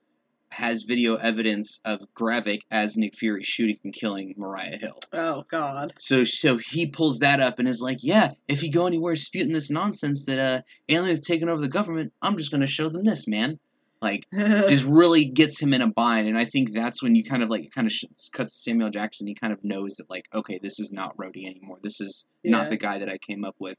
[0.50, 4.98] has video evidence of Gravik as Nick Fury shooting and killing Maria Hill.
[5.12, 5.92] Oh God.
[5.98, 9.52] So so he pulls that up and is like, yeah, if you go anywhere spewing
[9.52, 13.04] this nonsense that uh aliens have taken over the government, I'm just gonna show them
[13.04, 13.58] this, man.
[14.02, 17.42] Like just really gets him in a bind, and I think that's when you kind
[17.42, 19.26] of like it kind of sh- cuts to Samuel Jackson.
[19.26, 21.78] He kind of knows that like, okay, this is not Rhodey anymore.
[21.82, 23.76] This is not the guy that I came up with.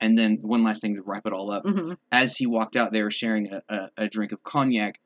[0.00, 2.92] And then one last thing to wrap it all up hmm as he walked out,
[2.92, 5.00] they were sharing a, a, a drink of cognac.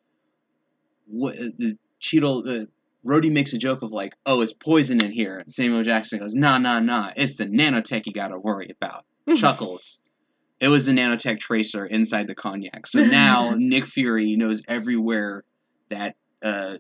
[1.07, 2.69] What the Cheadle, the
[3.07, 6.35] Rhodey makes a joke of like, "Oh, it's poison in here." And Samuel Jackson goes,
[6.35, 7.13] "Nah, nah, nah.
[7.17, 9.05] It's the nanotech you got to worry about."
[9.37, 10.03] Chuckles.
[10.61, 12.87] It was a nanotech tracer inside the cognac.
[12.87, 15.45] So now Nick Fury knows everywhere
[15.89, 16.77] that uh,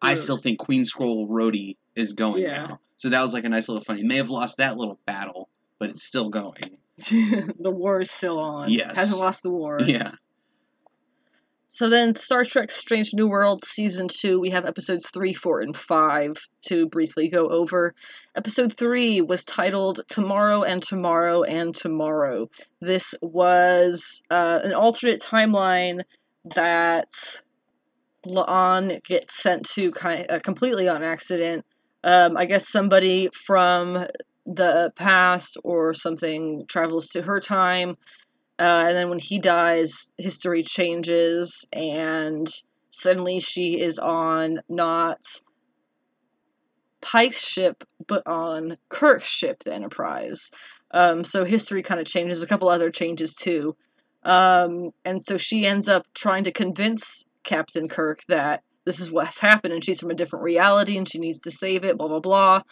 [0.00, 2.64] I still think Queen Skrull Rhodey is going Yeah.
[2.64, 2.80] now.
[2.96, 4.02] So that was like a nice little funny.
[4.02, 5.48] May have lost that little battle,
[5.78, 6.78] but it's still going.
[6.98, 8.70] the war is still on.
[8.70, 8.96] Yes.
[8.96, 9.78] Hasn't lost the war.
[9.80, 10.12] Yeah.
[11.70, 15.76] So then, Star Trek Strange New World Season 2, we have episodes 3, 4, and
[15.76, 17.94] 5 to briefly go over.
[18.34, 22.48] Episode 3 was titled Tomorrow and Tomorrow and Tomorrow.
[22.80, 26.04] This was uh, an alternate timeline
[26.54, 27.42] that
[28.26, 31.66] La'an gets sent to uh, completely on accident.
[32.02, 34.06] Um, I guess somebody from
[34.46, 37.98] the past or something travels to her time
[38.58, 42.48] uh, and then when he dies, history changes, and
[42.90, 45.20] suddenly she is on not
[47.00, 50.50] Pike's ship, but on Kirk's ship, the Enterprise.
[50.90, 52.42] Um, so history kind of changes.
[52.42, 53.76] A couple other changes too.
[54.24, 59.38] Um, and so she ends up trying to convince Captain Kirk that this is what's
[59.38, 62.20] happened and she's from a different reality and she needs to save it, blah, blah,
[62.20, 62.62] blah.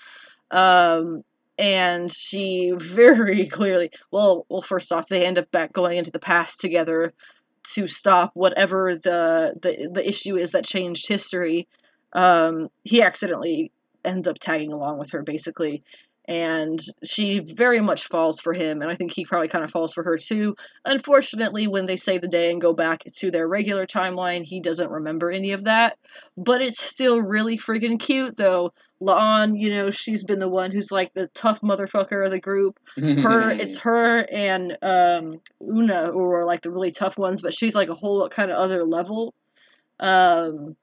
[0.50, 1.22] Um,
[1.58, 6.18] and she very clearly well well first off they end up back going into the
[6.18, 7.12] past together
[7.74, 11.68] to stop whatever the the, the issue is that changed history.
[12.12, 13.72] Um he accidentally
[14.04, 15.82] ends up tagging along with her basically
[16.28, 19.92] and she very much falls for him and i think he probably kind of falls
[19.92, 23.86] for her too unfortunately when they save the day and go back to their regular
[23.86, 25.98] timeline he doesn't remember any of that
[26.36, 30.90] but it's still really freaking cute though La'an, you know, she's been the one who's
[30.90, 32.80] like the tough motherfucker of the group.
[32.96, 37.76] Her, it's her and um, Una who are like the really tough ones, but she's
[37.76, 39.34] like a whole kind of other level.
[40.00, 40.76] Um,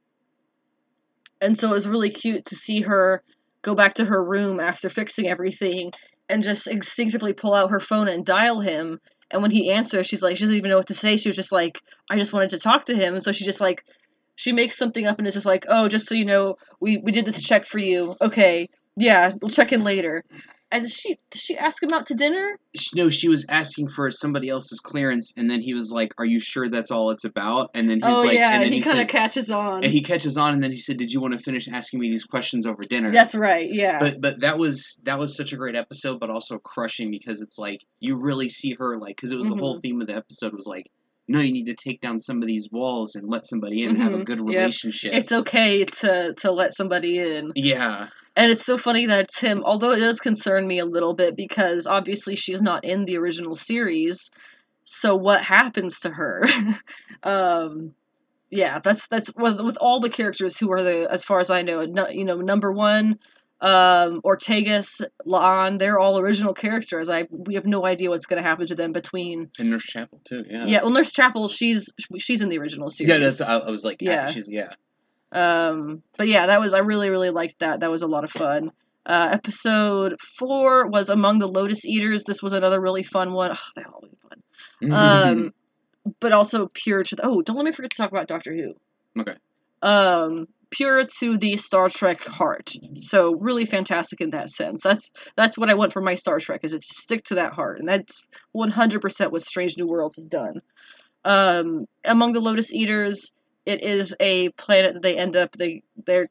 [1.41, 3.23] and so it was really cute to see her
[3.63, 5.91] go back to her room after fixing everything
[6.29, 8.99] and just instinctively pull out her phone and dial him.
[9.31, 11.17] And when he answers, she's like, she doesn't even know what to say.
[11.17, 11.79] She was just like,
[12.09, 13.19] I just wanted to talk to him.
[13.19, 13.83] So she just like
[14.35, 17.11] she makes something up and is just like, "Oh, just so you know, we we
[17.11, 18.15] did this check for you.
[18.21, 18.67] Okay,
[18.97, 20.23] yeah, we'll check in later."
[20.73, 22.57] And she did she ask him out to dinner?
[22.95, 26.39] No, she was asking for somebody else's clearance, and then he was like, "Are you
[26.39, 28.83] sure that's all it's about?" And then he's oh like, yeah, and then he, he,
[28.83, 29.83] kind of catches on.
[29.83, 32.09] and he catches on, and then he said, "Did you want to finish asking me
[32.09, 33.69] these questions over dinner?" That's right.
[33.71, 33.99] Yeah.
[33.99, 37.59] But but that was that was such a great episode, but also crushing because it's
[37.59, 39.81] like you really see her like because it was the whole Mhm.
[39.81, 40.89] theme of the episode was like,
[41.27, 43.97] no, you need to take down some of these walls and let somebody in, and
[43.99, 44.25] have a Mhm.
[44.25, 44.47] good Yep.
[44.47, 45.13] relationship.
[45.13, 47.51] it's okay to to let somebody in.
[47.55, 51.13] yeah, And it's so funny that it's him, although it does concern me a little
[51.13, 54.31] bit because obviously she's not in the original series.
[54.81, 56.45] So what happens to her?
[57.23, 57.93] um
[58.49, 61.61] yeah, that's that's with, with all the characters who are the as far as I
[61.63, 63.17] know, no, you know, number 1
[63.63, 67.09] um Ortegas, La'an, they're all original characters.
[67.09, 70.19] I we have no idea what's going to happen to them between and Nurse Chapel
[70.25, 70.43] too.
[70.49, 73.11] Yeah, Yeah, well Nurse Chapel, she's she's in the original series.
[73.13, 73.19] yeah.
[73.19, 74.31] That's I, I was like, yeah, Yeah.
[74.31, 74.73] she's yeah.
[75.31, 77.79] Um, but yeah, that was I really really liked that.
[77.79, 78.71] That was a lot of fun.
[79.05, 82.23] Uh, episode four was Among the Lotus Eaters.
[82.25, 83.51] This was another really fun one.
[83.51, 84.93] Oh, they all be fun.
[84.93, 85.53] Um,
[86.19, 87.25] but also pure to the.
[87.25, 88.75] Oh, don't let me forget to talk about Doctor Who.
[89.19, 89.35] Okay.
[89.81, 92.73] Um, pure to the Star Trek heart.
[92.95, 94.81] So really fantastic in that sense.
[94.81, 97.79] That's that's what I want for my Star Trek is it stick to that heart,
[97.79, 98.25] and that's
[98.55, 100.61] 100% what Strange New Worlds has done.
[101.23, 103.31] Um, among the Lotus Eaters,
[103.65, 106.27] it is a planet that they end up they they're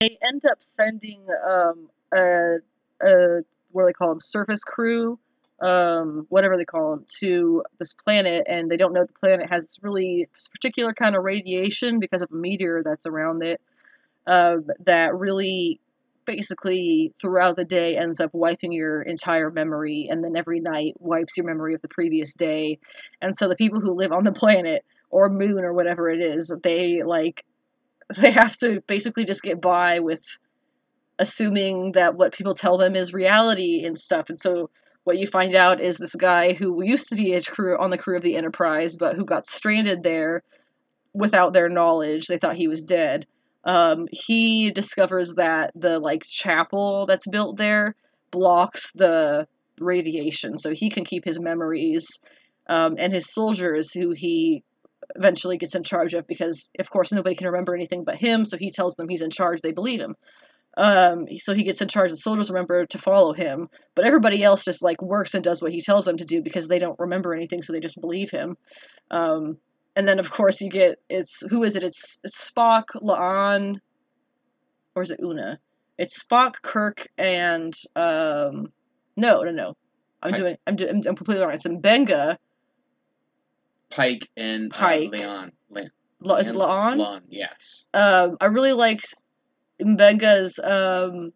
[0.00, 2.56] they end up sending um a
[3.02, 5.18] a what do they call them surface crew
[5.62, 9.78] um, whatever they call them, to this planet, and they don't know the planet has
[9.82, 13.60] really this particular kind of radiation because of a meteor that's around it
[14.26, 15.80] uh, that really
[16.24, 21.36] basically throughout the day ends up wiping your entire memory and then every night wipes
[21.36, 22.78] your memory of the previous day.
[23.20, 26.54] And so the people who live on the planet or moon or whatever it is
[26.62, 27.44] they like
[28.18, 30.38] they have to basically just get by with
[31.18, 34.28] assuming that what people tell them is reality and stuff.
[34.28, 34.70] And so
[35.04, 37.98] what you find out is this guy who used to be a crew on the
[37.98, 40.42] crew of the Enterprise, but who got stranded there
[41.12, 42.26] without their knowledge.
[42.26, 43.26] They thought he was dead.
[43.64, 47.94] Um, he discovers that the like chapel that's built there
[48.30, 49.46] blocks the
[49.78, 52.18] radiation, so he can keep his memories.
[52.68, 54.62] Um, and his soldiers, who he
[55.16, 58.56] eventually gets in charge of, because of course nobody can remember anything but him, so
[58.56, 59.60] he tells them he's in charge.
[59.60, 60.14] They believe him.
[60.76, 62.10] Um, so he gets in charge.
[62.10, 65.72] The soldiers remember to follow him, but everybody else just like works and does what
[65.72, 68.56] he tells them to do because they don't remember anything, so they just believe him.
[69.10, 69.58] Um,
[69.94, 71.82] and then of course you get it's who is it?
[71.82, 73.80] It's, it's Spock, La'an,
[74.94, 75.58] or is it Una?
[75.98, 78.72] It's Spock, Kirk, and um,
[79.16, 79.76] no, no, no.
[80.22, 80.40] I'm Pike.
[80.40, 80.56] doing.
[80.66, 81.06] I'm doing.
[81.06, 81.52] I'm completely wrong.
[81.52, 82.36] It's Mbenga.
[83.90, 85.08] Pike and Pike.
[85.08, 85.52] Uh, Leon.
[85.68, 85.90] Le-
[86.20, 86.98] La, is it La'an?
[86.98, 87.86] Lon, yes.
[87.94, 89.14] um, I really liked
[89.82, 90.58] Mbenga's.
[90.62, 91.32] Um,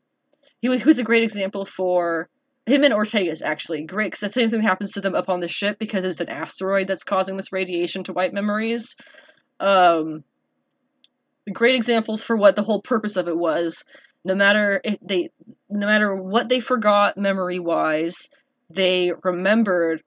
[0.60, 2.28] he was he was a great example for
[2.66, 5.48] him and Ortegas actually great because the same thing happens to them up on the
[5.48, 8.96] ship because it's an asteroid that's causing this radiation to wipe memories.
[9.60, 10.24] Um,
[11.52, 13.84] great examples for what the whole purpose of it was.
[14.24, 15.30] No matter if they,
[15.70, 18.28] no matter what they forgot memory wise,
[18.68, 20.02] they remembered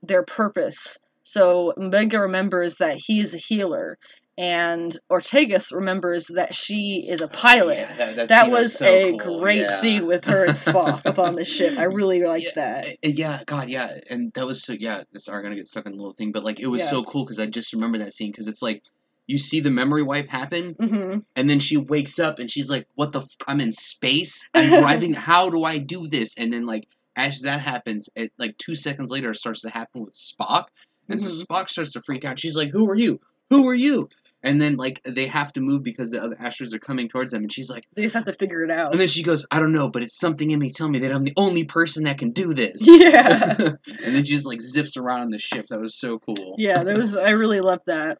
[0.00, 0.98] their purpose.
[1.24, 3.98] So Mbenga remembers that he is a healer,
[4.38, 7.78] and Ortegas remembers that she is a pilot.
[7.78, 9.66] Yeah, that, that that was so a cool, great yeah.
[9.66, 11.76] scene with her and Spock up on the ship.
[11.76, 12.86] I really liked yeah, that.
[12.86, 14.74] uh, Yeah, God, yeah, and that was so.
[14.74, 17.02] Yeah, this are gonna get stuck in the little thing, but like it was so
[17.02, 18.84] cool because I just remember that scene because it's like
[19.26, 22.86] you see the memory wipe happen, hmm and then she wakes up and she's like,
[22.94, 23.20] "What the?
[23.20, 24.48] F- I'm in space.
[24.54, 25.14] I'm driving.
[25.14, 26.86] How do I do this?" And then like
[27.16, 30.66] as that happens, it like two seconds later it starts to happen with Spock,
[31.08, 31.24] and Mhm.
[31.28, 32.38] so Spock starts to freak out.
[32.38, 33.20] She's like, "Who are you?
[33.50, 34.08] Who are you?"
[34.42, 37.42] And then like they have to move because the other asteroids are coming towards them,
[37.42, 38.92] and she's like, They just have to figure it out.
[38.92, 41.12] and then she goes, "I don't know, but it's something in me telling me that
[41.12, 43.56] I'm the only person that can do this." Yeah.
[43.58, 45.66] and then she just like zips around on the ship.
[45.70, 46.54] That was so cool.
[46.56, 47.16] yeah, there was.
[47.16, 48.18] I really loved that.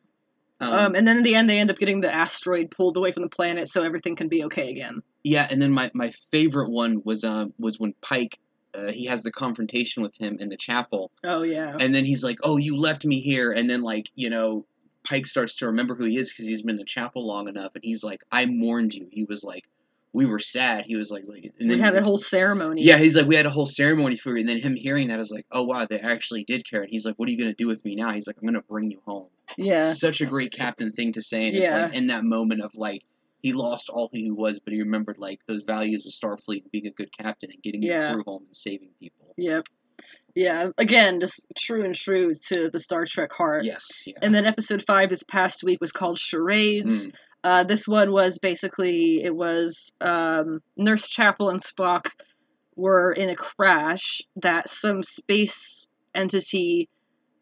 [0.60, 3.12] Um, Um, and then in the end, they end up getting the asteroid pulled away
[3.12, 5.02] from the planet, so everything can be okay again.
[5.22, 8.40] yeah, and then my, my favorite one was um was when Pike
[8.74, 11.76] uh, he has the confrontation with him in the chapel, Oh yeah.
[11.78, 14.66] and then he's like, "Oh, you left me here," and then like you know.
[15.08, 17.72] Pike starts to remember who he is because he's been in the chapel long enough,
[17.74, 19.64] and he's like, "I mourned you." He was like,
[20.12, 22.82] "We were sad." He was like, like and we had a whole ceremony.
[22.82, 25.20] Yeah, he's like, we had a whole ceremony for you, and then him hearing that
[25.20, 26.82] is like, oh wow, they actually did care.
[26.82, 28.10] And he's like, what are you gonna do with me now?
[28.12, 29.28] He's like, I'm gonna bring you home.
[29.56, 29.92] Yeah.
[29.92, 33.04] Such a great captain thing to say, and it's like in that moment of like
[33.40, 36.70] he lost all who he was, but he remembered like those values of Starfleet and
[36.72, 38.08] being a good captain and getting Yeah.
[38.08, 39.32] the crew home and saving people.
[39.36, 39.66] Yep.
[40.34, 40.70] Yeah.
[40.78, 43.64] Again, just true and true to the Star Trek heart.
[43.64, 44.14] Yes, yeah.
[44.22, 47.08] And then episode five this past week was called Charades.
[47.08, 47.12] Mm.
[47.44, 52.10] Uh, this one was basically it was um, Nurse Chapel and Spock
[52.76, 56.88] were in a crash that some space entity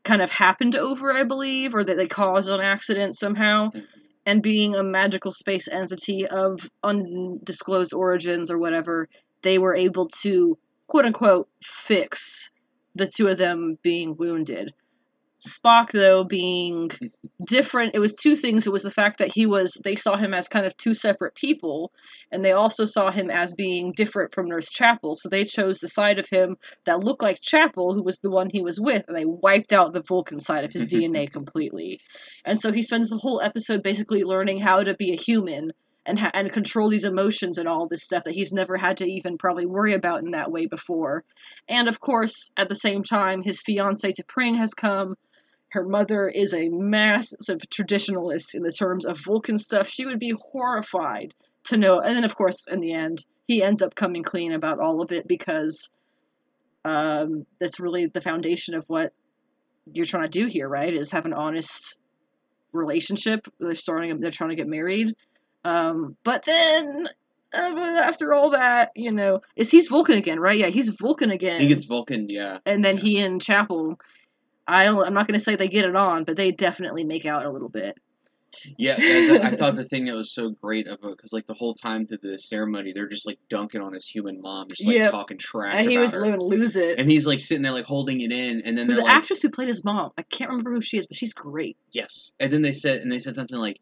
[0.02, 3.70] kind of happened over, I believe, or that they caused an accident somehow.
[3.70, 3.86] Mhm.
[4.24, 9.08] And being a magical space entity of undisclosed origins or whatever,
[9.42, 12.50] they were able to quote unquote fix
[12.94, 14.72] the two of them being wounded.
[15.46, 16.90] Spock, though, being
[17.46, 18.66] different, it was two things.
[18.66, 21.34] It was the fact that he was, they saw him as kind of two separate
[21.34, 21.92] people,
[22.32, 25.14] and they also saw him as being different from Nurse Chapel.
[25.14, 26.56] So they chose the side of him
[26.86, 29.92] that looked like Chapel, who was the one he was with, and they wiped out
[29.92, 32.00] the Vulcan side of his DNA completely.
[32.44, 35.72] And so he spends the whole episode basically learning how to be a human
[36.06, 39.04] and ha- and control these emotions and all this stuff that he's never had to
[39.04, 41.24] even probably worry about in that way before.
[41.68, 45.16] And of course, at the same time, his fiance T'Pring has come.
[45.70, 49.88] Her mother is a massive traditionalist in the terms of Vulcan stuff.
[49.88, 51.34] She would be horrified
[51.64, 51.98] to know.
[51.98, 55.12] And then, of course, in the end, he ends up coming clean about all of
[55.12, 55.92] it because
[56.84, 59.12] um, that's really the foundation of what
[59.92, 60.94] you're trying to do here, right?
[60.94, 62.00] Is have an honest
[62.72, 63.48] relationship.
[63.58, 64.20] They're starting.
[64.20, 65.14] They're trying to get married.
[65.66, 67.08] Um, but then
[67.56, 70.58] uh, after all that, you know, is he's Vulcan again, right?
[70.58, 71.60] Yeah, he's Vulcan again.
[71.60, 72.58] He gets Vulcan, yeah.
[72.64, 73.98] and then he and Chapel.
[74.68, 75.04] I don't.
[75.04, 77.50] I'm not going to say they get it on, but they definitely make out a
[77.50, 77.98] little bit.
[78.78, 81.54] Yeah, yeah, I thought the thing that was so great of it because like the
[81.54, 84.96] whole time through the ceremony, they're just like dunking on his human mom, just like
[84.96, 85.10] Yep.
[85.10, 86.24] talking trash And he was her.
[86.24, 86.98] to lose it.
[86.98, 89.50] and he's like sitting there like holding it in, and then the like, actress who
[89.50, 91.76] played his mom, I can't remember who she is, but she's great.
[91.92, 93.80] yes, and then they said, and they said something like,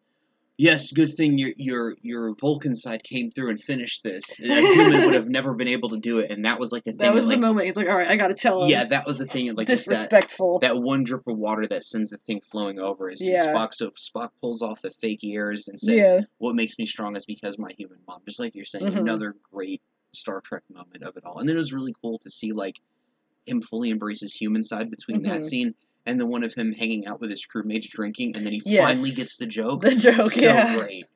[0.57, 4.39] yes, good thing your your your Vulcan side came through and finished this.
[4.41, 6.93] A human would have never been able to do it, and that was like the
[6.93, 6.99] thing.
[7.07, 7.67] That was like, the moment.
[7.67, 9.53] He's like, "All right, I got to tell him." Yeah, that was the thing.
[9.55, 10.59] Like just that, disrespectful.
[10.61, 13.47] that one drip of water that sends the thing flowing over is Yeah.
[13.47, 13.75] Spock.
[13.75, 17.27] So Spock pulls off the fake ears and says, yeah, what makes me strong is
[17.27, 18.21] because my human mom.
[18.27, 18.99] Just like you're saying, Mhm.
[18.99, 19.83] another great
[20.13, 21.39] Star Trek moment of it all.
[21.39, 22.81] And then it was really cool to see like
[23.47, 25.45] him fully embrace his human side between that Mhm.
[25.45, 25.75] scene
[26.07, 28.83] and the one of him hanging out with his crewmates drinking, and then he Yes.
[28.97, 29.81] finally gets the joke.
[29.83, 30.31] the joke.
[30.33, 30.77] so yeah.
[30.77, 31.07] great.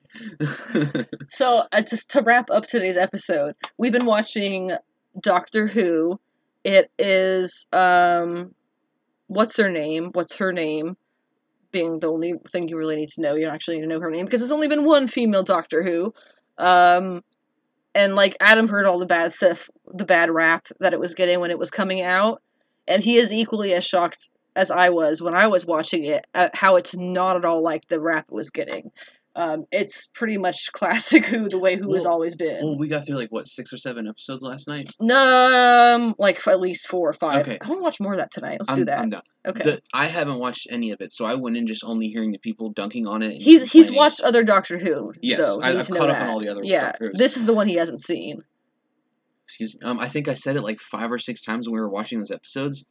[1.27, 4.71] So, uh, just to wrap up today's episode, we've been watching
[5.19, 6.19] Doctor Who.
[6.63, 8.53] It is um,
[9.27, 10.09] what's her name?
[10.13, 10.97] What's her name?
[11.71, 13.35] Being the only thing you really need to know.
[13.35, 15.83] You don't actually need to know her name because there's only been one female Doctor
[15.83, 16.13] Who.
[16.57, 17.23] Um,
[17.95, 21.39] and like Adam heard all the bad stuff, the bad rap that it was getting
[21.39, 22.41] when it was coming out,
[22.87, 26.55] and he is equally as shocked as I was when I was watching it at
[26.55, 28.91] how it's not at all like the rap it was getting.
[29.35, 32.65] Um, it's pretty much classic Who, the way Who has always been.
[32.65, 34.91] well, we got through like what six or seven episodes last night.
[34.99, 37.47] Um, like at least four or five.
[37.47, 37.57] Okay.
[37.61, 38.57] I want to watch more of that tonight.
[38.59, 38.99] Let's I'm, do that.
[38.99, 39.21] I'm done.
[39.45, 39.63] okay.
[39.63, 42.39] The, I haven't watched any of it, so I went in just only hearing the
[42.39, 43.41] people dunking on it.
[43.41, 45.13] he's he's watched other Doctor Who.
[45.21, 45.61] Yes, though.
[45.61, 47.53] I- need I've to know caught up on all the other Yeah, this is the
[47.53, 48.41] one he hasn't seen.
[49.45, 49.81] excuse me.
[49.83, 52.17] Um, I think I said it like five or six times when we were watching
[52.17, 52.85] those episodes.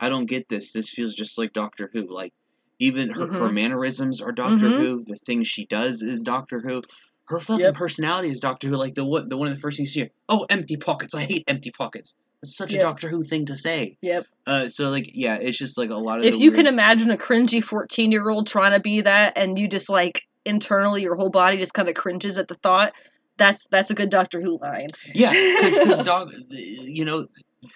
[0.00, 0.72] I don't get this.
[0.72, 2.06] This feels just like Doctor Who.
[2.12, 2.32] Like
[2.78, 3.54] even her, her Mhm.
[3.54, 4.78] mannerisms are Doctor Mhm.
[4.78, 5.02] Who.
[5.04, 6.82] The things she does is Doctor Who.
[7.26, 7.74] Her fucking Yep.
[7.74, 8.76] personality is Doctor Who.
[8.76, 10.10] Like the what the one of the first things you see.
[10.28, 11.14] Oh, empty pockets.
[11.14, 12.16] I hate empty pockets.
[12.42, 12.80] It's such Yep.
[12.80, 13.98] a Doctor Who thing to say.
[14.00, 14.26] Yep.
[14.46, 16.24] Uh, so like yeah, it's just like a lot of.
[16.24, 19.66] If you can imagine a cringy fourteen year old trying to be that, and you
[19.68, 22.92] just like internally, your whole body just kind of cringes at the thought.
[23.36, 24.86] That's that's a good Doctor Who line.
[25.14, 27.26] yeah, because Doc, you know,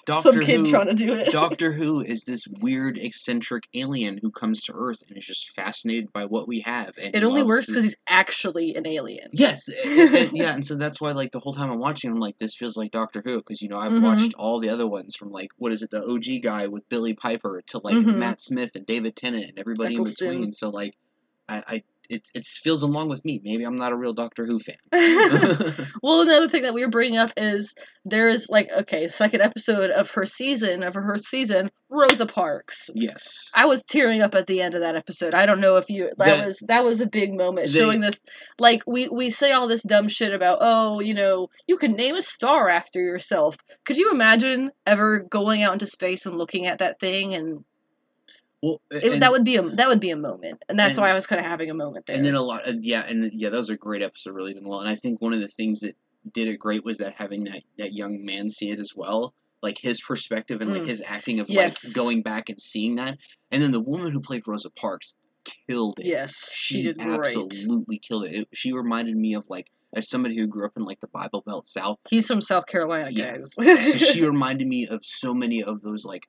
[0.07, 0.71] Doctor Some kid Who.
[0.71, 1.33] trying to do it.
[1.33, 6.13] Doctor Who is this weird, eccentric alien who comes to Earth and is just fascinated
[6.13, 6.93] by what we have.
[7.03, 9.31] And it only works because he's actually an alien.
[9.33, 12.21] Yes, and- and- yeah, and so that's why, like, the whole time I'm watching, I'm
[12.21, 14.03] like, this feels like Doctor Who because you know I've Mhm.
[14.03, 17.15] watched all the other ones from like what is it, the OG guy with Billie
[17.15, 18.17] Piper to like Mhm.
[18.19, 20.53] Matt Smith and David Tennant and everybody in between.
[20.53, 20.95] So like,
[21.49, 21.83] I, I
[22.13, 23.41] it it feels along with me.
[23.43, 24.77] Maybe I'm not a real Doctor Who fan.
[26.03, 27.75] well, another thing that we were bringing up is
[28.05, 32.91] there is like okay, second episode of her season of her season, Rosa Parks.
[32.95, 33.51] yes.
[33.55, 35.35] I was tearing up at the end of that episode.
[35.35, 38.01] I don't know if you that The- was that was a big moment the- showing
[38.03, 38.19] that
[38.59, 42.15] like we we say all this dumb shit about oh you know you can name
[42.15, 43.57] a star after yourself.
[43.85, 47.65] Could you imagine ever going out into space and looking at that thing and,
[48.63, 51.11] Well, it, that would be a that would be a moment and that's and- why
[51.11, 52.17] I was kind of having a moment there.
[52.17, 54.69] And then a lot, uh, yeah, and yeah, that was a great episode, really done
[54.69, 54.81] well.
[54.81, 55.97] And I think one of the things that
[56.33, 59.79] did it great was that having that that young man see it as well, like
[59.79, 60.89] his perspective and like Mm.
[60.89, 61.85] his acting of Yes.
[61.85, 63.19] like going back and seeing that.
[63.51, 65.17] And then the woman who played Rosa Parks
[65.69, 66.07] killed it.
[66.07, 67.37] yes, she, she did great.
[67.37, 68.35] absolutely killed it.
[68.37, 68.49] it.
[68.53, 71.67] She reminded me of like as somebody who grew up in like the Bible Belt
[71.67, 71.99] South.
[72.09, 73.39] He's from South Carolina, Yeah.
[73.39, 73.55] guys.
[73.55, 76.29] So she reminded me of so many of those like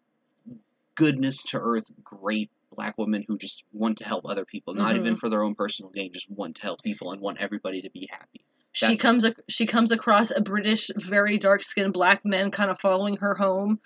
[0.96, 5.00] goodness to earth, great black women who just want to help other people, not Mhm.
[5.00, 7.90] even for their own personal gain, just want to help people and want everybody to
[7.92, 8.46] be happy.
[8.76, 12.80] she comes ac- she comes across a British, very dark skinned black man kind of
[12.80, 13.80] following her home.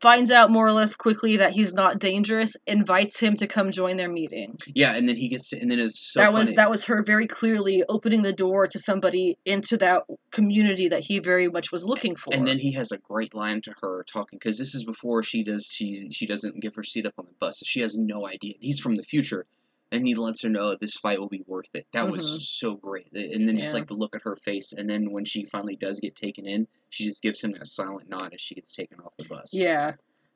[0.00, 2.56] Finds out more or less quickly that he's not dangerous.
[2.66, 4.56] Invites him to come join their meeting.
[4.74, 7.26] Yeah, and then he gets, and then it's so that was that was her very
[7.26, 12.14] clearly opening the door to somebody into that community that he very much was looking
[12.14, 12.32] for.
[12.32, 15.42] And then he has a great line to her talking because this is before she
[15.42, 17.58] does she she doesn't give her seat up on the bus.
[17.58, 18.54] So she has no idea.
[18.60, 19.46] He's from the future,
[19.90, 21.86] and he lets her know this fight will be worth it.
[21.92, 22.10] That Mhm.
[22.12, 23.12] was so great.
[23.12, 26.00] And then just like the look at her face, and then when she finally does
[26.00, 29.16] get taken in, she just gives him that silent nod as she gets taken off
[29.18, 29.52] the bus.
[29.54, 29.94] Yeah.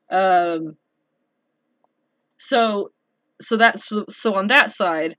[0.09, 0.77] Um
[2.37, 2.91] so
[3.41, 5.17] so that so, so on that side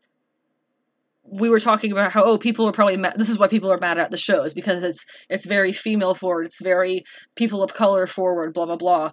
[1.27, 3.79] we were talking about how oh people are probably mad this is why people are
[3.79, 7.03] mad at the shows because it's it's very female forward it's very
[7.35, 9.11] people of color forward blah blah blah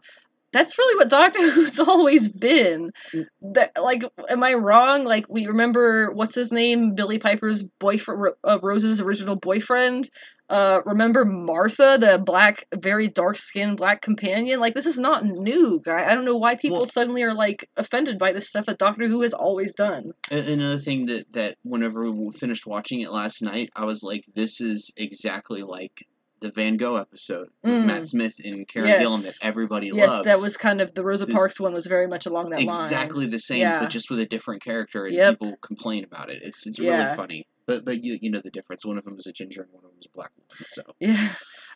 [0.52, 2.92] that's really what Doctor Who's always been.
[3.14, 3.26] Mm.
[3.54, 5.04] That like, am I wrong?
[5.04, 10.10] Like, we remember what's his name, Billie Piper's boyfriend, uh, Rose's original boyfriend.
[10.50, 14.60] Uh, remember Martha, the black, very dark skinned black companion?
[14.60, 16.04] Like, this is not new, guy.
[16.06, 19.08] I don't know why people Well- suddenly are like offended by this stuff that Doctor
[19.08, 20.12] Who has always done.
[20.30, 24.60] Another thing that that whenever we finished watching it last night, I was like, "This
[24.60, 26.06] is exactly like
[26.42, 27.86] the Van Gogh episode with Mm.
[27.86, 29.04] Matt Smith and Karen Yes.
[29.04, 31.88] Gillan that everybody yes, loves." that was kind of the Rosa This- Parks one was
[31.88, 32.68] very much along that line.
[32.68, 33.80] exactly the same, Yeah.
[33.80, 35.40] but just with a different character, and Yep.
[35.40, 36.42] people complain about it.
[36.44, 37.04] It's it's Yeah.
[37.06, 37.48] really funny.
[37.66, 38.86] But but you you know the difference.
[38.86, 40.66] One of them is a ginger, and one of them is a black woman.
[40.70, 41.30] So Yeah.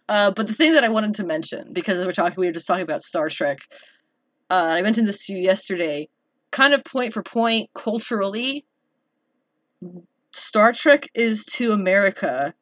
[0.09, 2.67] Uh, but the thing that I wanted to mention, because we're talking, we were just
[2.67, 3.59] talking about Star Trek.
[4.51, 6.09] Uh, I mentioned this to you yesterday.
[6.51, 8.65] Kind of point for point, culturally,
[10.31, 12.53] Star Trek is to America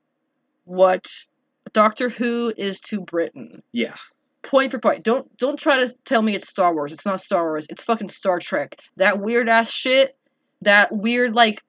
[0.65, 1.05] what
[1.73, 3.63] Doctor Who is to Britain.
[3.71, 3.95] yeah,
[4.43, 5.03] Point for point.
[5.03, 6.91] Don't don't try to tell me it's Star Wars.
[6.91, 7.65] It's not Star Wars.
[7.69, 8.81] It's fucking Star Trek.
[8.97, 10.17] That weird ass shit.
[10.61, 11.63] That weird like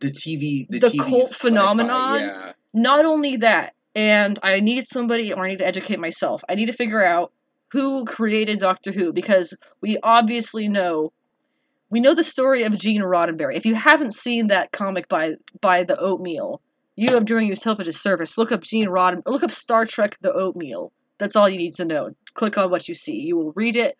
[0.00, 2.20] the TV the, The TV cult phenomenon?
[2.20, 6.42] Yeah, not only that, and I need somebody, or I need to educate myself.
[6.48, 7.32] I need to figure out
[7.72, 11.12] who created Doctor Who because we obviously know,
[11.90, 13.54] we know the story of Gene Roddenberry.
[13.54, 16.62] If you haven't seen that comic by by the Oatmeal,
[16.98, 18.36] you are doing yourself a disservice.
[18.36, 20.92] Look up Gene Rodden, look up Star Trek: The Oatmeal.
[21.18, 22.10] That's all you need to know.
[22.34, 23.20] Click on what you see.
[23.20, 23.96] You will read it.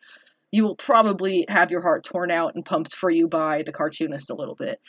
[0.50, 4.30] You will probably have your heart torn out and pumped for you by the cartoonist
[4.30, 4.80] a little bit.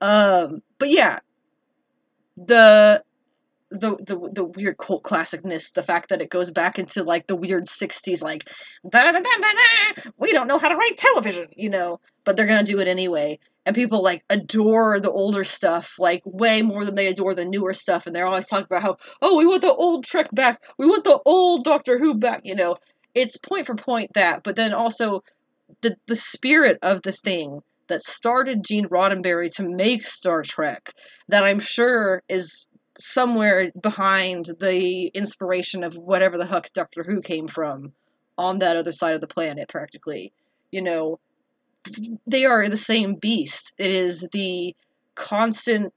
[0.00, 1.18] Um, but yeah,
[2.38, 3.04] the
[3.70, 7.36] the the the weird cult classicness, the fact that it goes back into like the
[7.36, 8.48] weird '60s, like
[8.88, 10.10] da da da da da.
[10.16, 13.38] We don't know how to write television, you know, but they're gonna do it anyway.
[13.66, 17.74] And people like adore the older stuff like way more than they adore the newer
[17.74, 18.06] stuff.
[18.06, 21.04] And they're always talking about how oh we want the old Trek back, we want
[21.04, 22.40] the old Doctor Who back.
[22.44, 22.76] You know,
[23.14, 25.22] it's point for point that, but then also
[25.82, 27.58] the the spirit of the thing
[27.88, 30.94] that started Gene Roddenberry to make Star Trek
[31.28, 37.46] that I'm sure is somewhere behind the inspiration of whatever the heck Doctor Who came
[37.46, 37.92] from
[38.36, 40.32] on that other side of the planet, practically.
[40.70, 41.20] You know,
[42.26, 43.72] they are the same beast.
[43.78, 44.74] It is the
[45.14, 45.94] constant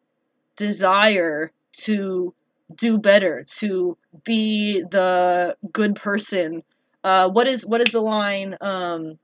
[0.55, 2.33] desire to
[2.75, 6.63] do better, to be the good person.
[7.03, 9.19] Uh, what is what is the line um,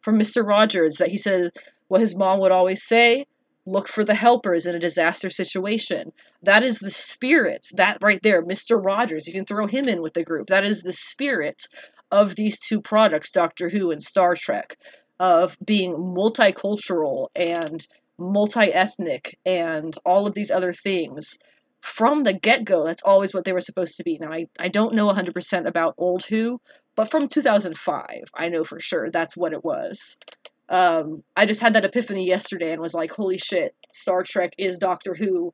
[0.00, 1.50] from Mister Rogers that he says?
[1.88, 3.26] What his mom would always say:
[3.66, 6.12] "Look for the helpers in a disaster situation."
[6.42, 7.66] That is the spirit.
[7.74, 9.26] That right there, Mister Rogers.
[9.26, 10.46] You can throw him in with the group.
[10.48, 11.66] That is the spirit
[12.10, 14.78] of these two products, Doctor Who and Star Trek,
[15.18, 17.86] of being multicultural and
[18.18, 21.38] multi-ethnic and all of these other things
[21.80, 24.94] from the get-go that's always what they were supposed to be now i, I don't
[24.94, 26.60] know 100% about old who
[26.94, 30.16] but from 2005 i know for sure that's what it was
[30.68, 34.78] um, i just had that epiphany yesterday and was like holy shit star trek is
[34.78, 35.52] doctor who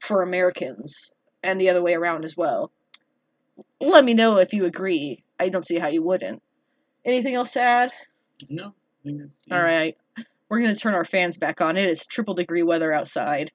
[0.00, 2.70] for americans and the other way around as well
[3.80, 6.42] let me know if you agree i don't see how you wouldn't
[7.04, 7.92] anything else to add
[8.48, 8.74] no.
[9.50, 9.96] all right.
[10.48, 11.76] We're going to turn our fans back on.
[11.76, 13.50] It is triple degree weather outside.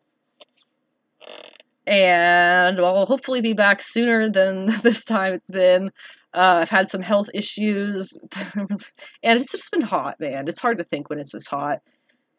[1.86, 5.92] And I'll hopefully be back sooner than this time it's been.
[6.34, 8.18] Uh, I've had some health issues.
[8.56, 10.48] and it's just been hot, man.
[10.48, 11.82] It's hard to think when it's this hot.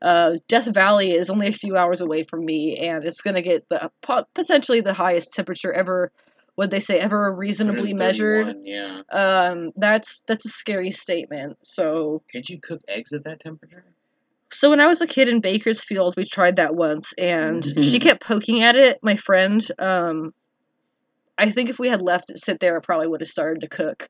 [0.02, 3.42] Uh, Death Valley is only a few hours away from me, and it's going to
[3.42, 3.90] get the
[4.34, 6.12] potentially the highest temperature ever.
[6.56, 8.54] Would they say ever reasonably measured?
[8.62, 9.00] Yeah.
[9.10, 11.56] Um, that's that's a scary statement.
[11.62, 13.84] So Can't you cook eggs at that temperature?
[14.52, 18.22] So when I was a kid in Bakersfield, we tried that once, and she kept
[18.22, 18.98] poking at it.
[19.02, 20.34] My friend, um,
[21.38, 23.68] I think if we had left it sit there, it probably would have started to
[23.68, 24.08] cook.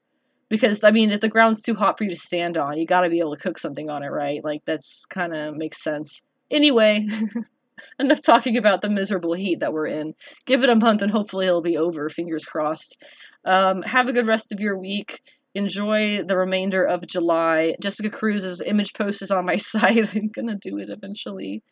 [0.48, 3.00] Because I mean, if the ground's too hot for you to stand on, you got
[3.00, 4.44] to be able to cook something on it, right?
[4.44, 6.22] Like that's kind of makes sense.
[6.50, 7.06] Anyway,
[7.98, 10.14] enough talking about the miserable heat that we're in.
[10.44, 12.08] Give it a month, and hopefully it'll be over.
[12.08, 13.02] Fingers crossed.
[13.44, 15.20] Um, have a good rest of your week
[15.54, 17.74] enjoy the remainder of July.
[17.80, 20.14] Jessica Cruz's image post is on my site.
[20.14, 21.62] I'm gonna do it eventually.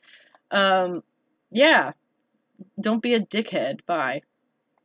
[0.50, 1.02] Um,
[1.50, 1.92] yeah.
[2.80, 3.84] Don't be a dickhead.
[3.86, 4.22] Bye.